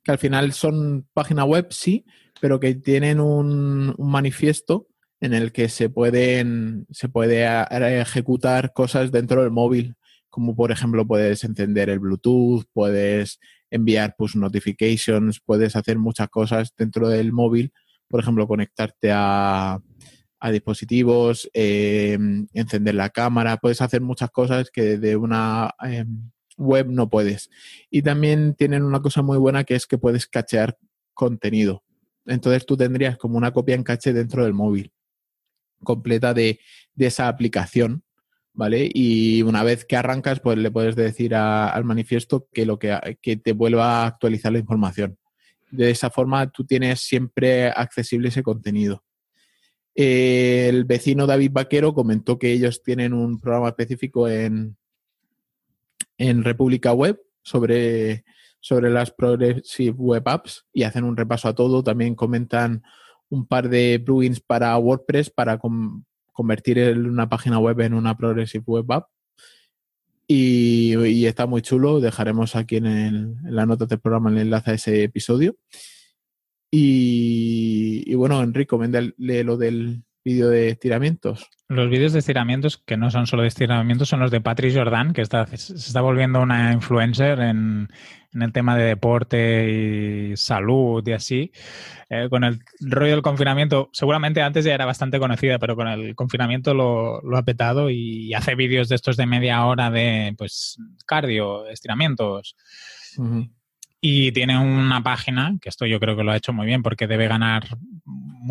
que 0.03 0.11
al 0.11 0.17
final 0.17 0.51
son 0.53 1.07
página 1.13 1.45
web, 1.45 1.67
sí, 1.69 2.05
pero 2.41 2.59
que 2.59 2.75
tienen 2.75 3.19
un, 3.19 3.95
manifiesto 3.99 4.88
en 5.19 5.34
el 5.34 5.51
que 5.51 5.69
se 5.69 5.89
pueden 5.89 6.88
se 6.89 7.07
puede 7.07 7.45
ejecutar 8.01 8.73
cosas 8.73 9.11
dentro 9.11 9.43
del 9.43 9.51
móvil, 9.51 9.95
como 10.29 10.55
por 10.55 10.71
ejemplo 10.71 11.05
puedes 11.05 11.43
encender 11.43 11.89
el 11.89 11.99
Bluetooth, 11.99 12.65
puedes 12.73 13.39
enviar 13.69 14.15
push 14.17 14.36
notifications, 14.36 15.39
puedes 15.45 15.75
hacer 15.75 15.99
muchas 15.99 16.29
cosas 16.29 16.73
dentro 16.75 17.07
del 17.07 17.32
móvil, 17.32 17.71
por 18.07 18.19
ejemplo, 18.19 18.47
conectarte 18.47 19.11
a 19.13 19.79
a 20.41 20.51
dispositivos, 20.51 21.49
em, 21.53 22.47
encender 22.53 22.95
la 22.95 23.11
cámara, 23.11 23.57
puedes 23.57 23.79
hacer 23.82 24.01
muchas 24.01 24.32
cosas 24.32 24.71
que 24.71 24.97
de 24.97 25.15
una 25.15 25.69
em, 25.84 26.32
web 26.62 26.88
no 26.88 27.09
puedes. 27.09 27.49
Y 27.89 28.01
también 28.01 28.55
tienen 28.55 28.84
una 28.84 29.01
cosa 29.01 29.22
muy 29.22 29.38
buena 29.38 29.64
que 29.64 29.76
es 29.76 29.88
que 29.88 29.97
puedes 29.97 30.28
cachear 30.28 30.78
contenido. 31.14 31.84
Entonces 32.26 32.66
tú 32.66 32.78
tendrías 32.78 33.18
como 33.18 33.38
una 33.38 33.51
copia 33.51 33.76
en 33.76 33.84
caché 33.84 34.14
dentro 34.14 34.43
del 34.43 34.53
móvil, 34.53 34.91
completa 35.84 36.34
de, 36.34 36.59
esa 36.97 37.28
aplicación, 37.28 38.03
¿vale? 38.53 38.89
Y 38.93 39.41
una 39.41 39.64
vez 39.64 39.86
que 39.86 39.95
arrancas, 39.95 40.39
pues 40.39 40.57
le 40.57 40.72
puedes 40.72 40.95
decir 40.95 41.36
al 41.36 41.84
manifiesto 41.84 42.47
que, 42.53 42.66
lo 42.66 42.78
que, 42.78 43.18
que 43.22 43.38
te 43.38 43.53
vuelva 43.53 44.03
a 44.03 44.07
actualizar 44.07 44.51
la 44.51 44.59
información. 44.59 45.18
De 45.72 45.89
esa 45.89 46.09
forma 46.09 46.51
tú 46.51 46.66
tienes 46.66 47.01
siempre 47.01 47.70
accesible 47.70 48.30
ese 48.30 48.43
contenido 48.43 49.03
el 49.95 50.86
vecino 50.86 51.28
David 51.28 51.51
Vaquero 51.51 51.93
comentó 51.93 52.39
que 52.39 52.51
ellos 52.51 52.82
tienen 52.82 53.14
un 53.14 53.39
programa 53.39 53.70
específico 53.70 54.28
en, 54.28 54.78
en 56.22 56.43
República 56.43 56.93
Web 56.93 57.19
sobre, 57.41 58.24
sobre 58.59 58.91
las 58.91 59.11
Progressive 59.11 59.95
Web 59.97 60.28
Apps 60.28 60.67
y 60.72 60.84
hacen 60.84 61.03
un 61.03 61.17
repaso 61.17 61.47
a 61.47 61.55
todo. 61.55 61.84
También 61.84 62.13
comentan 62.13 62.84
un 63.30 63.47
par 63.47 63.69
de 63.69 64.01
plugins 64.05 64.39
para 64.39 64.78
WordPress 64.78 65.32
para 65.32 65.59
convertir 66.32 66.80
una 66.97 67.28
página 67.28 67.57
web 67.59 67.80
en 67.82 67.93
una 67.95 68.15
Progressive 68.15 68.63
Web 68.67 68.91
App. 68.91 69.07
Y, 70.28 71.26
está 71.26 71.45
muy 71.47 71.61
chulo. 71.61 71.99
Dejaremos 71.99 72.55
aquí 72.55 72.78
en, 72.78 72.86
en 72.86 73.38
la 73.43 73.65
nota 73.65 73.86
del 73.86 73.99
programa 73.99 74.30
el 74.30 74.38
enlace 74.38 74.72
a 74.72 74.74
ese 74.76 75.03
episodio. 75.03 75.57
Y, 76.69 78.13
bueno, 78.15 78.41
Enrique, 78.41 78.67
coméntale 78.67 79.13
lo 79.43 79.57
del 79.57 80.03
vídeo 80.24 80.49
de 80.49 80.69
estiramientos. 80.69 81.49
Los 81.67 81.89
vídeos 81.89 82.11
de 82.13 82.19
estiramientos, 82.19 82.78
que 82.78 82.97
no 82.97 83.09
son 83.11 83.28
solo 83.28 83.43
de 83.43 83.47
estiramientos, 83.47 84.09
son 84.09 84.19
los 84.19 84.30
de 84.30 84.41
Patrick 84.41 84.76
Jordan, 84.76 85.13
que 85.13 85.22
está, 85.22 85.45
se 85.47 85.74
está 85.74 86.01
volviendo 86.01 86.41
una 86.41 86.74
influencer 86.74 87.39
en, 87.39 87.88
el 88.34 88.51
tema 88.51 88.78
de 88.78 88.84
deporte 88.84 90.32
y 90.32 90.38
salud 90.38 91.05
y 91.07 91.13
así. 91.13 91.51
Eh, 92.09 92.28
con 92.30 92.43
el 92.43 92.59
rollo 92.82 93.13
del 93.13 93.22
confinamiento, 93.22 93.89
seguramente 93.93 94.41
antes 94.41 94.65
ya 94.65 94.74
era 94.74 94.86
bastante 94.86 95.17
conocida, 95.17 95.59
pero 95.59 95.76
con 95.76 95.88
el 95.88 96.13
confinamiento 96.15 96.74
lo, 96.74 97.38
ha 97.38 97.43
petado 97.43 97.89
y 97.89 98.34
hace 98.34 98.55
vídeos 98.55 98.89
de 98.89 98.95
estos 98.95 99.15
de 99.15 99.26
media 99.26 99.65
hora 99.65 99.89
de 99.89 100.36
pues 100.38 100.78
cardio, 101.05 101.67
estiramientos. 101.67 102.55
Y 104.03 104.32
tiene 104.32 104.57
una 104.57 105.01
página, 105.03 105.55
que 105.61 105.69
esto 105.69 105.86
yo 105.86 105.99
creo 105.99 106.17
que 106.17 106.24
lo 106.24 106.32
ha 106.32 106.38
hecho 106.38 106.53
muy 106.53 106.65
bien 106.65 106.82
porque 106.82 107.07
debe 107.07 107.28
ganar 107.28 107.67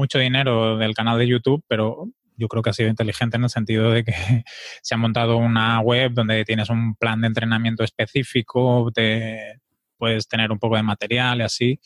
mucho 0.01 0.19
dinero 0.19 0.79
del 0.79 0.95
canal 0.95 1.19
de 1.19 1.29
YouTube, 1.29 1.63
pero 1.69 2.09
yo 2.37 2.49
creo 2.49 2.63
que 2.63 2.71
ha 2.71 2.73
sido 2.73 2.89
inteligente 2.89 3.37
en 3.37 3.45
el 3.45 3.51
sentido 3.51 3.91
de 3.91 4.03
que 4.03 4.13
se 4.83 4.95
ha 4.95 4.99
montado 4.99 5.37
una 5.37 5.81
web 5.81 6.13
donde 6.13 6.45
tienes 6.45 6.71
un 6.71 6.95
plan 6.95 7.21
de 7.21 7.27
entrenamiento 7.27 7.85
específico, 7.85 8.91
te, 8.95 9.61
puedes 9.99 10.27
tener 10.27 10.51
un 10.51 10.59
poco 10.59 10.77
de 10.77 10.83
material 10.83 11.41
y 11.41 11.43
así. 11.43 11.81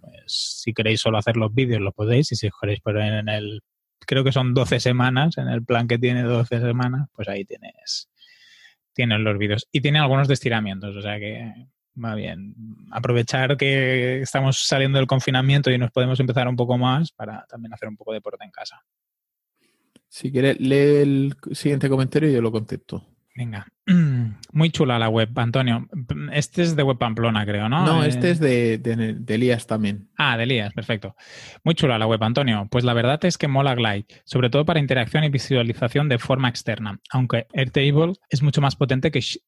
Pues, 0.00 0.62
si 0.62 0.72
queréis 0.72 1.00
solo 1.00 1.18
hacer 1.18 1.36
los 1.36 1.52
vídeos, 1.54 1.82
lo 1.82 1.92
podéis. 1.92 2.32
Y 2.32 2.36
si 2.36 2.48
queréis, 2.58 2.80
pero 2.82 3.02
en 3.02 3.28
el, 3.28 3.60
creo 4.00 4.24
que 4.24 4.32
son 4.32 4.54
12 4.54 4.80
semanas, 4.80 5.36
en 5.36 5.48
el 5.48 5.62
plan 5.62 5.86
que 5.86 5.98
tiene 5.98 6.22
12 6.22 6.60
semanas, 6.60 7.08
pues 7.12 7.28
ahí 7.28 7.44
tienes, 7.44 8.08
tienes 8.94 9.20
los 9.20 9.36
vídeos. 9.36 9.68
Y 9.70 9.82
tiene 9.82 9.98
algunos 9.98 10.26
de 10.26 10.34
estiramientos, 10.34 10.96
o 10.96 11.02
sea 11.02 11.18
que 11.18 11.52
Va 11.94 12.14
bien. 12.14 12.54
Aprovechar 12.90 13.56
que 13.56 14.22
estamos 14.22 14.66
saliendo 14.66 14.98
del 14.98 15.06
confinamiento 15.06 15.70
y 15.70 15.78
nos 15.78 15.90
podemos 15.90 16.18
empezar 16.20 16.48
un 16.48 16.56
poco 16.56 16.78
más 16.78 17.12
para 17.12 17.44
también 17.48 17.74
hacer 17.74 17.88
un 17.88 17.96
poco 17.96 18.12
de 18.12 18.18
deporte 18.18 18.44
en 18.44 18.50
casa. 18.50 18.82
Si 20.08 20.30
quieres, 20.30 20.60
lee 20.60 21.02
el 21.02 21.36
siguiente 21.52 21.88
comentario 21.88 22.30
y 22.30 22.34
yo 22.34 22.42
lo 22.42 22.52
contesto. 22.52 23.06
Venga. 23.34 23.66
Muy 24.52 24.70
chula 24.70 24.98
la 24.98 25.08
web, 25.08 25.30
Antonio. 25.36 25.88
Este 26.32 26.62
es 26.62 26.76
de 26.76 26.82
Web 26.82 26.98
Pamplona, 26.98 27.46
creo, 27.46 27.68
¿no? 27.68 27.84
No, 27.86 28.04
este 28.04 28.30
es 28.30 28.38
de, 28.38 28.78
de, 28.78 29.34
Elías 29.34 29.66
también. 29.66 30.10
Ah, 30.18 30.36
de 30.36 30.44
Elías, 30.44 30.72
perfecto. 30.74 31.16
Muy 31.64 31.74
chula 31.74 31.98
la 31.98 32.06
web, 32.06 32.22
Antonio. 32.22 32.68
Pues 32.70 32.84
la 32.84 32.92
verdad 32.92 33.24
es 33.24 33.38
que 33.38 33.48
mola 33.48 33.74
Glide, 33.74 34.06
sobre 34.24 34.50
todo 34.50 34.64
para 34.64 34.80
interacción 34.80 35.24
y 35.24 35.30
visualización 35.30 36.08
de 36.08 36.18
forma 36.18 36.48
externa, 36.48 37.00
aunque 37.10 37.46
Airtable 37.54 38.14
es 38.28 38.42
mucho 38.42 38.60
más 38.60 38.76
potente 38.76 39.10
que 39.10 39.20
G 39.20 39.42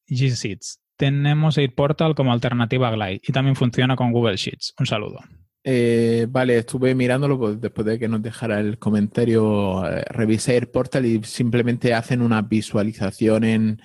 Tenemos 0.97 1.57
Portal 1.75 2.15
como 2.15 2.31
alternativa 2.31 2.87
a 2.87 2.91
Glide 2.91 3.21
y 3.27 3.33
también 3.33 3.55
funciona 3.55 3.95
con 3.95 4.11
Google 4.11 4.37
Sheets. 4.37 4.73
Un 4.79 4.85
saludo. 4.85 5.19
Eh, 5.67 6.27
vale, 6.29 6.59
estuve 6.59 6.93
mirándolo 6.93 7.39
pues, 7.39 7.59
después 7.59 7.87
de 7.87 7.97
que 7.97 8.07
nos 8.07 8.21
dejara 8.21 8.59
el 8.59 8.77
comentario. 8.77 9.83
Eh, 9.87 10.03
revisé 10.09 10.61
Portal 10.67 11.07
y 11.07 11.23
simplemente 11.23 11.91
hacen 11.95 12.21
una 12.21 12.43
visualización 12.43 13.81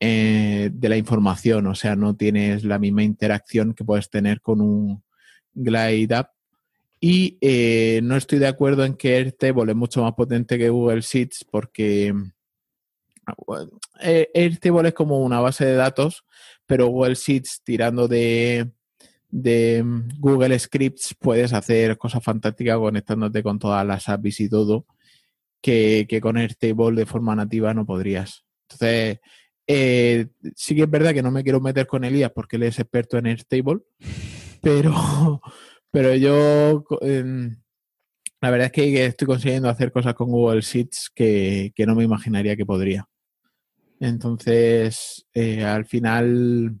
eh, 0.00 0.70
de 0.72 0.88
la 0.88 0.96
información, 0.96 1.68
o 1.68 1.76
sea, 1.76 1.94
no 1.94 2.16
tienes 2.16 2.64
la 2.64 2.80
misma 2.80 3.04
interacción 3.04 3.72
que 3.72 3.84
puedes 3.84 4.10
tener 4.10 4.40
con 4.40 4.60
un 4.60 5.04
Glide 5.54 6.12
App. 6.12 6.30
Y 7.00 7.38
no 8.02 8.16
estoy 8.16 8.40
de 8.40 8.48
acuerdo 8.48 8.84
en 8.84 8.94
que 8.94 9.16
Airtable 9.16 9.72
es 9.72 9.76
mucho 9.76 10.02
más 10.02 10.14
potente 10.14 10.58
que 10.58 10.70
Google 10.70 11.00
Sheets 11.02 11.44
porque 11.50 12.14
Airtable 14.00 14.88
es 14.88 14.94
como 14.94 15.20
una 15.20 15.40
base 15.40 15.64
de 15.64 15.74
datos 15.74 16.24
pero 16.66 16.86
Google 16.86 17.14
Sheets 17.14 17.62
tirando 17.64 18.08
de, 18.08 18.70
Google 19.30 20.58
Scripts 20.58 21.14
puedes 21.18 21.52
hacer 21.52 21.98
cosas 21.98 22.22
fantásticas 22.22 22.78
conectándote 22.78 23.42
con 23.42 23.58
todas 23.58 23.86
las 23.86 24.08
APIs 24.08 24.40
y 24.40 24.48
todo 24.48 24.86
que, 25.60 26.06
que 26.08 26.20
con 26.20 26.36
Airtable 26.36 27.00
de 27.00 27.06
forma 27.06 27.36
nativa 27.36 27.74
no 27.74 27.86
podrías. 27.86 28.44
Entonces, 28.68 29.20
Eh, 29.66 30.26
sí 30.56 30.74
que 30.74 30.82
es 30.82 30.90
verdad 30.90 31.14
que 31.14 31.22
no 31.22 31.30
me 31.30 31.42
quiero 31.44 31.60
meter 31.60 31.86
con 31.86 32.04
Elías 32.04 32.32
porque 32.34 32.56
él 32.56 32.64
es 32.64 32.78
experto 32.78 33.16
en 33.16 33.26
Airtable, 33.26 33.80
pero, 34.60 34.92
pero 35.90 36.14
yo 36.16 36.84
em, 37.00 37.56
la 38.40 38.50
verdad 38.50 38.66
es 38.66 38.72
que 38.72 39.04
estoy 39.04 39.26
consiguiendo 39.26 39.68
hacer 39.68 39.92
cosas 39.92 40.14
con 40.14 40.30
Google 40.30 40.62
Sheets 40.62 41.10
que, 41.14 41.72
no 41.86 41.94
me 41.94 42.04
imaginaría 42.04 42.56
que 42.56 42.66
podría. 42.66 43.08
Entonces, 44.02 45.28
eh, 45.32 45.64
al 45.64 45.84
final, 45.84 46.74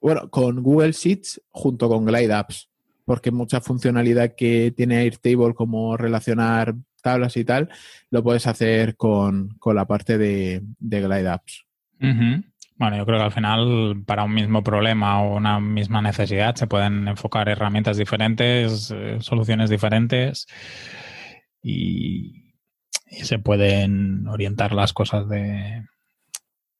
bueno, 0.00 0.30
con 0.30 0.62
Google 0.62 0.92
Sheets 0.92 1.42
junto 1.50 1.88
con 1.88 2.04
Glide 2.04 2.34
Apps, 2.34 2.70
porque 3.04 3.32
mucha 3.32 3.60
funcionalidad 3.60 4.36
que 4.36 4.72
tiene 4.76 4.98
Airtable 4.98 5.54
como 5.54 5.96
relacionar 5.96 6.76
tablas 7.02 7.36
y 7.36 7.44
tal, 7.44 7.68
lo 8.10 8.22
puedes 8.22 8.46
hacer 8.46 8.96
con, 8.96 9.58
la 9.74 9.86
parte 9.86 10.18
de, 10.18 10.62
de 10.78 11.00
Glide 11.00 11.28
Apps. 11.28 11.66
Bueno, 11.98 12.96
yo 12.96 13.04
creo 13.04 13.18
que 13.18 13.24
al 13.24 13.32
final 13.32 14.04
para 14.06 14.22
un 14.22 14.34
mismo 14.34 14.62
problema 14.62 15.22
o 15.22 15.36
una 15.36 15.58
misma 15.58 16.00
necesidad 16.00 16.54
se 16.54 16.68
pueden 16.68 17.08
enfocar 17.08 17.48
herramientas 17.48 17.96
diferentes, 17.96 18.92
eh, 18.94 19.16
soluciones 19.18 19.68
diferentes 19.68 20.46
y, 21.60 22.44
se 23.22 23.38
pueden 23.40 24.28
orientar 24.28 24.72
las 24.72 24.92
cosas 24.92 25.28
de... 25.28 25.82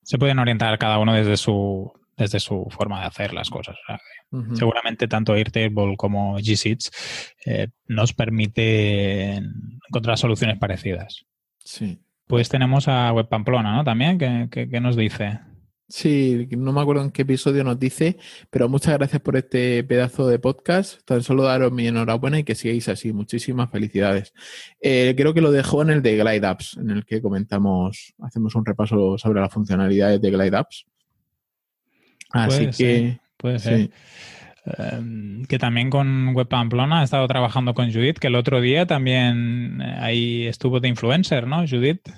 Se 0.07 0.17
pueden 0.17 0.39
orientar 0.39 0.79
cada 0.79 0.99
uno 0.99 1.13
desde 1.13 1.35
su, 1.35 1.91
desde 2.15 2.39
su 2.39 2.65
forma 2.69 3.01
de 3.01 3.07
hacer 3.07 3.33
las 3.33 3.49
cosas. 3.49 3.75
Seguramente 4.53 5.09
tanto 5.09 5.33
Airtable 5.33 5.97
como 5.97 6.37
G 6.39 6.89
eh, 7.45 7.67
nos 7.87 8.13
permiten 8.13 9.51
encontrar 9.89 10.17
soluciones 10.17 10.57
parecidas. 10.59 11.25
Sí. 11.59 11.99
Pues 12.25 12.47
tenemos 12.47 12.87
a 12.87 13.11
Web 13.11 13.27
Pamplona, 13.27 13.75
¿no? 13.75 13.83
También, 13.83 14.17
¿qué, 14.17 14.79
nos 14.79 14.95
dice? 14.95 15.41
Sí, 15.89 16.49
no 16.57 16.73
me 16.73 16.81
acuerdo 16.81 17.01
en 17.01 17.11
qué 17.11 17.21
episodio 17.21 17.63
nos 17.63 17.79
dice, 17.79 18.17
pero 18.49 18.67
muchas 18.67 18.97
gracias 18.97 19.21
por 19.21 19.37
este 19.37 19.83
pedazo 19.85 20.27
de 20.27 20.37
podcast. 20.37 21.01
Tan 21.05 21.23
solo 21.23 21.43
daros 21.43 21.71
mi 21.71 21.87
enhorabuena 21.87 22.39
y 22.39 22.43
que 22.43 22.55
sigáis 22.55 22.89
así. 22.89 23.13
Muchísimas 23.13 23.71
felicidades. 23.71 24.33
Eh, 24.81 25.13
creo 25.15 25.33
que 25.33 25.39
lo 25.39 25.49
dejó 25.49 25.81
en 25.83 25.91
el 25.91 26.01
de 26.01 26.17
Glide 26.17 26.45
Apps, 26.45 26.77
en 26.77 26.89
el 26.89 27.05
que 27.05 27.21
comentamos, 27.21 28.13
hacemos 28.21 28.53
un 28.55 28.65
repaso 28.65 29.17
sobre 29.17 29.39
las 29.39 29.53
funcionalidades 29.53 30.21
de 30.21 30.29
Glide 30.29 30.57
Apps. 30.57 30.85
Así 32.31 32.67
que. 32.67 33.19
puede 33.37 33.59
ser. 33.59 33.89
Em, 34.77 35.45
que 35.45 35.57
también 35.57 35.89
con 35.89 36.35
Web 36.35 36.49
Pamplona 36.49 36.99
ha 36.99 37.03
estado 37.03 37.25
trabajando 37.27 37.73
con 37.73 37.93
Judith, 37.93 38.17
que 38.17 38.27
el 38.27 38.35
otro 38.35 38.59
día 38.59 38.85
también 38.85 39.81
eh, 39.81 39.95
ahí 39.99 40.47
estuvo 40.47 40.81
de 40.81 40.89
influencer, 40.89 41.47
¿no, 41.47 41.65
Judith? 41.65 42.09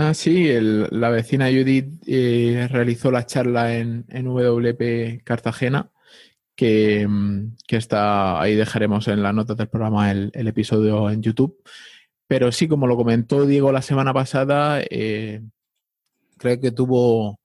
Ah, 0.00 0.14
sí, 0.14 0.48
la 0.60 1.10
vecina 1.10 1.46
Judith 1.46 2.04
eh, 2.06 2.68
realizó 2.70 3.10
la 3.10 3.26
charla 3.26 3.76
en, 3.76 4.04
en 4.08 4.26
WP 4.26 5.24
Cartagena, 5.24 5.90
que, 6.54 7.04
mm, 7.08 7.56
que, 7.66 7.76
está 7.78 8.40
ahí 8.40 8.54
dejaremos 8.54 9.08
en 9.08 9.24
las 9.24 9.34
notas 9.34 9.56
del 9.56 9.68
programa 9.68 10.12
el, 10.12 10.30
episodio 10.34 11.10
en 11.10 11.20
YouTube. 11.20 11.60
Pero 12.28 12.52
sí, 12.52 12.68
como 12.68 12.86
lo 12.86 12.96
comentó 12.96 13.44
Diego 13.44 13.72
la 13.72 13.82
semana 13.82 14.14
pasada, 14.14 14.80
eh, 14.88 15.42
creo 16.38 16.60
que 16.60 16.70
tuvo 16.70 17.40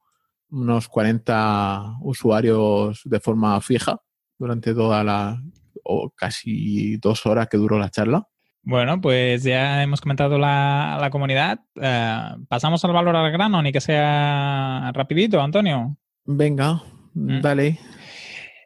unos 0.51 0.87
40 0.89 1.97
usuarios 2.01 3.01
de 3.05 3.19
forma 3.19 3.59
fija 3.61 3.99
durante 4.37 4.75
toda 4.75 5.03
la, 5.03 5.41
o 5.83 6.11
casi 6.11 6.97
dos 6.97 7.25
horas 7.25 7.47
que 7.49 7.57
duró 7.57 7.79
la 7.79 7.89
charla. 7.89 8.27
Bueno, 8.65 9.01
pues 9.01 9.43
ya 9.43 9.83
hemos 9.83 9.99
comentado 9.99 10.37
la, 10.37 11.09
comunidad. 11.11 11.59
Eh, 11.75 12.29
pasamos 12.47 12.83
al 12.85 12.93
valor 12.93 13.15
al 13.15 13.31
grano, 13.31 13.61
ni 13.61 13.73
que 13.73 13.81
sea 13.81 14.89
rapidito, 14.93 15.41
Antonio. 15.41 15.97
Venga, 16.23 16.81
mm. 17.13 17.41
dale. 17.41 17.77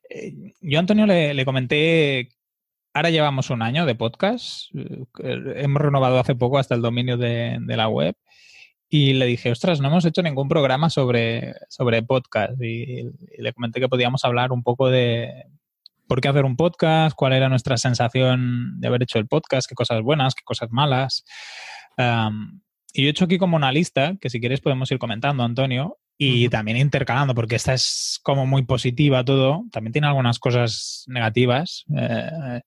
Eh, 0.09 0.53
yo, 0.61 0.79
Antonio, 0.79 1.07
le, 1.07 1.45
comenté, 1.45 2.29
ahora 2.93 3.09
llevamos 3.09 3.49
un 3.49 3.63
año 3.63 3.87
de 3.87 3.95
podcast, 3.95 4.67
eh, 4.75 5.03
hemos 5.55 5.81
renovado 5.81 6.19
hace 6.19 6.35
poco 6.35 6.59
hasta 6.59 6.75
el 6.75 6.83
dominio 6.83 7.17
de, 7.17 7.59
la 7.65 7.89
web 7.89 8.15
y 8.89 9.13
le 9.13 9.25
dije, 9.25 9.51
ostras, 9.51 9.81
no 9.81 9.87
hemos 9.87 10.05
hecho 10.05 10.21
ningún 10.21 10.47
programa 10.47 10.91
sobre, 10.91 11.55
sobre 11.69 12.03
podcast 12.03 12.53
y, 12.61 13.09
le 13.37 13.53
comenté 13.53 13.79
que 13.79 13.89
podíamos 13.89 14.23
hablar 14.25 14.51
un 14.51 14.61
poco 14.61 14.89
de 14.89 15.45
por 16.07 16.21
qué 16.21 16.27
hacer 16.27 16.45
un 16.45 16.55
podcast, 16.55 17.15
cuál 17.15 17.33
era 17.33 17.49
nuestra 17.49 17.77
sensación 17.77 18.79
de 18.79 18.87
haber 18.87 19.03
hecho 19.03 19.19
el 19.19 19.27
podcast, 19.27 19.67
qué 19.67 19.75
cosas 19.75 20.01
buenas, 20.01 20.35
qué 20.35 20.43
cosas 20.43 20.69
malas. 20.71 21.23
y 22.93 23.01
yo 23.01 23.07
he 23.07 23.09
hecho 23.09 23.25
aquí 23.25 23.37
como 23.37 23.57
una 23.57 23.71
lista 23.71 24.15
que 24.19 24.29
si 24.29 24.39
quieres 24.39 24.61
podemos 24.61 24.91
ir 24.91 24.99
comentando, 24.99 25.43
Antonio, 25.43 25.97
y 26.19 26.49
también 26.49 26.77
intercalando, 26.77 27.35
porque 27.35 27.55
esta 27.55 27.73
es 27.73 28.19
como 28.23 28.47
muy 28.47 28.63
positiva 28.63 29.23
todo, 29.23 29.65
también 29.71 29.93
tiene 29.93 30.07
algunas 30.07 30.39
cosas 30.39 31.03
negativas. 31.07 31.85
Eh, 31.95 32.61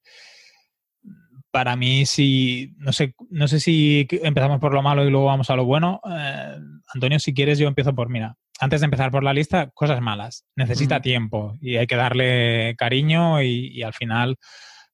para 1.51 1.75
mí, 1.75 2.07
si 2.07 2.73
no 2.77 2.93
sé, 2.93 3.15
no 3.29 3.49
sé 3.49 3.59
si 3.59 4.07
empezamos 4.23 4.61
por 4.61 4.73
lo 4.73 4.83
malo 4.83 5.05
y 5.05 5.11
luego 5.11 5.27
vamos 5.27 5.51
a 5.51 5.57
lo 5.57 5.65
bueno. 5.65 6.01
Eh, 6.09 6.57
Antonio, 6.95 7.19
si 7.19 7.35
quieres, 7.35 7.59
yo 7.59 7.67
empiezo 7.67 7.93
por, 7.93 8.09
mira, 8.09 8.37
antes 8.61 8.81
de 8.81 8.85
empezar 8.85 9.11
por 9.11 9.25
la 9.25 9.33
lista, 9.33 9.71
cosas 9.71 10.01
malas. 10.03 10.45
Necesita 10.55 11.01
tiempo 11.01 11.57
y 11.61 11.77
hay 11.77 11.87
que 11.87 11.97
darle 11.97 12.75
cariño 12.77 13.43
y, 13.43 13.83
al 13.83 13.95
final, 13.95 14.37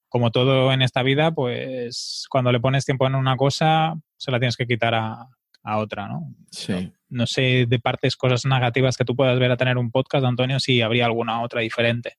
como 0.08 0.30
todo 0.30 0.72
en 0.72 0.82
esta 0.82 1.02
vida, 1.02 1.32
pues 1.32 2.26
cuando 2.30 2.52
le 2.52 2.60
pones 2.60 2.84
tiempo 2.84 3.06
en 3.06 3.16
una 3.16 3.36
cosa, 3.36 3.94
se 4.16 4.30
la 4.30 4.38
tienes 4.38 4.56
que 4.56 4.66
quitar 4.66 4.94
a, 4.94 5.28
otra, 5.78 6.06
¿no? 6.06 6.32
Sí. 6.52 6.92
No, 7.08 7.26
sé 7.26 7.66
de 7.68 7.80
partes, 7.80 8.16
cosas 8.16 8.46
negativas 8.46 8.96
que 8.96 9.04
tú 9.04 9.16
puedas 9.16 9.36
ver 9.40 9.50
a 9.50 9.56
tener 9.56 9.78
un 9.78 9.90
podcast, 9.90 10.24
Antonio, 10.24 10.60
si 10.60 10.80
habría 10.80 11.06
alguna 11.06 11.42
otra 11.42 11.60
diferente. 11.60 12.12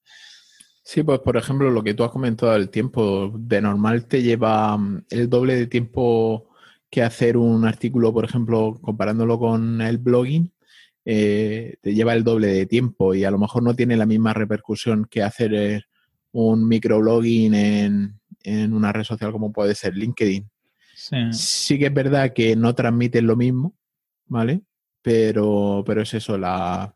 Sí, 0.82 1.02
pues 1.02 1.20
por 1.20 1.38
ejemplo, 1.38 1.70
lo 1.70 1.82
que 1.82 1.94
tú 1.94 2.04
has 2.04 2.10
comentado 2.10 2.52
del 2.52 2.68
tiempo, 2.68 3.32
de 3.34 3.62
normal 3.62 4.04
te 4.06 4.22
lleva 4.22 4.76
mm, 4.76 5.04
el 5.08 5.30
doble 5.30 5.54
de 5.54 5.66
tiempo 5.66 6.50
que 6.90 7.02
hacer 7.02 7.38
un 7.38 7.66
artículo, 7.66 8.12
por 8.12 8.26
ejemplo, 8.26 8.78
comparándolo 8.82 9.38
con 9.38 9.80
el 9.80 9.96
blogging, 9.96 10.52
eh, 11.10 11.76
te 11.80 11.94
lleva 11.94 12.12
el 12.12 12.22
doble 12.22 12.48
de 12.48 12.66
tiempo 12.66 13.14
y 13.14 13.24
a 13.24 13.30
lo 13.30 13.38
mejor 13.38 13.62
no 13.62 13.72
tiene 13.74 13.96
la 13.96 14.04
misma 14.04 14.34
repercusión 14.34 15.06
que 15.10 15.22
hacer 15.22 15.54
eh, 15.54 15.82
un 16.32 16.68
microblogging 16.68 17.54
en, 17.54 18.20
en 18.42 18.74
una 18.74 18.92
red 18.92 19.04
social 19.04 19.32
como 19.32 19.50
puede 19.50 19.74
ser 19.74 19.96
LinkedIn. 19.96 20.50
Sí. 20.94 21.78
que 21.78 21.86
es 21.86 21.94
verdad 21.94 22.34
que 22.34 22.54
no 22.56 22.74
transmiten 22.74 23.26
lo 23.26 23.36
mismo, 23.36 23.74
¿vale? 24.26 24.60
Pero, 25.00 25.82
pero 25.86 26.02
es 26.02 26.12
eso, 26.12 26.36
la, 26.36 26.94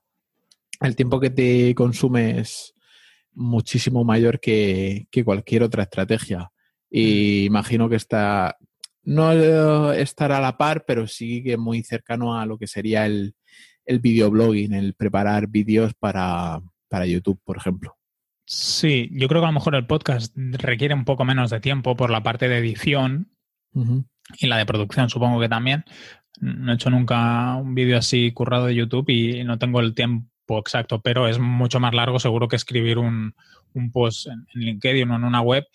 el 0.82 0.94
tiempo 0.94 1.18
que 1.18 1.30
te 1.30 1.74
consume 1.74 2.40
es 2.40 2.74
muchísimo 3.32 4.04
mayor 4.04 4.40
que, 4.40 5.06
que 5.10 5.24
cualquier 5.24 5.62
otra 5.62 5.84
estrategia. 5.84 6.52
Y 6.90 7.44
mm. 7.44 7.46
imagino 7.46 7.88
que 7.88 7.96
está, 7.96 8.58
no 9.04 9.90
estará 9.94 10.36
a 10.36 10.42
la 10.42 10.58
par, 10.58 10.84
pero 10.86 11.06
sí 11.06 11.42
que 11.42 11.56
muy 11.56 11.82
cercano 11.82 12.38
a 12.38 12.44
lo 12.44 12.58
que 12.58 12.66
sería 12.66 13.06
el, 13.06 13.34
el 13.84 13.98
videoblogging, 13.98 14.72
el 14.72 14.94
preparar 14.94 15.48
vídeos 15.48 15.94
para, 15.94 16.60
YouTube, 17.06 17.40
por 17.44 17.56
ejemplo. 17.56 17.96
Sí, 18.44 19.08
yo 19.12 19.28
creo 19.28 19.40
que 19.40 19.46
a 19.46 19.50
lo 19.50 19.54
mejor 19.54 19.74
el 19.74 19.86
podcast 19.86 20.36
requiere 20.36 20.94
un 20.94 21.04
poco 21.04 21.24
menos 21.24 21.50
de 21.50 21.60
tiempo 21.60 21.96
por 21.96 22.10
la 22.10 22.22
parte 22.22 22.48
de 22.48 22.58
edición 22.58 23.30
y 24.38 24.46
la 24.46 24.58
de 24.58 24.66
producción, 24.66 25.08
supongo 25.08 25.40
que 25.40 25.48
también. 25.48 25.84
No 26.40 26.72
he 26.72 26.74
hecho 26.74 26.90
nunca 26.90 27.56
un 27.56 27.74
vídeo 27.74 27.98
así 27.98 28.32
currado 28.32 28.66
de 28.66 28.74
YouTube 28.74 29.08
y 29.10 29.44
no 29.44 29.58
tengo 29.58 29.80
el 29.80 29.94
tiempo 29.94 30.58
exacto, 30.58 31.00
pero 31.00 31.28
es 31.28 31.38
mucho 31.38 31.80
más 31.80 31.94
largo 31.94 32.18
seguro 32.18 32.48
que 32.48 32.56
escribir 32.56 32.98
un, 32.98 33.34
post 33.92 34.26
en, 34.26 34.46
en 34.54 34.60
LinkedIn 34.60 35.10
o 35.10 35.16
en 35.16 35.24
una 35.24 35.40
web 35.40 35.66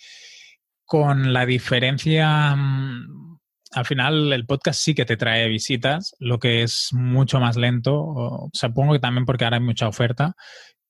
con 0.87 1.33
la 1.33 1.45
diferencia 1.45 2.55
mm, 2.55 3.39
al 3.77 3.85
final 3.85 4.33
el 4.33 4.45
podcast 4.45 4.79
sí 4.81 4.95
que 4.95 5.05
te 5.05 5.17
trae 5.17 5.47
visitas, 5.47 6.15
lo 6.19 6.39
que 6.39 6.63
es 6.63 6.89
mucho 6.93 7.39
más 7.39 7.55
lento, 7.55 8.49
supongo 8.53 8.93
que 8.93 8.99
también 8.99 9.25
porque 9.25 9.43
ahora 9.43 9.57
hay 9.57 9.63
mucha 9.63 9.87
oferta, 9.87 10.35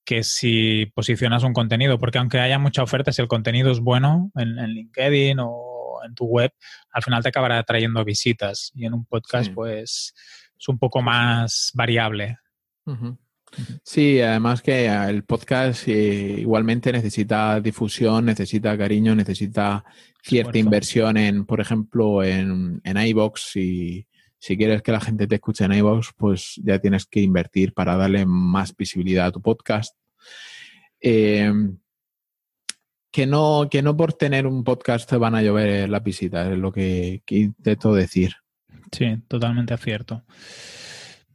que 0.06 0.24
si 0.24 0.86
posicionas 0.96 1.44
un 1.44 1.52
contenido, 1.52 2.00
porque 2.00 2.18
aunque 2.18 2.40
haya 2.40 2.60
mucha 2.60 2.82
oferta, 2.82 3.12
si 3.12 3.22
el 3.22 3.28
contenido 3.28 3.72
es 3.72 3.82
bueno 3.82 4.32
en, 4.36 4.56
LinkedIn 4.56 5.38
o 5.42 6.00
en 6.06 6.16
tu 6.16 6.26
web, 6.26 6.52
al 6.92 7.04
final 7.04 7.22
te 7.22 7.30
acabará 7.30 7.62
trayendo 7.64 8.06
visitas 8.06 8.72
y 8.74 8.86
en 8.86 8.94
un 8.94 9.06
podcast 9.06 9.54
pues 9.54 10.14
es 10.58 10.68
un 10.70 10.80
poco 10.80 11.02
más 11.02 11.72
variable. 11.74 12.38
Sí, 13.84 14.22
además 14.22 14.62
que 14.62 14.88
el 14.88 15.24
podcast 15.24 15.88
eh, 15.88 16.36
igualmente 16.40 16.92
necesita 16.92 17.60
difusión, 17.60 18.26
necesita 18.26 18.78
cariño, 18.78 19.16
necesita 19.16 19.84
cierta 20.22 20.58
inversión 20.58 21.18
en, 21.18 21.46
por 21.46 21.62
ejemplo, 21.62 22.24
en, 22.24 22.82
en 22.84 22.98
iBox. 22.98 23.56
Y 23.56 24.08
si 24.38 24.58
quieres 24.58 24.82
que 24.82 24.92
la 24.92 25.00
gente 25.00 25.28
te 25.28 25.36
escuche 25.36 25.66
en 25.66 25.74
iBox, 25.74 26.14
pues 26.16 26.60
ya 26.64 26.80
tienes 26.80 27.06
que 27.06 27.22
invertir 27.22 27.74
para 27.74 27.96
darle 27.96 28.26
más 28.26 28.76
visibilidad 28.76 29.28
a 29.28 29.32
tu 29.32 29.42
podcast. 29.42 29.96
Eh, 31.00 31.52
que 33.12 33.26
no, 33.26 33.68
que 33.72 33.82
no 33.82 33.98
por 33.98 34.14
tener 34.14 34.46
un 34.46 34.64
podcast 34.64 35.10
te 35.10 35.18
van 35.18 35.34
a 35.34 35.42
llover 35.42 35.90
las 35.90 36.04
visitas, 36.04 36.52
es 36.52 36.58
lo 36.58 36.72
que, 36.72 37.24
que 37.26 37.38
intento 37.38 37.94
decir. 37.94 38.34
Sí, 38.92 39.18
totalmente 39.28 39.76
cierto. 39.78 40.24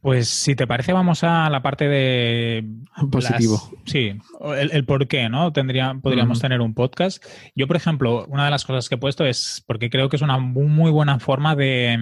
Pues 0.03 0.27
si 0.27 0.53
te 0.53 0.67
parece, 0.67 0.91
vamos 0.91 1.23
a 1.23 1.49
la 1.49 1.61
parte 1.61 1.87
de... 1.87 2.65
Positivo. 3.09 3.71
sí, 3.85 4.19
el, 4.57 4.83
por 4.83 5.07
qué, 5.07 5.29
¿no? 5.29 5.53
Tendría, 5.53 5.93
podríamos 5.93 6.41
tener 6.41 6.59
un 6.59 6.73
podcast. 6.73 7.23
Yo, 7.55 7.67
por 7.67 7.77
ejemplo, 7.77 8.25
una 8.27 8.43
de 8.43 8.51
las 8.51 8.65
cosas 8.65 8.89
que 8.89 8.95
he 8.95 8.97
puesto 8.97 9.25
es 9.25 9.63
porque 9.65 9.89
creo 9.89 10.09
que 10.09 10.17
es 10.17 10.21
una 10.21 10.39
muy 10.39 10.91
buena 10.91 11.19
forma 11.19 11.55
de, 11.55 11.97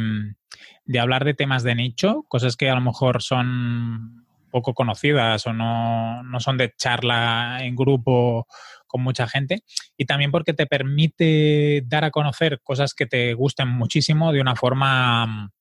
de 0.83 0.99
hablar 0.99 1.25
de 1.25 1.35
temas 1.35 1.61
de 1.61 1.75
nicho, 1.75 2.25
cosas 2.27 2.57
que 2.57 2.71
a 2.71 2.73
lo 2.73 2.81
mejor 2.81 3.21
son 3.21 4.25
poco 4.49 4.73
conocidas 4.73 5.45
o 5.45 5.53
no, 5.53 6.23
no 6.23 6.39
son 6.39 6.57
de 6.57 6.73
charla 6.75 7.59
en 7.61 7.75
grupo 7.75 8.47
con 8.87 9.03
mucha 9.03 9.27
gente 9.27 9.61
y 9.95 10.05
también 10.05 10.31
porque 10.31 10.53
te 10.53 10.65
permite 10.65 11.83
dar 11.85 12.03
a 12.03 12.09
conocer 12.09 12.61
cosas 12.63 12.95
que 12.95 13.05
te 13.05 13.35
gusten 13.35 13.67
muchísimo 13.67 14.33
de 14.33 14.41
una 14.41 14.55
forma 14.55 15.51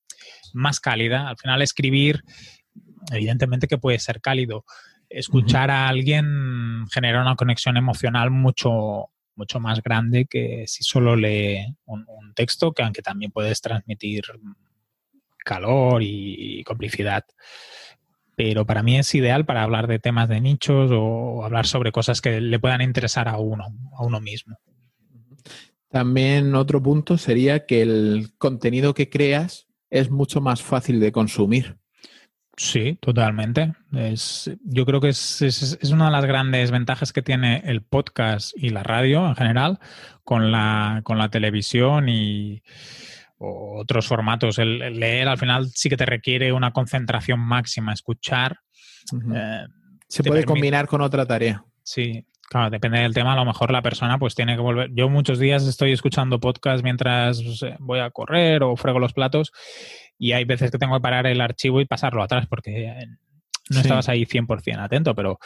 más 0.55 0.81
cálida. 0.81 1.29
Al 1.29 1.37
final 1.37 1.63
escribir, 1.63 2.23
evidentemente 3.13 3.69
que 3.69 3.79
puede 3.79 3.99
ser 3.99 4.21
cálido. 4.21 4.65
Escuchar 5.09 5.71
a 5.71 5.89
alguien 5.89 6.87
genera 6.93 7.21
una 7.21 7.35
conexión 7.35 7.77
emocional 7.77 8.31
mucho, 8.31 9.11
mucho 9.35 9.59
más 9.59 9.83
grande 9.83 10.27
que 10.27 10.65
si 10.69 10.85
solo 10.85 11.17
lee 11.17 11.77
un, 11.87 12.07
texto, 12.35 12.73
que 12.73 12.83
aunque 12.83 13.03
también 13.03 13.33
puedes 13.33 13.61
transmitir 13.61 14.23
calor 15.45 16.03
y, 16.03 16.63
complicidad. 16.65 17.25
Pero 18.37 18.65
para 18.65 18.83
mí 18.83 18.99
es 18.99 19.15
ideal 19.15 19.45
para 19.45 19.63
hablar 19.63 19.89
de 19.89 19.99
temas 19.99 20.29
de 20.29 20.41
nichos 20.41 20.91
o 20.95 21.45
hablar 21.45 21.67
sobre 21.67 21.93
cosas 21.93 22.21
que 22.21 22.41
le 22.41 22.59
puedan 22.59 22.81
interesar 22.81 23.29
a 23.29 23.37
uno, 23.37 23.67
a 23.99 24.05
uno 24.05 24.21
mismo. 24.21 24.59
También 25.91 26.55
otro 26.55 26.81
punto 26.81 27.19
sería 27.19 27.67
que 27.67 27.83
el 27.83 28.31
contenido 28.39 28.95
que 28.95 29.11
creas 29.11 29.67
es 29.91 30.11
mucho 30.11 30.41
más 30.41 30.63
fácil 30.63 31.01
de 31.01 31.13
consumir. 31.13 31.77
Sí, 32.57 32.99
totalmente. 33.01 33.73
Es, 33.93 34.51
yo 34.65 34.85
creo 34.85 35.01
que 35.01 35.09
es, 35.09 35.41
es, 35.41 35.91
una 35.91 36.07
de 36.07 36.11
las 36.11 36.27
grandes 36.27 36.71
ventajas 36.71 37.13
que 37.13 37.23
tiene 37.23 37.63
el 37.65 37.83
podcast 37.83 38.53
y 38.55 38.69
la 38.69 38.83
radio 38.83 39.27
en 39.27 39.35
general 39.35 39.79
con 40.25 40.53
la, 40.53 41.01
con 41.03 41.17
la 41.17 41.31
televisión 41.31 42.11
y 42.11 42.63
otros 43.39 44.07
formatos. 44.07 44.59
El, 44.59 44.79
leer 45.01 45.29
al 45.29 45.39
final 45.39 45.71
sí 45.75 45.89
que 45.89 45.97
te 45.97 46.05
requiere 46.05 46.53
una 46.53 46.73
concentración 46.73 47.41
máxima, 47.41 47.95
escuchar. 47.95 48.61
Eh, 49.35 49.67
Se 50.09 50.23
puede 50.23 50.45
combinar 50.45 50.87
con 50.87 51.01
otra 51.01 51.25
tarea. 51.25 51.65
Sí, 51.83 52.27
Claro, 52.51 52.69
depende 52.69 52.99
del 52.99 53.15
tema, 53.15 53.35
a 53.35 53.37
lo 53.37 53.45
mejor 53.45 53.71
la 53.71 53.81
persona 53.81 54.19
pues 54.19 54.35
tiene 54.35 54.57
que 54.57 54.61
volver. 54.61 54.91
Yo 54.93 55.09
muchos 55.09 55.39
días 55.39 55.65
estoy 55.65 55.93
escuchando 55.93 56.41
podcast 56.41 56.83
mientras 56.83 57.41
voy 57.79 58.01
a 58.01 58.11
correr 58.11 58.65
o 58.65 58.75
frego 58.75 58.99
los 58.99 59.13
platos 59.13 59.53
y 60.19 60.33
hay 60.33 60.45
veces 60.45 60.73
que 60.73 60.79
tengo 60.79 60.97
que 60.97 61.01
parar 61.01 61.29
el 61.29 61.41
archivo 61.41 61.81
y 61.81 61.85
pasarlo 61.85 62.25
atrás 62.25 62.49
porque 62.49 62.87
eh, 62.89 63.07
no 63.71 63.79
estabas 63.79 64.09
ahí 64.09 64.25
100% 64.25 64.81
atento, 64.81 65.15
pero 65.15 65.39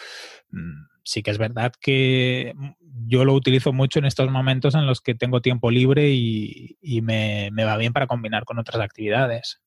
mm, 0.51 0.87
sí 1.03 1.23
que 1.23 1.31
es 1.31 1.37
verdad 1.37 1.75
que 1.79 2.55
yo 3.07 3.27
lo 3.27 3.35
utilizo 3.35 3.75
mucho 3.75 3.99
en 3.99 4.07
estos 4.07 4.31
momentos 4.31 4.75
en 4.75 4.87
los 4.87 5.03
que 5.03 5.15
tengo 5.15 5.43
tiempo 5.43 5.71
libre 5.71 6.09
y, 6.11 6.79
me, 7.03 7.51
va 7.51 7.77
bien 7.77 7.93
para 7.93 8.07
combinar 8.07 8.47
con 8.47 8.59
otras 8.59 8.81
actividades. 8.81 9.61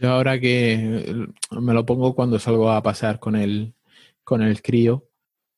Yo 0.00 0.10
ahora 0.10 0.40
que 0.40 1.26
me 1.50 1.74
lo 1.74 1.84
pongo 1.84 2.14
cuando 2.14 2.38
salgo 2.38 2.70
a 2.70 2.82
pasar 2.82 3.18
con 3.20 3.36
el, 3.36 3.74
con 4.24 4.40
el 4.40 4.62
crío, 4.62 5.04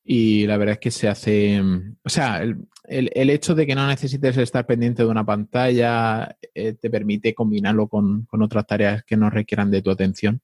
y 0.09 0.47
la 0.47 0.55
verdad 0.55 0.73
es 0.75 0.79
que 0.79 0.91
se 0.91 1.09
hace, 1.09 1.61
mm, 1.61 1.97
o 2.01 2.09
sea, 2.09 2.41
el, 2.41 2.65
el, 2.87 3.29
hecho 3.29 3.53
de 3.53 3.67
que 3.67 3.75
no 3.75 3.85
necesites 3.87 4.37
estar 4.37 4.65
pendiente 4.65 5.03
de 5.03 5.09
una 5.09 5.25
pantalla 5.25 6.37
eh, 6.55 6.73
te 6.73 6.89
permite 6.89 7.33
combinarlo 7.35 7.89
con, 7.89 8.23
con, 8.23 8.41
otras 8.41 8.65
tareas 8.65 9.03
que 9.03 9.17
no 9.17 9.29
requieran 9.29 9.69
de 9.69 9.81
tu 9.81 9.91
atención. 9.91 10.41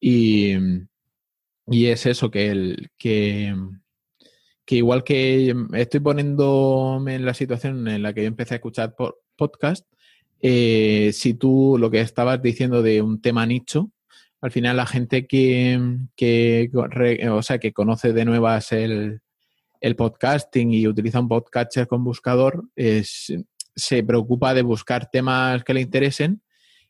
Y, 0.00 0.54
y 1.68 1.86
es 1.86 2.04
eso, 2.06 2.32
que, 2.32 2.48
el, 2.50 2.90
que, 2.98 3.54
que 4.64 4.76
igual 4.76 5.04
que 5.04 5.54
estoy 5.74 6.00
poniéndome 6.00 7.14
en 7.14 7.24
la 7.24 7.34
situación 7.34 7.86
en 7.86 8.02
la 8.02 8.12
que 8.12 8.22
yo 8.22 8.28
empecé 8.28 8.54
a 8.54 8.56
escuchar 8.56 8.96
podcast, 9.36 9.86
eh, 10.40 11.12
si 11.12 11.34
tú 11.34 11.76
lo 11.78 11.92
que 11.92 12.00
estabas 12.00 12.42
diciendo 12.42 12.82
de 12.82 13.02
un 13.02 13.20
tema 13.22 13.46
nicho, 13.46 13.92
al 14.40 14.50
final 14.50 14.76
la 14.76 14.86
gente 14.86 15.26
que, 15.26 15.78
o 17.30 17.42
sea, 17.42 17.58
que 17.58 17.72
conoce 17.72 18.12
de 18.12 18.24
nuevas 18.24 18.72
el, 18.72 19.20
podcasting 19.96 20.72
y 20.72 20.86
utiliza 20.86 21.20
un 21.20 21.28
podcatcher 21.28 21.86
con 21.86 22.04
buscador 22.04 22.64
es, 22.76 23.32
se 23.74 24.02
preocupa 24.02 24.54
de 24.54 24.62
buscar 24.62 25.10
temas 25.10 25.64
que 25.64 25.74
le 25.74 25.80
interesen 25.80 26.42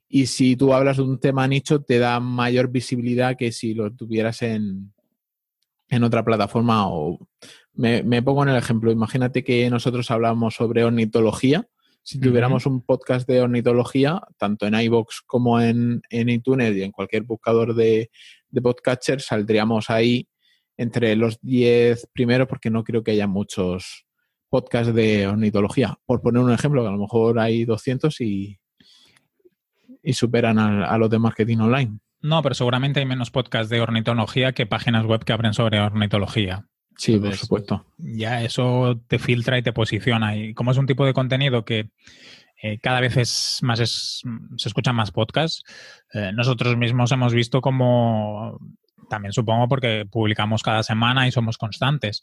y 0.09 0.27
si 0.27 0.57
tú 0.57 0.75
hablas 0.75 0.97
de 0.97 1.05
un 1.05 1.21
tema 1.21 1.47
nicho 1.47 1.83
te 1.83 1.99
da 1.99 2.19
mayor 2.19 2.71
visibilidad 2.71 3.37
que 3.37 3.53
si 3.53 3.75
lo 3.75 3.93
tuvieras 3.93 4.43
en, 4.43 4.93
en 5.89 6.05
otra 6.05 6.25
plataforma 6.25 6.89
o 6.89 7.19
me, 7.75 8.03
me, 8.03 8.23
pongo 8.23 8.43
en 8.43 8.51
el 8.51 8.57
ejemplo, 8.57 8.91
imagínate 8.91 9.45
que 9.45 9.71
nosotros 9.71 10.11
hablamos 10.11 10.55
sobre 10.55 10.85
ornitología 10.85 11.69
si 12.03 12.19
tuviéramos 12.19 12.67
un 12.67 12.83
podcast 12.83 13.29
de 13.29 13.43
ornitología, 13.43 14.21
tanto 14.39 14.67
en 14.67 14.75
iBox 14.75 15.23
como 15.27 15.61
en, 15.61 16.03
en 16.11 16.29
iTunes 16.29 16.75
y 16.77 16.83
en 16.83 16.93
cualquier 16.93 17.23
buscador 17.23 17.75
de, 17.75 18.11
de 18.49 18.63
podcatcher, 18.63 19.21
saldríamos 19.21 19.91
ahí 19.91 20.29
entre 20.77 21.15
los 21.15 21.41
10 21.43 22.09
primeros, 22.13 22.49
porque 22.49 22.71
no 22.71 22.85
creo 22.85 23.05
que 23.05 23.11
haya 23.11 23.27
muchos 23.27 24.07
podcasts 24.49 24.95
de 24.95 25.27
ornitología. 25.27 25.99
Por 26.07 26.23
poner 26.23 26.43
un 26.43 26.53
ejemplo, 26.53 26.83
que 26.83 26.89
a 26.89 26.93
lo 26.93 26.99
mejor 26.99 27.39
hay 27.39 27.65
200 27.65 28.21
y, 28.23 28.59
y 30.03 30.13
superan 30.15 30.59
a, 30.59 30.87
a 30.87 30.99
los 30.99 31.11
de 31.11 31.19
marketing 31.19 31.59
online. 31.59 31.99
No, 32.23 32.43
pero 32.43 32.55
seguramente 32.55 33.01
hay 33.01 33.07
menos 33.07 33.31
podcasts 33.31 33.71
de 33.71 33.81
ornitología 33.81 34.53
que 34.53 34.67
páginas 34.67 35.07
web 35.07 35.25
que 35.25 35.33
abren 35.33 35.55
sobre 35.55 35.81
ornitología. 35.81 36.67
Sí, 37.01 37.19
por 37.19 37.35
supuesto. 37.35 37.87
Ya 37.97 38.43
eso 38.43 39.01
te 39.09 39.19
filtra 39.19 39.57
y 39.57 39.63
te 39.63 39.73
posiciona. 39.73 40.37
Y 40.37 40.53
como 40.53 40.71
es 40.71 40.77
un 40.77 40.85
tipo 40.85 41.07
de 41.07 41.15
contenido 41.15 41.65
que 41.65 41.89
eh, 42.63 42.79
cada 42.79 43.01
vez 43.01 43.17
es 43.17 43.61
más 43.63 43.79
se 43.79 44.69
escuchan 44.69 44.97
más 44.97 45.11
podcasts, 45.11 45.65
eh, 46.13 46.31
nosotros 46.35 46.77
mismos 46.77 47.11
hemos 47.11 47.33
visto 47.33 47.63
como 47.63 48.61
también 49.09 49.33
supongo 49.33 49.67
porque 49.67 50.07
publicamos 50.11 50.63
cada 50.63 50.83
semana 50.83 51.27
y 51.27 51.33
somos 51.33 51.57
constantes, 51.57 52.23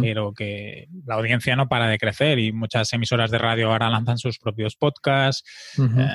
pero 0.00 0.32
que 0.32 0.88
la 1.04 1.16
audiencia 1.16 1.54
no 1.54 1.68
para 1.68 1.86
de 1.86 1.98
crecer 1.98 2.38
y 2.38 2.50
muchas 2.50 2.90
emisoras 2.94 3.30
de 3.30 3.36
radio 3.36 3.70
ahora 3.70 3.90
lanzan 3.90 4.16
sus 4.16 4.38
propios 4.38 4.74
podcasts. 4.74 5.44
Eh, 5.78 6.08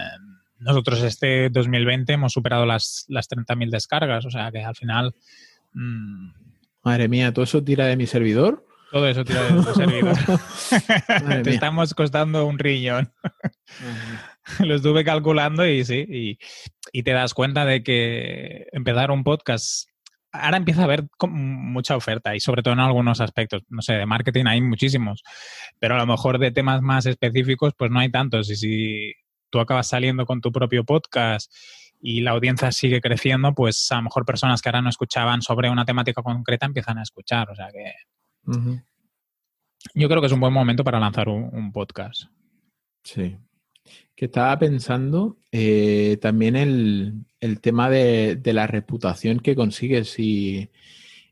nosotros 0.57 1.03
este 1.03 1.51
2020 1.51 2.12
hemos 2.14 2.34
superado 2.34 2.66
las, 2.66 3.05
las 3.07 3.30
30.000 3.30 3.70
descargas, 3.70 4.26
o 4.26 4.32
sea 4.32 4.51
que 4.51 4.64
al 4.64 4.76
final... 4.76 5.14
Mm, 5.74 6.48
Madre 6.84 7.07
mía, 7.07 7.34
¿todo 7.34 7.43
eso 7.43 7.63
tira 7.63 7.86
de 7.86 7.97
mi 7.97 8.07
servidor? 8.07 8.65
Todo 8.91 9.07
eso 9.07 9.23
tira 9.23 9.43
de 9.43 9.63
tu 9.63 9.73
servidor. 9.73 10.17
Te 11.43 11.49
estamos 11.51 11.93
costando 11.93 12.45
un 12.45 12.57
riñón. 12.57 13.11
Lo 14.59 14.75
estuve 14.75 15.03
calculando 15.03 15.67
y 15.67 15.86
sí, 15.86 16.38
y, 16.91 17.03
te 17.03 17.11
das 17.11 17.34
cuenta 17.34 17.65
de 17.65 17.84
que 17.84 18.65
empezar 18.71 19.11
un 19.11 19.23
podcast 19.23 19.88
ahora 20.32 20.57
empieza 20.57 20.82
a 20.82 20.86
haber 20.86 21.05
mucha 21.27 21.95
oferta 21.95 22.36
y 22.36 22.39
sobre 22.39 22.61
todo 22.61 22.73
en 22.73 22.80
algunos 22.80 23.19
aspectos, 23.21 23.63
no 23.69 23.82
sé, 23.82 23.93
de 23.93 24.05
marketing 24.05 24.45
hay 24.45 24.61
muchísimos, 24.61 25.23
pero 25.80 25.95
a 25.95 25.97
lo 25.97 26.05
mejor 26.05 26.39
de 26.39 26.51
temas 26.51 26.82
más 26.82 27.05
específicos 27.05 27.73
pues 27.77 27.91
no 27.91 27.99
hay 27.99 28.11
tantos 28.11 28.49
y 28.49 28.55
si 28.55 29.13
tú 29.49 29.59
acabas 29.59 29.88
saliendo 29.88 30.25
con 30.25 30.41
tu 30.41 30.51
propio 30.51 30.84
podcast 30.84 31.51
y 32.01 32.21
la 32.21 32.31
audiencia 32.31 32.71
sigue 32.71 33.01
creciendo, 33.01 33.53
pues 33.53 33.87
a 33.91 33.97
lo 33.97 34.03
mejor 34.03 34.25
personas 34.25 34.61
que 34.61 34.69
ahora 34.69 34.81
no 34.81 34.89
escuchaban 34.89 35.41
sobre 35.41 35.69
una 35.69 35.85
temática 35.85 36.21
concreta 36.21 36.65
empiezan 36.65 36.97
a 36.97 37.03
escuchar. 37.03 37.49
O 37.49 37.55
sea 37.55 37.69
que 37.71 37.93
yo 39.93 40.07
creo 40.07 40.21
que 40.21 40.27
es 40.27 40.33
un 40.33 40.39
buen 40.39 40.53
momento 40.53 40.83
para 40.83 40.99
lanzar 40.99 41.29
un, 41.29 41.71
podcast. 41.71 42.23
Sí. 43.03 43.37
Que 44.15 44.25
estaba 44.25 44.57
pensando 44.59 45.37
eh, 45.51 46.17
también 46.21 46.55
el, 46.55 47.25
el 47.39 47.59
tema 47.61 47.89
de, 47.89 48.39
la 48.45 48.67
reputación 48.67 49.39
que 49.39 49.55
consigues 49.55 50.19
y, 50.19 50.69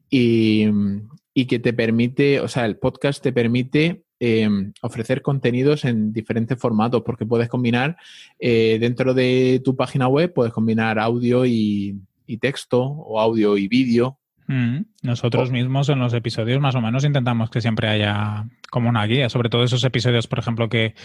y 0.09 1.45
que 1.45 1.59
te 1.59 1.73
permite, 1.73 2.39
o 2.41 2.47
sea, 2.47 2.65
el 2.65 2.77
podcast 2.77 3.21
te 3.21 3.33
permite 3.33 4.06
Em, 4.19 4.73
ofrecer 4.81 5.21
contenidos 5.21 5.85
en 5.85 6.11
diferentes 6.11 6.57
formatos, 6.57 7.03
porque 7.05 7.27
puedes 7.27 7.49
combinar 7.49 7.97
eh, 8.39 8.77
dentro 8.79 9.13
de 9.13 9.61
tu 9.63 9.75
página 9.75 10.07
web, 10.07 10.33
puedes 10.33 10.51
combinar 10.51 10.97
audio 10.97 11.45
y, 11.45 12.01
texto 12.41 12.81
o 12.81 13.19
audio 13.19 13.57
y 13.57 13.67
vídeo. 13.67 14.17
Mm, 14.47 14.79
nosotros 15.03 15.51
mismos 15.51 15.89
en 15.89 15.99
los 15.99 16.13
episodios 16.13 16.59
más 16.59 16.73
o 16.73 16.81
menos 16.81 17.03
intentamos 17.03 17.51
que 17.51 17.61
siempre 17.61 17.89
haya 17.89 18.47
como 18.71 18.89
una 18.89 19.05
guía, 19.05 19.29
sobre 19.29 19.49
todo 19.49 19.63
esos 19.63 19.83
episodios, 19.83 20.25
por 20.25 20.39
ejemplo, 20.39 20.67
que, 20.67 20.95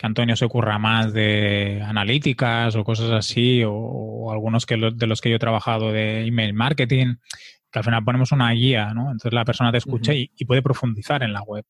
Antonio 0.00 0.36
se 0.36 0.44
ocurra 0.44 0.78
más 0.78 1.12
de 1.12 1.82
analíticas 1.84 2.76
o 2.76 2.84
cosas 2.84 3.10
así, 3.10 3.62
o, 3.66 4.30
algunos 4.30 4.66
que 4.66 4.76
de 4.76 5.06
los 5.06 5.20
que 5.20 5.30
yo 5.30 5.36
he 5.36 5.40
trabajado 5.40 5.90
de 5.90 6.26
email 6.26 6.54
marketing, 6.54 7.16
que 7.72 7.78
al 7.78 7.84
final 7.84 8.04
ponemos 8.04 8.30
una 8.30 8.50
guía, 8.52 8.94
¿no? 8.94 9.10
Entonces 9.10 9.32
la 9.32 9.44
persona 9.44 9.72
te 9.72 9.78
escucha 9.78 10.12
y, 10.14 10.28
puede 10.46 10.62
profundizar 10.62 11.24
en 11.24 11.32
la 11.32 11.42
web. 11.42 11.64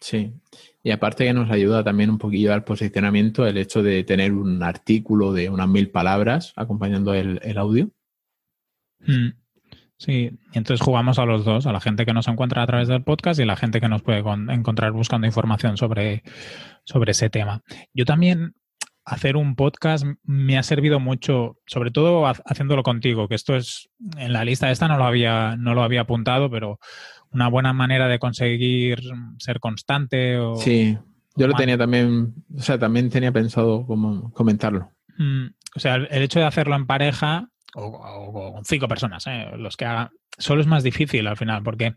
Sí, 0.00 0.34
y 0.82 0.90
aparte 0.90 1.24
que 1.24 1.32
nos 1.32 1.50
ayuda 1.50 1.82
también 1.82 2.10
un 2.10 2.18
poquillo 2.18 2.52
al 2.52 2.64
posicionamiento 2.64 3.46
el 3.46 3.56
hecho 3.56 3.82
de 3.82 4.04
tener 4.04 4.32
un 4.32 4.62
artículo 4.62 5.32
de 5.32 5.48
unas 5.48 5.68
mil 5.68 5.90
palabras 5.90 6.52
acompañando 6.56 7.14
el, 7.14 7.58
audio. 7.58 7.90
Mm. 9.00 9.30
Sí, 9.98 10.38
y 10.52 10.58
entonces 10.58 10.84
jugamos 10.84 11.18
a 11.18 11.24
los 11.24 11.44
dos, 11.44 11.66
a 11.66 11.72
la 11.72 11.80
gente 11.80 12.04
que 12.04 12.12
nos 12.12 12.28
encuentra 12.28 12.62
a 12.62 12.66
través 12.66 12.88
del 12.88 13.02
podcast 13.02 13.40
y 13.40 13.44
a 13.44 13.46
la 13.46 13.56
gente 13.56 13.80
que 13.80 13.88
nos 13.88 14.02
puede 14.02 14.18
encontrar 14.18 14.92
buscando 14.92 15.26
información 15.26 15.78
sobre, 15.78 16.22
sobre 16.84 17.12
ese 17.12 17.30
tema. 17.30 17.62
Yo 17.94 18.04
también 18.04 18.54
hacer 19.06 19.36
un 19.36 19.54
podcast 19.54 20.04
me 20.24 20.58
ha 20.58 20.62
servido 20.64 21.00
mucho, 21.00 21.58
sobre 21.66 21.92
todo 21.92 22.26
haciéndolo 22.26 22.82
contigo, 22.82 23.28
que 23.28 23.36
esto 23.36 23.56
es 23.56 23.88
en 24.18 24.32
la 24.32 24.44
lista 24.44 24.70
esta 24.70 24.88
no 24.88 24.98
lo 24.98 25.04
había 25.04 25.56
no 25.56 25.74
lo 25.74 25.82
había 25.84 26.02
apuntado, 26.02 26.50
pero 26.50 26.80
una 27.36 27.48
buena 27.48 27.72
manera 27.72 28.08
de 28.08 28.18
conseguir 28.18 29.02
ser 29.38 29.60
constante 29.60 30.38
o 30.38 30.56
Sí, 30.56 30.98
yo 31.36 31.46
lo 31.46 31.54
tenía 31.54 31.76
también, 31.76 32.34
o 32.56 32.62
sea, 32.62 32.78
también 32.78 33.10
tenía 33.10 33.30
pensado 33.30 33.86
como 33.86 34.32
comentarlo. 34.32 34.90
Mm, 35.18 35.48
o 35.76 35.80
sea, 35.80 35.96
el 35.96 36.22
hecho 36.22 36.40
de 36.40 36.46
hacerlo 36.46 36.74
en 36.74 36.86
pareja 36.86 37.48
o, 37.74 38.52
con 38.52 38.64
cinco 38.64 38.88
personas, 38.88 39.26
¿eh? 39.26 39.50
los 39.58 39.76
que 39.76 39.84
hagan, 39.84 40.10
solo 40.38 40.62
es 40.62 40.66
más 40.66 40.82
difícil 40.82 41.26
al 41.26 41.36
final, 41.36 41.62
porque 41.62 41.94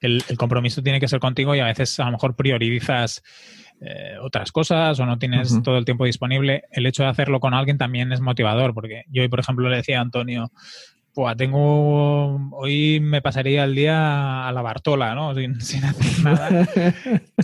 el, 0.00 0.22
compromiso 0.36 0.82
tiene 0.82 0.98
que 0.98 1.06
ser 1.06 1.20
contigo 1.20 1.54
y 1.54 1.60
a 1.60 1.66
veces 1.66 1.98
a 2.00 2.06
lo 2.06 2.12
mejor 2.12 2.34
priorizas 2.34 3.22
eh, 3.80 4.16
otras 4.20 4.50
cosas 4.50 4.98
o 4.98 5.06
no 5.06 5.18
tienes 5.18 5.62
todo 5.62 5.78
el 5.78 5.84
tiempo 5.84 6.04
disponible. 6.04 6.64
El 6.72 6.86
hecho 6.86 7.04
de 7.04 7.08
hacerlo 7.08 7.38
con 7.38 7.54
alguien 7.54 7.78
también 7.78 8.12
es 8.12 8.20
motivador, 8.20 8.74
porque 8.74 9.04
yo 9.08 9.22
hoy, 9.22 9.28
por 9.28 9.40
ejemplo, 9.40 9.68
le 9.68 9.76
decía 9.76 10.00
a 10.00 10.02
Antonio, 10.02 10.50
pues 11.14 11.36
tengo. 11.36 12.50
Hoy 12.52 13.00
me 13.00 13.20
pasaría 13.20 13.64
el 13.64 13.74
día 13.74 14.46
a 14.46 14.52
la 14.52 14.62
Bartola, 14.62 15.14
¿no? 15.14 15.34
Sin, 15.60 15.84
hacer 15.84 16.24
nada. 16.24 16.68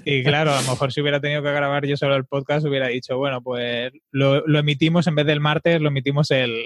y 0.05 0.23
claro, 0.23 0.53
a 0.55 0.63
lo 0.63 0.71
mejor 0.71 0.93
si 0.93 1.01
hubiera 1.01 1.21
tenido 1.21 1.43
que 1.43 1.53
grabar 1.53 1.87
yo 1.87 1.97
solo 1.97 2.17
el 2.17 2.25
podcast, 2.25 2.67
hubiera 2.67 2.89
dicho, 2.89 3.17
bueno, 3.19 3.43
pues 3.43 3.93
lo, 4.11 4.59
emitimos 4.59 5.07
en 5.07 5.17
vez 5.17 5.27
del 5.27 5.41
martes, 5.41 5.81
lo 5.81 5.89
emitimos 5.89 6.31
el, 6.31 6.65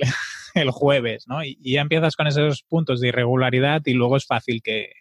jueves, 0.70 1.26
¿no? 1.26 1.44
Y, 1.44 1.58
ya 1.62 1.80
empiezas 1.80 2.14
con 2.14 2.26
esos 2.26 2.62
puntos 2.62 3.00
de 3.00 3.08
irregularidad 3.08 3.82
y 3.84 3.94
luego 3.94 4.16
es 4.16 4.26
fácil 4.26 4.62
que, 4.62 4.92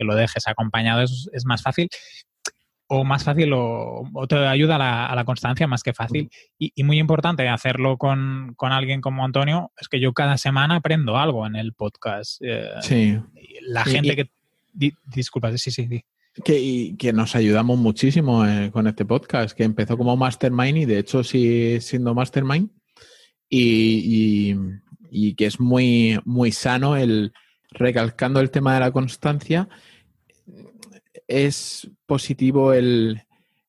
lo 0.00 0.14
dejes 0.14 0.46
acompañado, 0.46 1.02
es, 1.02 1.28
es 1.32 1.44
más 1.44 1.60
fácil 1.60 1.88
o 2.88 3.04
más 3.04 3.22
fácil 3.22 3.52
o, 3.52 4.04
te 4.28 4.36
ayuda 4.36 4.76
a 4.76 5.14
la, 5.14 5.24
constancia 5.24 5.66
más 5.66 5.82
que 5.82 5.92
fácil. 5.92 6.30
Y, 6.58 6.82
muy 6.82 6.98
importante 6.98 7.46
hacerlo 7.48 7.98
con, 7.98 8.56
alguien 8.58 9.02
como 9.02 9.24
Antonio, 9.24 9.72
es 9.78 9.88
que 9.88 10.00
yo 10.00 10.14
cada 10.14 10.38
semana 10.38 10.76
aprendo 10.76 11.18
algo 11.18 11.46
en 11.46 11.54
el 11.54 11.74
podcast. 11.74 12.40
Eh, 12.42 12.68
sí. 12.80 13.18
La 13.62 13.84
gente 13.84 14.16
que... 14.16 14.30
disculpa, 15.14 15.56
sí, 15.58 15.70
sí, 15.70 16.02
Que, 16.42 16.94
que 16.98 17.12
nos 17.12 17.36
ayudamos 17.36 17.78
muchísimo 17.78 18.46
eh, 18.46 18.70
con 18.72 18.86
este 18.86 19.04
podcast, 19.04 19.54
que 19.54 19.64
empezó 19.64 19.98
como 19.98 20.16
Mastermind 20.16 20.78
y 20.78 20.84
de 20.86 20.98
hecho 20.98 21.22
sigue 21.22 21.82
siendo 21.82 22.14
Mastermind. 22.14 22.70
Y, 23.50 24.56
y, 25.10 25.34
que 25.34 25.46
es 25.46 25.60
muy, 25.60 26.18
muy 26.24 26.52
sano 26.52 26.96
el 26.96 27.32
recalcando 27.70 28.40
el 28.40 28.50
tema 28.50 28.74
de 28.74 28.80
la 28.80 28.92
constancia 28.92 29.68
es 31.28 31.90
positivo 32.06 32.72
el, 32.72 33.22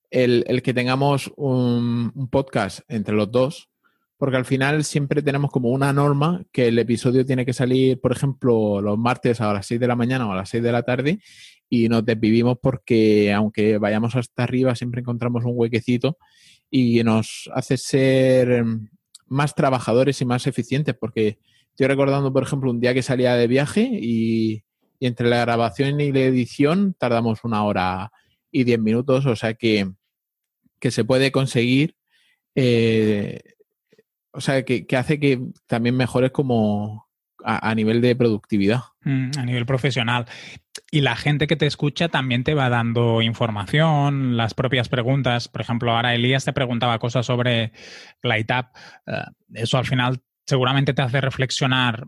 que 0.10 0.74
tengamos 0.74 1.32
un, 1.36 2.30
podcast 2.32 2.80
entre 2.88 3.14
los 3.14 3.32
dos, 3.32 3.70
porque 4.18 4.38
al 4.38 4.45
final 4.45 4.84
siempre 4.84 5.22
tenemos 5.22 5.51
como 5.51 5.70
una 5.70 5.93
norma 5.93 6.43
que 6.51 6.70
el 6.70 6.80
episodio 6.80 7.26
tiene 7.26 7.45
que 7.45 7.53
salir, 7.53 7.99
por 7.99 8.12
ejemplo, 8.12 8.82
los 8.82 8.97
martes 8.97 9.39
a 9.41 9.53
las 9.53 9.68
6 9.68 9.80
de 9.80 9.88
la 9.88 9.95
mañana 9.95 10.28
o 10.28 10.32
a 10.32 10.36
las 10.36 10.49
6 10.49 10.64
de 10.64 10.72
la 10.72 10.84
tarde 10.84 11.20
y 11.70 11.88
nos 11.88 12.03
desvivimos 12.03 12.57
porque 12.60 13.32
aunque 13.32 13.78
vayamos 13.78 14.16
hasta 14.16 14.43
arriba 14.43 14.74
siempre 14.74 15.01
encontramos 15.01 15.45
un 15.45 15.53
huequecito 15.53 16.18
y 16.72 17.03
nos 17.03 17.49
hace 17.53 17.78
ser 17.78 18.66
más 19.28 19.53
trabajadores 19.53 20.20
y 20.22 20.26
más 20.26 20.47
eficientes 20.47 20.95
porque 20.99 21.38
estoy 21.70 21.88
recordando, 21.88 22.34
por 22.34 22.43
ejemplo, 22.43 22.72
un 22.72 22.80
día 22.80 22.93
que 22.93 23.03
salía 23.03 23.36
de 23.36 23.47
viaje 23.47 23.89
y 23.93 24.64
y 25.00 25.08
entre 25.08 25.30
la 25.30 25.39
grabación 25.39 26.00
y 26.02 26.12
la 26.12 26.20
edición 26.20 26.95
tardamos 26.97 27.43
una 27.43 27.64
hora 27.64 28.12
y 28.52 28.64
diez 28.64 28.80
minutos, 28.80 29.26
o 29.26 29.36
sea 29.36 29.54
que, 29.54 29.91
se 30.82 31.04
puede 31.04 31.32
conseguir, 31.32 31.95
eh, 32.56 33.41
o 34.32 34.41
sea, 34.41 34.64
que, 34.64 34.86
hace 34.97 35.20
que 35.20 35.39
también 35.68 35.95
mejores 35.95 36.32
como 36.32 37.10
a, 37.43 37.74
nivel 37.76 38.02
de 38.02 38.16
productividad. 38.16 38.82
Mm, 39.04 39.32
a 39.38 39.45
nivel 39.45 39.66
profesional. 39.66 40.26
Y 40.91 41.02
la 41.02 41.16
gente 41.16 41.47
que 41.47 41.56
te 41.56 41.66
escucha 41.66 42.10
también 42.10 42.43
te 42.43 42.54
va 42.54 42.70
dando 42.70 43.22
información, 43.22 44.36
las 44.38 44.54
propias 44.54 44.89
preguntas. 44.89 45.47
Por 45.47 45.62
ejemplo, 45.62 45.91
ahora 45.91 46.16
Elías 46.16 46.45
te 46.45 46.54
preguntaba 46.54 47.00
cosas 47.00 47.26
sobre 47.26 47.72
GlideUp. 48.22 48.68
Eh, 49.08 49.24
eso 49.54 49.78
al 49.78 49.86
final 49.86 50.22
seguramente 50.50 50.93
te 50.93 51.02
hace 51.02 51.22
reflexionar. 51.22 52.06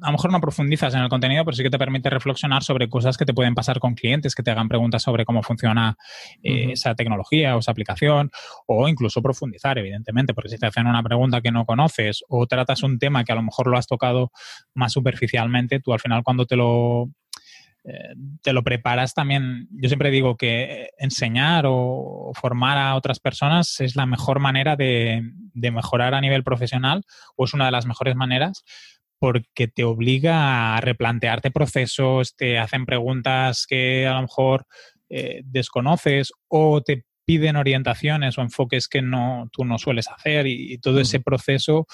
A 0.00 0.06
lo 0.06 0.12
mejor 0.12 0.30
no 0.30 0.40
profundizas 0.40 0.94
en 0.94 1.00
el 1.00 1.08
contenido, 1.08 1.44
pero 1.44 1.56
sí 1.56 1.62
que 1.62 1.70
te 1.70 1.78
permite 1.78 2.08
reflexionar 2.08 2.62
sobre 2.62 2.88
cosas 2.88 3.16
que 3.16 3.24
te 3.24 3.34
pueden 3.34 3.54
pasar 3.54 3.80
con 3.80 3.94
clientes, 3.94 4.34
que 4.34 4.42
te 4.42 4.50
hagan 4.52 4.68
preguntas 4.68 5.02
sobre 5.02 5.24
cómo 5.24 5.42
funciona 5.42 5.96
eh, 6.42 6.72
esa 6.72 6.94
tecnología 6.94 7.56
o 7.56 7.58
esa 7.58 7.72
aplicación, 7.72 8.30
o 8.66 8.88
incluso 8.88 9.20
profundizar, 9.20 9.76
evidentemente, 9.78 10.34
porque 10.34 10.50
si 10.50 10.58
te 10.58 10.66
hacen 10.66 10.86
una 10.86 11.02
pregunta 11.02 11.40
que 11.40 11.50
no 11.50 11.66
conoces 11.66 12.22
o 12.28 12.46
tratas 12.46 12.82
un 12.84 12.98
tema 12.98 13.24
que 13.24 13.32
a 13.32 13.36
lo 13.36 13.42
mejor 13.42 13.66
lo 13.66 13.76
has 13.76 13.88
tocado 13.88 14.30
más 14.74 14.92
superficialmente, 14.92 15.80
tú 15.80 15.92
al 15.92 16.00
final 16.00 16.22
cuando 16.22 16.46
te 16.46 16.56
lo 16.56 17.08
eh, 17.84 18.14
te 18.42 18.54
lo 18.54 18.62
preparas 18.62 19.12
también. 19.12 19.68
Yo 19.70 19.88
siempre 19.88 20.10
digo 20.10 20.36
que 20.36 20.88
enseñar 20.98 21.64
o 21.68 22.32
formar 22.34 22.78
a 22.78 22.94
otras 22.94 23.20
personas 23.20 23.80
es 23.80 23.94
la 23.94 24.06
mejor 24.06 24.40
manera 24.40 24.74
de, 24.74 25.22
mejorar 25.54 26.14
a 26.14 26.20
nivel 26.20 26.44
profesional 26.44 27.02
o 27.36 27.44
es 27.44 27.54
una 27.54 27.66
de 27.66 27.72
las 27.72 27.86
mejores 27.86 28.16
maneras 28.16 28.64
porque 29.18 29.68
te 29.68 29.84
obliga 29.84 30.76
a 30.76 30.80
replantearte 30.80 31.50
procesos, 31.50 32.36
te 32.36 32.58
hacen 32.58 32.84
preguntas 32.84 33.66
que 33.66 34.06
a 34.06 34.14
lo 34.14 34.22
mejor 34.22 34.66
eh, 35.08 35.42
desconoces 35.44 36.32
o 36.48 36.82
te 36.82 37.04
piden 37.24 37.56
orientaciones 37.56 38.36
o 38.36 38.42
enfoques 38.42 38.88
que 38.88 39.02
no, 39.02 39.48
tú 39.52 39.64
no 39.64 39.78
sueles 39.78 40.08
hacer 40.08 40.46
y, 40.46 40.78
todo 40.78 41.00
ese 41.00 41.20
proceso 41.20 41.86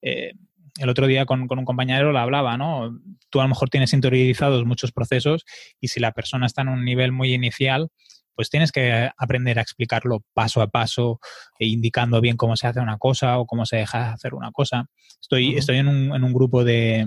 eh, 0.00 0.32
el 0.78 0.88
otro 0.88 1.06
día 1.06 1.26
con, 1.26 1.42
un 1.42 1.64
compañero 1.64 2.12
lo 2.12 2.18
hablaba, 2.18 2.56
¿no? 2.56 2.98
Tú 3.30 3.40
a 3.40 3.42
lo 3.42 3.48
mejor 3.48 3.68
tienes 3.68 3.92
interiorizados 3.92 4.64
muchos 4.64 4.92
procesos 4.92 5.44
y 5.80 5.88
si 5.88 6.00
la 6.00 6.12
persona 6.12 6.46
está 6.46 6.62
en 6.62 6.68
un 6.68 6.84
nivel 6.84 7.12
muy 7.12 7.34
inicial, 7.34 7.90
pues 8.38 8.50
tienes 8.50 8.70
que 8.70 9.10
aprender 9.16 9.58
a 9.58 9.62
explicarlo 9.62 10.22
paso 10.32 10.62
a 10.62 10.68
paso, 10.68 11.18
e 11.58 11.66
indicando 11.66 12.20
bien 12.20 12.36
cómo 12.36 12.56
se 12.56 12.68
hace 12.68 12.78
una 12.78 12.96
cosa 12.96 13.36
o 13.38 13.46
cómo 13.46 13.66
se 13.66 13.78
deja 13.78 13.98
de 13.98 14.04
hacer 14.10 14.32
una 14.32 14.52
cosa. 14.52 14.86
Estoy, 15.20 15.56
estoy 15.56 15.78
en, 15.78 15.88
un, 15.88 16.14
en 16.14 16.22
un 16.22 16.32
grupo 16.32 16.62
de, 16.62 17.04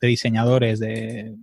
diseñadores 0.00 0.80
de, 0.80 1.36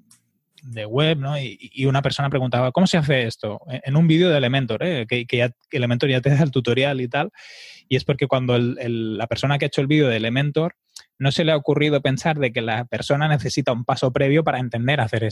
web, 0.90 1.20
¿no? 1.20 1.40
Y, 1.40 1.86
una 1.86 2.02
persona 2.02 2.30
preguntaba, 2.30 2.74
¿cómo 2.74 2.86
se 2.86 2.98
hace 2.98 3.28
esto? 3.28 3.62
En 3.70 3.96
un 3.96 4.10
vídeo 4.10 4.30
de 4.30 4.38
Elementor, 4.38 4.84
¿eh? 4.84 5.08
que, 5.08 5.26
ya, 5.32 5.52
Elementor 5.72 6.10
ya 6.10 6.20
te 6.20 6.32
da 6.32 6.44
el 6.44 6.52
tutorial 6.52 7.00
y 7.00 7.08
tal. 7.08 7.32
Y 7.88 7.96
es 7.96 8.04
porque 8.04 8.28
cuando 8.28 8.58
la 8.58 9.28
persona 9.28 9.58
que 9.58 9.64
ha 9.64 9.68
hecho 9.68 9.80
el 9.80 9.88
vídeo 9.88 10.10
de 10.10 10.18
Elementor 10.18 10.76
no 11.20 11.32
se 11.32 11.44
le 11.44 11.52
ha 11.52 11.58
ocurrido 11.58 12.02
pensar 12.02 12.40
de 12.40 12.52
que 12.52 12.62
la 12.62 12.86
persona 12.86 13.28
necesita 13.28 13.74
un 13.74 13.86
paso 13.86 14.12
previo 14.12 14.44
para 14.44 14.60
entender 14.60 15.02
hacer 15.02 15.24
eh, 15.26 15.30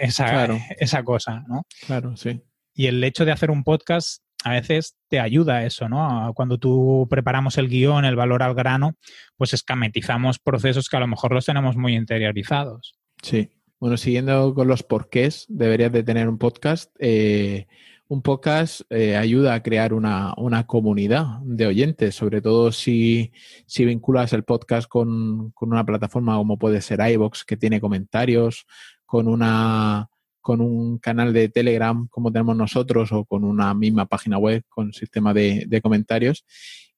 esa, 0.00 0.46
esa 0.78 1.02
cosa, 1.02 1.42
¿no? 1.48 1.66
Claro, 1.86 2.16
sí. 2.16 2.42
Y 2.74 2.86
el 2.86 3.02
hecho 3.02 3.24
de 3.24 3.32
hacer 3.32 3.50
un 3.50 3.64
podcast 3.64 4.22
a 4.44 4.52
veces 4.52 4.96
te 5.08 5.20
ayuda 5.20 5.56
a 5.56 5.64
eso, 5.64 5.88
¿no? 5.88 6.32
Cuando 6.34 6.58
tú 6.58 7.06
preparamos 7.08 7.56
el 7.56 7.68
guion, 7.68 8.04
el 8.04 8.14
valor 8.14 8.42
al 8.42 8.54
grano, 8.54 8.94
pues 9.36 9.54
escametizamos 9.54 10.38
procesos 10.38 10.88
que 10.88 10.98
a 10.98 11.00
lo 11.00 11.06
mejor 11.06 11.32
los 11.32 11.46
tenemos 11.46 11.76
muy 11.76 11.96
interiorizados. 11.96 12.94
Sí. 13.22 13.50
Bueno, 13.80 13.96
siguiendo 13.96 14.54
con 14.54 14.68
los 14.68 14.82
porqués, 14.82 15.46
deberías 15.48 15.92
de 15.92 16.02
tener 16.02 16.28
un 16.28 16.38
podcast. 16.38 16.94
Eh, 16.98 17.66
un 18.08 18.22
podcast 18.22 18.82
eh, 18.90 19.16
ayuda 19.16 19.54
a 19.54 19.62
crear 19.62 19.94
una, 19.94 20.34
comunidad 20.66 21.38
de 21.42 21.66
oyentes, 21.66 22.14
sobre 22.14 22.40
todo 22.40 22.70
si, 22.72 23.32
vinculas 23.78 24.32
el 24.32 24.44
podcast 24.44 24.88
con, 24.88 25.52
una 25.60 25.84
plataforma 25.86 26.36
como 26.36 26.58
puede 26.58 26.80
ser 26.80 27.00
iVoox, 27.00 27.44
que 27.44 27.56
tiene 27.56 27.80
comentarios, 27.80 28.66
con 29.06 29.28
una 29.28 30.08
con 30.40 30.60
un 30.60 30.98
canal 30.98 31.32
de 31.32 31.48
Telegram 31.48 32.06
como 32.08 32.30
tenemos 32.30 32.54
nosotros 32.54 33.10
o 33.12 33.24
con 33.24 33.44
una 33.44 33.72
misma 33.72 34.04
página 34.04 34.36
web 34.36 34.62
con 34.68 34.92
sistema 34.92 35.32
de, 35.32 35.64
de 35.66 35.80
comentarios 35.80 36.44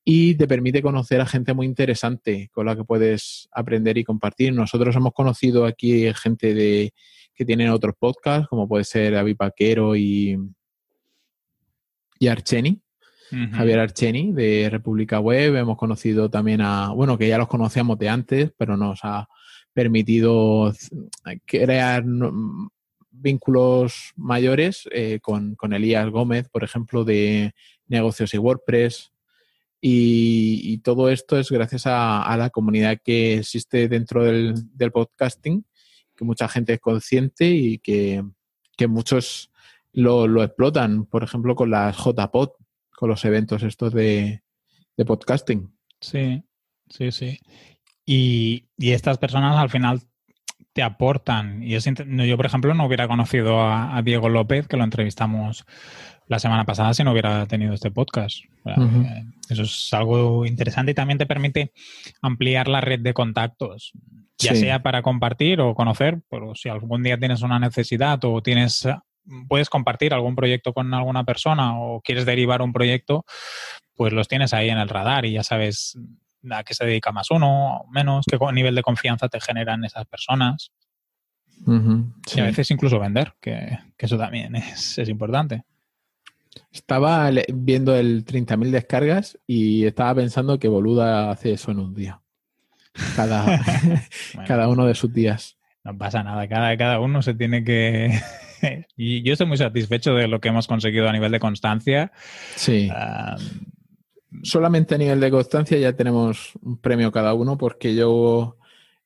y 0.05 0.35
te 0.35 0.49
permite 0.49 0.83
conocer 0.83 1.21
a 1.21 1.27
gente 1.27 1.55
muy 1.55 1.67
interesante 1.67 2.51
con 2.53 2.67
la 2.67 2.75
que 2.75 2.83
puedes 2.83 3.49
aprender 3.53 3.99
y 3.99 4.05
compartir. 4.05 4.53
Nosotros 4.53 4.97
hemos 4.97 5.13
conocido 5.13 5.65
aquí 5.65 6.13
gente 6.15 6.55
de 6.55 6.93
que 7.37 7.45
tienen 7.45 7.71
otros 7.71 7.95
podcasts, 7.99 8.49
como 8.49 8.67
puede 8.67 8.85
ser 8.85 9.13
David 9.13 9.37
Paquero 9.37 9.95
y, 9.95 10.37
y 12.19 12.29
Archeni, 12.29 12.81
Javier 13.53 13.81
Archeni 13.81 14.33
de 14.33 14.69
República 14.71 15.19
Web. 15.19 15.57
Hemos 15.57 15.77
conocido 15.77 16.31
también 16.31 16.61
a, 16.61 16.91
bueno, 16.91 17.19
que 17.19 17.29
ya 17.29 17.39
los 17.39 17.49
conocíamos 17.49 17.99
de 17.99 18.09
antes, 18.09 18.53
pero 18.57 18.77
nos 18.77 19.01
ha 19.03 19.29
permitido 19.73 20.73
crear 21.45 22.05
vínculos 23.11 24.13
mayores 24.17 24.89
eh, 24.93 25.19
con, 25.21 25.57
Elías 25.73 26.09
Gómez, 26.11 26.49
por 26.49 26.65
ejemplo, 26.65 27.05
de 27.05 27.53
negocios 27.89 28.33
y 28.33 28.39
WordPress. 28.39 29.13
Y, 29.81 30.79
todo 30.79 31.11
esto 31.11 31.39
es 31.39 31.51
gracias 31.51 31.83
a, 31.87 32.35
la 32.39 32.51
comunidad 32.51 32.99
que 33.05 33.39
existe 33.39 33.89
dentro 33.89 34.25
del, 34.25 34.55
del 34.77 34.93
podcasting 34.93 35.65
que 36.17 36.25
mucha 36.25 36.49
gente 36.49 36.73
es 36.73 36.81
consciente 36.81 37.47
y 37.47 37.79
que, 37.79 38.25
que 38.77 38.89
muchos 38.89 39.51
lo, 39.97 40.29
lo, 40.29 40.45
explotan, 40.45 41.07
por 41.07 41.25
ejemplo, 41.25 41.57
con 41.57 41.71
las 41.71 41.97
JPod, 41.97 42.51
con 42.95 43.09
los 43.09 43.25
eventos 43.25 43.63
estos 43.63 43.93
de, 43.93 44.43
de 44.97 45.05
podcasting. 45.05 45.75
Sí, 46.01 46.45
sí, 46.89 47.11
sí. 47.11 47.41
Y, 48.05 48.67
y, 48.77 48.93
estas 48.93 49.17
personas 49.19 49.57
al 49.57 49.71
final 49.71 50.03
te 50.75 50.83
aportan. 50.83 51.63
Y 51.63 51.75
es, 51.75 51.87
yo, 51.87 52.37
por 52.37 52.47
ejemplo, 52.47 52.75
no 52.75 52.85
hubiera 52.85 53.09
conocido 53.09 53.61
a, 53.61 53.97
a, 53.97 54.03
Diego 54.03 54.29
López, 54.29 54.69
que 54.69 54.77
lo 54.77 54.85
entrevistamos 54.85 55.65
la 56.29 56.39
semana 56.39 56.65
pasada, 56.65 56.93
si 56.93 57.03
no 57.03 57.13
hubiera 57.13 57.47
tenido 57.47 57.73
este 57.73 57.91
podcast. 57.91 58.41
Uh 58.65 58.71
-huh. 58.71 59.35
Eso 59.49 59.63
es 59.63 59.89
algo 59.95 60.45
interesante 60.45 60.93
y 60.93 60.95
también 60.95 61.19
te 61.19 61.27
permite 61.27 61.73
ampliar 62.21 62.69
la 62.69 62.83
red 62.83 63.01
de 63.01 63.15
contactos, 63.15 63.93
ya 64.37 64.55
sí. 64.55 64.61
sea 64.61 64.83
para 64.83 65.01
compartir 65.01 65.61
o 65.61 65.75
conocer, 65.75 66.21
pero 66.29 66.55
si 66.55 66.69
algún 66.69 67.03
día 67.03 67.19
tienes 67.19 67.41
una 67.43 67.59
necesidad 67.59 68.23
o 68.25 68.43
tienes 68.43 68.87
puedes 69.49 69.71
compartir 69.71 70.15
algún 70.15 70.37
proyecto 70.37 70.73
con 70.73 70.93
alguna 70.95 71.25
persona 71.25 71.79
o 71.81 72.01
quieres 72.01 72.27
derivar 72.27 72.63
un 72.63 72.73
proyecto, 72.73 73.25
pues 73.95 74.13
los 74.13 74.29
tienes 74.29 74.53
ahí 74.53 74.69
en 74.69 74.79
el 74.79 74.89
radar 74.89 75.25
y 75.25 75.33
ya 75.33 75.43
sabes 75.43 75.99
a 76.51 76.65
qué 76.65 76.75
se 76.75 76.85
dedica 76.85 77.13
más 77.13 77.31
uno 77.31 77.79
o 77.79 77.91
menos, 77.91 78.25
qué 78.31 78.39
nivel 78.53 78.75
de 78.75 78.83
confianza 78.83 79.29
te 79.29 79.41
generan 79.41 79.85
esas 79.85 80.07
personas. 80.07 80.71
Uh 81.65 81.73
-huh, 81.73 82.13
sí. 82.27 82.39
Y 82.39 82.43
a 82.43 82.45
veces 82.45 82.71
incluso 82.71 82.99
vender, 82.99 83.35
que, 83.41 83.79
que 83.97 84.07
eso 84.07 84.19
también 84.19 84.55
es, 84.57 84.99
es, 84.99 85.09
importante. 85.09 85.65
Estaba 86.71 87.31
viendo 87.53 87.97
el 87.97 88.25
30.000 88.25 88.71
descargas 88.71 89.39
y 89.47 89.87
estaba 89.87 90.17
pensando 90.17 90.59
que 90.59 90.69
Boluda 90.69 91.31
hace 91.31 91.53
eso 91.53 91.71
en 91.71 91.79
un 91.79 91.95
día. 91.95 92.21
Cada, 93.15 93.45
bueno, 94.35 94.49
cada 94.49 94.69
uno 94.69 94.87
de 94.87 94.95
sus 94.95 95.13
días. 95.13 95.57
No 95.85 95.97
pasa 95.97 96.23
nada, 96.23 96.49
cada, 96.49 96.77
cada 96.77 97.01
uno 97.01 97.23
se 97.23 97.35
tiene 97.35 97.65
que... 97.65 98.21
y 98.97 99.23
yo 99.23 99.33
estoy 99.33 99.47
muy 99.47 99.57
satisfecho 99.57 100.15
de 100.15 100.29
lo 100.29 100.41
que 100.41 100.49
hemos 100.49 100.67
conseguido 100.67 101.09
a 101.09 101.13
nivel 101.13 101.33
de 101.33 101.41
constancia. 101.41 102.13
Sí. 102.55 102.91
Solamente 104.43 104.95
a 104.95 104.99
nivel 104.99 105.21
de 105.21 105.31
constancia 105.31 105.79
ya 105.79 105.95
tenemos 105.95 106.53
un 106.63 106.79
premio 106.79 107.13
cada 107.13 107.35
uno 107.35 107.57
porque 107.57 107.95
yo, 107.95 108.59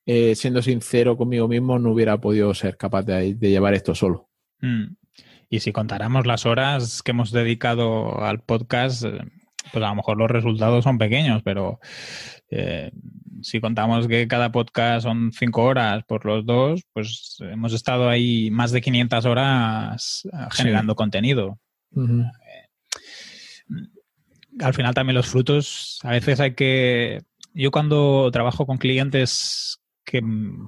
eh, 0.05 0.35
siendo 0.35 0.61
sincero 0.61 1.17
conmigo 1.17 1.47
mismo, 1.47 1.79
no 1.79 1.91
hubiera 1.91 2.19
podido 2.19 2.53
ser 2.53 2.77
capaz 2.77 3.03
de, 3.03 3.35
de 3.35 3.49
llevar 3.49 3.73
esto 3.73 3.95
solo. 3.95 4.29
Mm. 4.59 4.95
Y 5.49 5.59
si 5.59 5.71
contáramos 5.71 6.25
las 6.25 6.45
horas 6.45 7.03
que 7.03 7.11
hemos 7.11 7.31
dedicado 7.31 8.21
al 8.23 8.39
podcast, 8.39 9.03
eh, 9.03 9.19
pues 9.71 9.83
a 9.83 9.89
lo 9.89 9.95
mejor 9.95 10.17
los 10.17 10.31
resultados 10.31 10.83
son 10.83 10.97
pequeños, 10.97 11.41
pero 11.43 11.79
eh, 12.49 12.91
si 13.43 13.61
contamos 13.61 14.07
que 14.07 14.27
cada 14.27 14.51
podcast 14.51 15.03
son 15.03 15.31
cinco 15.31 15.63
horas 15.63 16.03
por 16.05 16.25
los 16.25 16.45
dos, 16.45 16.81
pues 16.93 17.37
hemos 17.39 17.73
estado 17.73 18.09
ahí 18.09 18.49
más 18.51 18.71
de 18.71 18.81
500 18.81 19.25
horas 19.25 20.21
eh, 20.25 20.47
generando 20.51 20.93
sí. 20.93 20.97
contenido. 20.97 21.59
Uh 21.91 22.01
-huh. 22.01 22.31
Al 24.59 24.73
final 24.73 24.93
también 24.93 25.15
los 25.15 25.27
frutos, 25.27 25.99
a 26.03 26.11
veces 26.11 26.39
hay 26.39 26.53
que... 26.55 27.21
Yo 27.53 27.71
cuando 27.71 28.29
trabajo 28.31 28.65
con 28.65 28.77
clientes 28.77 29.81
que, 30.05 30.21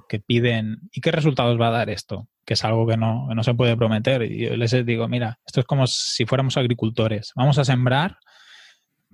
que 0.08 0.20
piden, 0.20 0.80
¿y 0.92 1.00
qué 1.00 1.10
resultados 1.12 1.60
va 1.60 1.68
a 1.68 1.72
dar 1.72 1.90
esto? 1.90 2.28
que 2.44 2.54
es 2.54 2.64
algo 2.64 2.86
que 2.86 2.96
no, 2.96 3.26
que 3.28 3.34
no, 3.34 3.42
se 3.42 3.54
puede 3.54 3.76
prometer. 3.76 4.22
Y 4.22 4.48
yo 4.48 4.56
les 4.56 4.84
digo, 4.84 5.08
mira, 5.08 5.38
esto 5.46 5.60
es 5.60 5.66
como 5.66 5.86
si 5.86 6.26
fuéramos 6.26 6.56
agricultores. 6.56 7.32
Vamos 7.34 7.58
a 7.58 7.64
sembrar, 7.64 8.18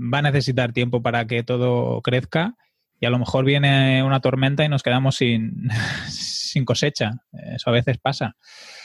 va 0.01 0.19
a 0.19 0.23
necesitar 0.23 0.73
tiempo 0.73 1.03
para 1.03 1.27
que 1.27 1.43
todo 1.43 2.01
crezca 2.03 2.57
y 3.01 3.07
a 3.07 3.11
lo 3.11 3.19
mejor 3.19 3.47
viene 3.47 4.03
una 4.03 4.21
tormenta 4.21 4.63
y 4.63 4.69
nos 4.69 4.83
quedamos 4.83 5.17
sin, 5.17 5.71
sin 6.09 6.67
cosecha. 6.67 7.13
Eso 7.33 7.71
a 7.71 7.73
veces 7.73 7.97
pasa. 7.97 8.37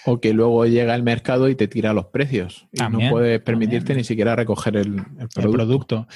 O 0.05 0.21
que 0.21 0.33
luego 0.33 0.65
llega 0.65 0.95
el 0.95 1.03
mercado 1.03 1.49
y 1.49 1.55
te 1.55 1.67
tira 1.67 1.91
los 1.91 2.05
precios. 2.05 2.67
Y 2.71 2.77
también, 2.77 3.09
no 3.09 3.15
puedes 3.15 3.41
permitirte 3.41 3.87
también. 3.87 3.97
ni 3.97 4.03
siquiera 4.05 4.35
recoger 4.35 4.77
el, 4.77 4.99
el, 5.19 5.27
producto. 5.27 5.41
el, 5.41 5.51
producto. 5.51 6.07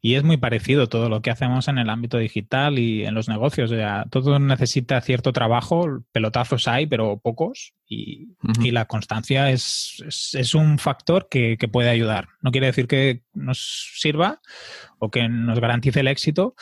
Y 0.00 0.14
es 0.16 0.24
muy 0.24 0.36
parecido 0.36 0.88
todo 0.88 1.08
lo 1.08 1.22
que 1.22 1.30
hacemos 1.30 1.68
en 1.68 1.78
el 1.78 1.90
ámbito 1.90 2.18
digital 2.18 2.78
y 2.78 3.04
en 3.04 3.14
los 3.14 3.28
negocios. 3.28 3.70
O 3.70 3.74
sea, 3.74 4.06
todo 4.10 4.40
necesita 4.40 5.00
cierto 5.00 5.32
trabajo, 5.32 6.02
pelotazos 6.10 6.66
hay, 6.66 6.86
pero 6.86 7.18
pocos. 7.18 7.74
Y, 7.86 8.30
uh 8.42 8.48
-huh. 8.48 8.66
y 8.66 8.70
la 8.72 8.86
constancia 8.86 9.50
es, 9.50 10.02
es, 10.08 10.34
es 10.34 10.54
un 10.54 10.78
factor 10.78 11.28
que, 11.30 11.56
que, 11.58 11.68
puede 11.68 11.90
ayudar. 11.90 12.28
No 12.40 12.50
quiere 12.50 12.66
decir 12.66 12.88
que 12.88 13.22
nos 13.34 13.92
sirva 13.94 14.40
o 14.98 15.10
que 15.10 15.28
nos 15.28 15.60
garantice 15.60 16.00
el 16.00 16.08
éxito, 16.08 16.56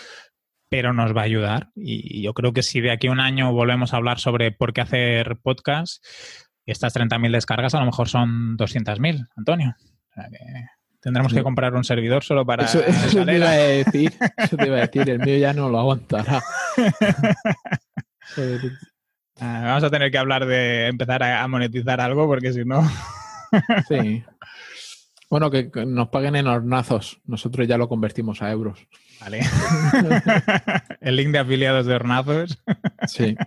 pero 0.72 0.94
nos 0.94 1.14
va 1.14 1.20
a 1.20 1.24
ayudar. 1.24 1.68
Y 1.76 2.22
yo 2.22 2.32
creo 2.32 2.54
que 2.54 2.62
si 2.62 2.80
de 2.80 2.92
aquí 2.92 3.08
a 3.08 3.12
un 3.12 3.20
año 3.20 3.52
volvemos 3.52 3.92
a 3.92 3.98
hablar 3.98 4.18
sobre 4.18 4.52
por 4.52 4.72
qué 4.72 4.80
hacer 4.80 5.36
podcast, 5.42 6.02
estas 6.64 6.96
30.000 6.96 7.30
descargas 7.30 7.74
a 7.74 7.80
lo 7.80 7.84
mejor 7.84 8.08
son 8.08 8.56
200.000, 8.56 9.28
Antonio. 9.36 9.76
O 9.76 10.14
sea 10.14 10.30
que 10.30 10.38
tendremos 11.02 11.34
que 11.34 11.42
comprar 11.42 11.74
un 11.74 11.84
servidor 11.84 12.24
solo 12.24 12.46
para. 12.46 12.64
Eso, 12.64 12.82
eso 12.82 13.22
te 13.22 13.36
iba 13.36 13.50
a 13.50 13.52
decir. 13.52 14.14
Eso 14.38 14.56
te 14.56 14.66
iba 14.66 14.78
a 14.78 14.86
decir. 14.86 15.10
El 15.10 15.18
mío 15.18 15.36
ya 15.36 15.52
no 15.52 15.68
lo 15.68 15.78
aguantará. 15.78 16.42
Ah, 19.40 19.62
vamos 19.64 19.82
a 19.82 19.90
tener 19.90 20.12
que 20.12 20.18
hablar 20.18 20.46
de 20.46 20.86
empezar 20.86 21.22
a 21.24 21.48
monetizar 21.48 22.00
algo 22.00 22.28
porque 22.28 22.52
si 22.52 22.64
no. 22.64 22.88
sí. 23.88 24.22
Bueno, 25.28 25.50
que 25.50 25.68
nos 25.84 26.08
paguen 26.10 26.36
en 26.36 26.46
hornazos. 26.46 27.20
Nosotros 27.24 27.66
ya 27.66 27.76
lo 27.76 27.88
convertimos 27.88 28.40
a 28.40 28.52
euros. 28.52 28.86
Vale. 29.22 29.40
El 31.00 31.16
link 31.16 31.28
de 31.30 31.38
afiliados 31.38 31.86
de 31.86 31.94
hornazos. 31.94 32.58
Sí. 33.06 33.36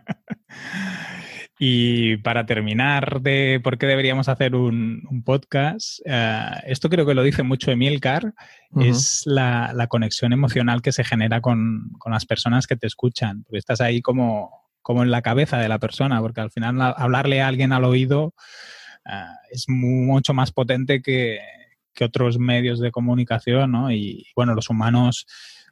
Y 1.57 2.17
para 2.17 2.45
terminar 2.45 3.21
de 3.21 3.61
por 3.63 3.77
qué 3.77 3.85
deberíamos 3.85 4.27
hacer 4.27 4.55
un, 4.55 5.07
un 5.09 5.23
podcast, 5.23 5.99
uh, 6.05 6.59
esto 6.65 6.89
creo 6.89 7.05
que 7.05 7.13
lo 7.13 7.23
dice 7.23 7.43
mucho 7.43 7.71
Emilcar, 7.71 8.33
uh 8.71 8.79
-huh. 8.81 8.89
es 8.89 9.21
la, 9.25 9.71
la, 9.73 9.87
conexión 9.87 10.33
emocional 10.33 10.81
que 10.81 10.91
se 10.91 11.05
genera 11.05 11.39
con, 11.39 11.91
con, 11.97 12.11
las 12.11 12.25
personas 12.25 12.67
que 12.67 12.75
te 12.75 12.87
escuchan, 12.87 13.43
porque 13.43 13.59
estás 13.59 13.79
ahí 13.79 14.01
como, 14.01 14.51
como 14.81 15.01
en 15.03 15.11
la 15.11 15.21
cabeza 15.21 15.57
de 15.57 15.69
la 15.69 15.79
persona, 15.79 16.19
porque 16.19 16.41
al 16.41 16.51
final 16.51 16.81
hablarle 16.81 17.41
a 17.41 17.47
alguien 17.47 17.71
al 17.71 17.85
oído 17.85 18.33
uh, 19.05 19.35
es 19.49 19.69
mucho 19.69 20.33
más 20.33 20.51
potente 20.51 21.01
que, 21.01 21.39
que, 21.93 22.03
otros 22.03 22.37
medios 22.37 22.81
de 22.81 22.91
comunicación, 22.91 23.71
¿no? 23.71 23.93
Y 23.93 24.25
bueno, 24.35 24.55
los 24.55 24.69
humanos 24.69 25.25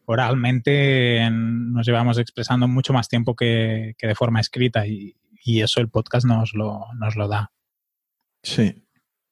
oralmente 0.06 1.30
nos 1.32 1.86
llevamos 1.86 2.18
expresando 2.18 2.68
mucho 2.68 2.93
más 2.93 3.08
tiempo 3.08 3.36
que, 3.36 3.95
que 3.97 4.08
de 4.08 4.16
forma 4.16 4.39
escrita 4.39 4.86
y, 4.88 5.16
y 5.43 5.62
eso 5.62 5.80
el 5.80 5.89
podcast 5.89 6.26
nos 6.26 6.54
lo, 6.54 6.86
nos 6.97 7.16
lo 7.16 7.28
da. 7.28 7.51
Sí, 8.41 8.84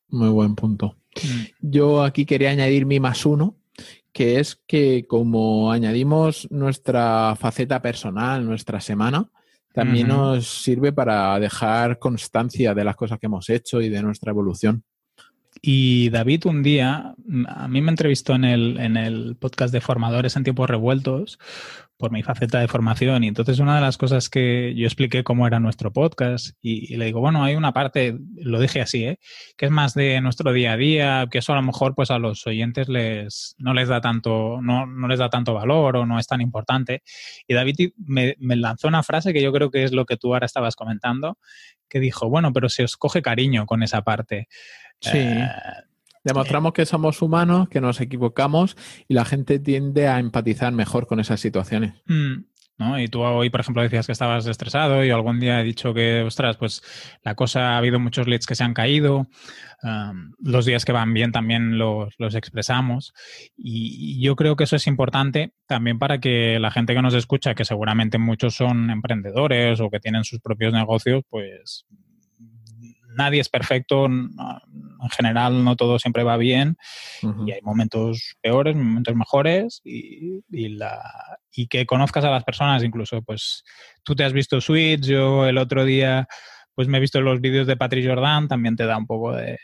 muy 0.10 0.30
buen 0.30 0.56
punto. 0.56 0.98
Mm. 1.16 1.44
Yo 1.62 2.04
aquí 2.04 2.26
quería 2.26 2.52
añadir 2.52 2.86
mi 2.86 3.00
más 3.00 3.26
uno, 3.26 3.58
que 4.14 4.40
es 4.40 4.62
que 4.68 5.06
como 5.08 5.72
añadimos 5.72 6.48
nuestra 6.52 7.36
faceta 7.40 7.82
personal, 7.82 8.46
nuestra 8.46 8.82
semana, 8.82 9.30
también 9.74 10.10
nos 10.10 10.48
sirve 10.48 10.92
para 10.92 11.40
dejar 11.40 11.98
constancia 11.98 12.74
de 12.74 12.84
las 12.84 12.98
cosas 12.98 13.20
que 13.20 13.28
hemos 13.28 13.50
hecho 13.50 13.80
y 13.82 13.88
de 13.88 14.04
nuestra 14.04 14.32
evolución. 14.32 14.84
Y 15.62 16.10
David 16.10 16.48
un 16.48 16.64
día, 16.64 17.14
a 17.48 17.68
mí 17.68 17.82
me 17.82 17.92
entrevistó 17.92 18.34
en 18.34 18.46
el, 18.46 18.80
en 18.80 18.98
el 18.98 19.36
podcast 19.36 19.72
de 19.72 19.80
formadores 19.80 20.36
en 20.36 20.44
tiempos 20.44 20.68
revueltos 20.68 21.38
por 21.98 22.12
mi 22.12 22.24
faceta 22.24 22.60
de 22.60 22.68
formación 22.68 23.24
y 23.24 23.28
entonces 23.28 23.60
una 23.60 23.76
de 23.76 23.82
las 23.82 23.96
cosas 23.96 24.28
que 24.28 24.74
yo 24.76 24.88
expliqué 24.88 25.24
cómo 25.24 25.46
era 25.46 25.60
nuestro 25.60 25.94
podcast 25.94 26.58
y, 26.60 26.92
y 26.92 26.98
le 26.98 27.06
digo, 27.06 27.20
bueno, 27.20 27.44
hay 27.44 27.56
una 27.56 27.74
parte, 27.74 28.18
lo 28.38 28.60
dije 28.60 28.82
así, 28.82 29.06
¿eh? 29.06 29.20
que 29.56 29.68
es 29.68 29.72
más 29.72 29.94
de 29.94 30.20
nuestro 30.20 30.52
día 30.52 30.74
a 30.74 30.78
día, 30.78 31.28
que 31.30 31.38
eso 31.38 31.54
a 31.54 31.58
lo 31.58 31.62
mejor 31.62 31.94
pues 31.94 32.10
a 32.10 32.18
los 32.18 32.48
oyentes 32.48 32.90
les, 32.90 33.56
no 33.60 33.76
les 33.76 33.88
da 33.88 34.02
tanto, 34.02 34.60
no, 34.64 34.88
no 34.88 35.08
les 35.08 35.20
da 35.20 35.30
tanto 35.30 35.54
valor 35.54 35.96
o 35.96 36.08
no 36.08 36.18
es 36.18 36.26
tan 36.26 36.42
importante. 36.42 37.04
Y 37.48 37.54
David 37.54 37.92
me, 37.98 38.36
me 38.40 38.56
lanzó 38.56 38.88
una 38.88 39.04
frase 39.04 39.32
que 39.32 39.44
yo 39.44 39.54
creo 39.54 39.70
que 39.70 39.84
es 39.84 39.92
lo 39.92 40.08
que 40.08 40.18
tú 40.18 40.34
ahora 40.34 40.48
estabas 40.48 40.76
comentando, 40.76 41.38
que 41.88 42.00
dijo, 42.00 42.30
bueno, 42.30 42.52
pero 42.52 42.68
se 42.68 42.84
os 42.84 42.98
coge 42.98 43.22
cariño 43.22 43.68
con 43.68 43.84
esa 43.84 44.02
parte. 44.02 44.48
Sí. 45.02 45.18
Eh, 45.18 45.48
Demostramos 46.24 46.74
que 46.74 46.86
somos 46.86 47.22
humanos, 47.22 47.68
que 47.70 47.82
nos 47.82 48.00
equivocamos 48.00 48.78
y 49.08 49.16
la 49.16 49.26
gente 49.26 49.60
tiende 49.60 50.08
a 50.08 50.20
empatizar 50.20 50.72
mejor 50.72 51.08
con 51.08 51.20
esas 51.20 51.40
situaciones. 51.40 51.96
Mm, 52.06 52.44
¿no? 52.78 53.00
Y 53.00 53.08
tú 53.08 53.22
hoy, 53.22 53.50
por 53.50 53.62
ejemplo, 53.62 53.82
decías 53.82 54.06
que 54.06 54.12
estabas 54.12 54.46
estresado 54.46 55.04
y 55.04 55.10
algún 55.10 55.40
día 55.40 55.60
he 55.60 55.64
dicho 55.64 55.96
que, 55.96 56.22
ostras, 56.22 56.58
pues 56.58 56.84
la 57.24 57.34
cosa 57.34 57.72
ha 57.74 57.78
habido 57.78 58.00
muchos 58.00 58.28
leads 58.28 58.46
que 58.46 58.56
se 58.56 58.64
han 58.64 58.76
caído. 58.76 59.28
Um, 59.84 60.34
los 60.40 60.66
días 60.66 60.86
que 60.86 60.92
van 60.92 61.12
bien 61.12 61.32
también 61.32 61.80
los, 61.80 62.14
los 62.20 62.36
expresamos. 62.36 63.14
Y, 63.58 64.20
y, 64.20 64.24
yo 64.24 64.36
creo 64.36 64.56
que 64.56 64.66
eso 64.66 64.76
es 64.76 64.86
importante 64.86 65.54
también 65.66 65.98
para 65.98 66.20
que 66.20 66.60
la 66.60 66.70
gente 66.70 66.94
que 66.94 67.02
nos 67.02 67.16
escucha, 67.16 67.56
que 67.56 67.66
seguramente 67.66 68.20
muchos 68.20 68.54
son 68.56 68.92
emprendedores 68.92 69.80
o 69.80 69.90
que 69.90 70.00
tienen 70.00 70.24
sus 70.24 70.40
propios 70.40 70.72
negocios, 70.72 71.24
pues 71.30 71.88
nadie 73.16 73.42
es 73.42 73.50
perfecto, 73.50 74.06
en 74.06 75.10
general 75.12 75.64
no 75.64 75.76
todo 75.76 76.00
siempre 76.00 76.24
va 76.24 76.38
bien 76.38 76.78
uh 77.24 77.28
-huh. 77.28 77.48
y 77.48 77.52
hay 77.54 77.62
momentos 77.62 78.36
peores, 78.42 78.76
momentos 78.76 79.16
mejores 79.16 79.82
y, 79.84 80.44
y, 80.50 80.70
la, 80.70 81.02
y 81.52 81.68
que 81.68 81.86
conozcas 81.86 82.24
a 82.24 82.32
las 82.32 82.44
personas 82.44 82.84
incluso, 82.84 83.22
pues 83.22 83.64
tú 84.04 84.16
te 84.16 84.24
has 84.24 84.34
visto 84.34 84.62
Switch, 84.62 85.02
yo 85.02 85.46
el 85.46 85.58
otro 85.58 85.86
día 85.86 86.28
pues 86.74 86.88
me 86.88 86.98
he 86.98 87.02
visto 87.02 87.22
los 87.22 87.42
vídeos 87.42 87.68
de 87.68 87.78
Patrick 87.78 88.08
Jordan, 88.08 88.48
también 88.48 88.76
te 88.76 88.86
da 88.86 88.98
un 88.98 89.06
poco 89.06 89.36
de 89.36 89.58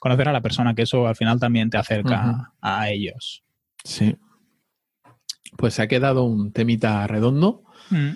conocer 0.00 0.28
a 0.28 0.32
la 0.32 0.40
persona, 0.40 0.74
que 0.74 0.82
eso 0.82 1.06
al 1.06 1.16
final 1.16 1.38
también 1.38 1.70
te 1.70 1.78
acerca 1.78 2.52
a 2.60 2.90
ellos. 2.90 3.42
Sí. 3.84 4.16
Pues 5.56 5.74
se 5.74 5.82
ha 5.82 5.88
quedado 5.88 6.24
un 6.24 6.52
temita 6.52 7.06
redondo. 7.06 7.62
Mm. 7.90 8.10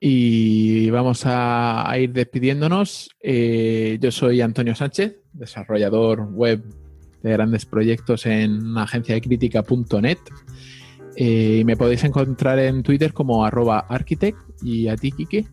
Y 0.00 0.90
vamos 0.90 1.22
a, 1.24 1.92
ir 1.98 2.12
despidiéndonos. 2.12 3.10
Eh, 3.20 3.98
yo 4.00 4.10
soy 4.12 4.40
Antonio 4.40 4.74
Sánchez, 4.74 5.16
desarrollador 5.32 6.28
web 6.32 6.62
de 7.22 7.32
grandes 7.32 7.66
proyectos 7.66 8.26
en 8.26 8.76
agenciadecrítica.net. 8.76 10.18
Eh, 11.16 11.64
me 11.66 11.76
podéis 11.76 12.04
encontrar 12.04 12.60
en 12.60 12.84
Twitter 12.84 13.12
como 13.12 13.44
arroba 13.44 13.80
architect 13.88 14.38
y 14.62 14.86
a 14.86 14.96
ti, 14.96 15.10
Kike. 15.10 15.46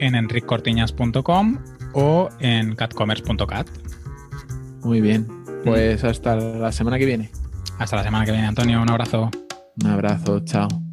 En 0.00 0.16
enriccortiñas.com 0.16 1.58
o 1.94 2.28
en 2.40 2.74
catcommerce.cat. 2.74 3.68
Muy 4.82 5.00
bien. 5.00 5.26
Pues 5.64 6.02
hasta 6.04 6.36
la 6.36 6.72
semana 6.72 6.98
que 6.98 7.06
viene. 7.06 7.30
Hasta 7.78 7.96
la 7.96 8.04
semana 8.04 8.24
que 8.24 8.32
viene, 8.32 8.46
Antonio. 8.46 8.82
Un 8.82 8.90
abrazo. 8.90 9.30
Un 9.82 9.86
abrazo. 9.86 10.40
Chao. 10.40 10.85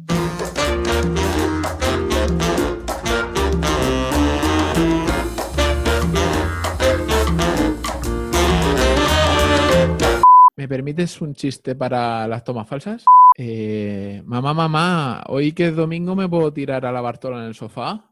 ¿Me 10.64 10.68
permites 10.68 11.20
un 11.20 11.34
chiste 11.34 11.74
para 11.74 12.26
las 12.26 12.42
tomas 12.42 12.66
falsas? 12.66 13.04
Eh, 13.36 14.22
mamá, 14.24 14.54
mamá, 14.54 15.22
hoy 15.26 15.52
que 15.52 15.66
es 15.66 15.76
domingo 15.76 16.16
me 16.16 16.26
puedo 16.26 16.54
tirar 16.54 16.86
a 16.86 16.90
la 16.90 17.02
Bartola 17.02 17.36
en 17.40 17.48
el 17.48 17.54
sofá. 17.54 18.10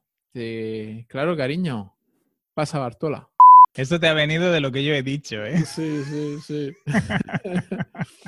claro, 1.08 1.34
cariño. 1.34 1.94
Pasa 2.52 2.78
Bartola. 2.78 3.30
Esto 3.74 3.98
te 3.98 4.06
ha 4.06 4.12
venido 4.12 4.52
de 4.52 4.60
lo 4.60 4.70
que 4.70 4.84
yo 4.84 4.92
he 4.92 5.02
dicho, 5.02 5.42
¿eh? 5.42 5.64
Sí, 5.64 6.04
sí, 6.04 6.40
sí. 6.46 6.76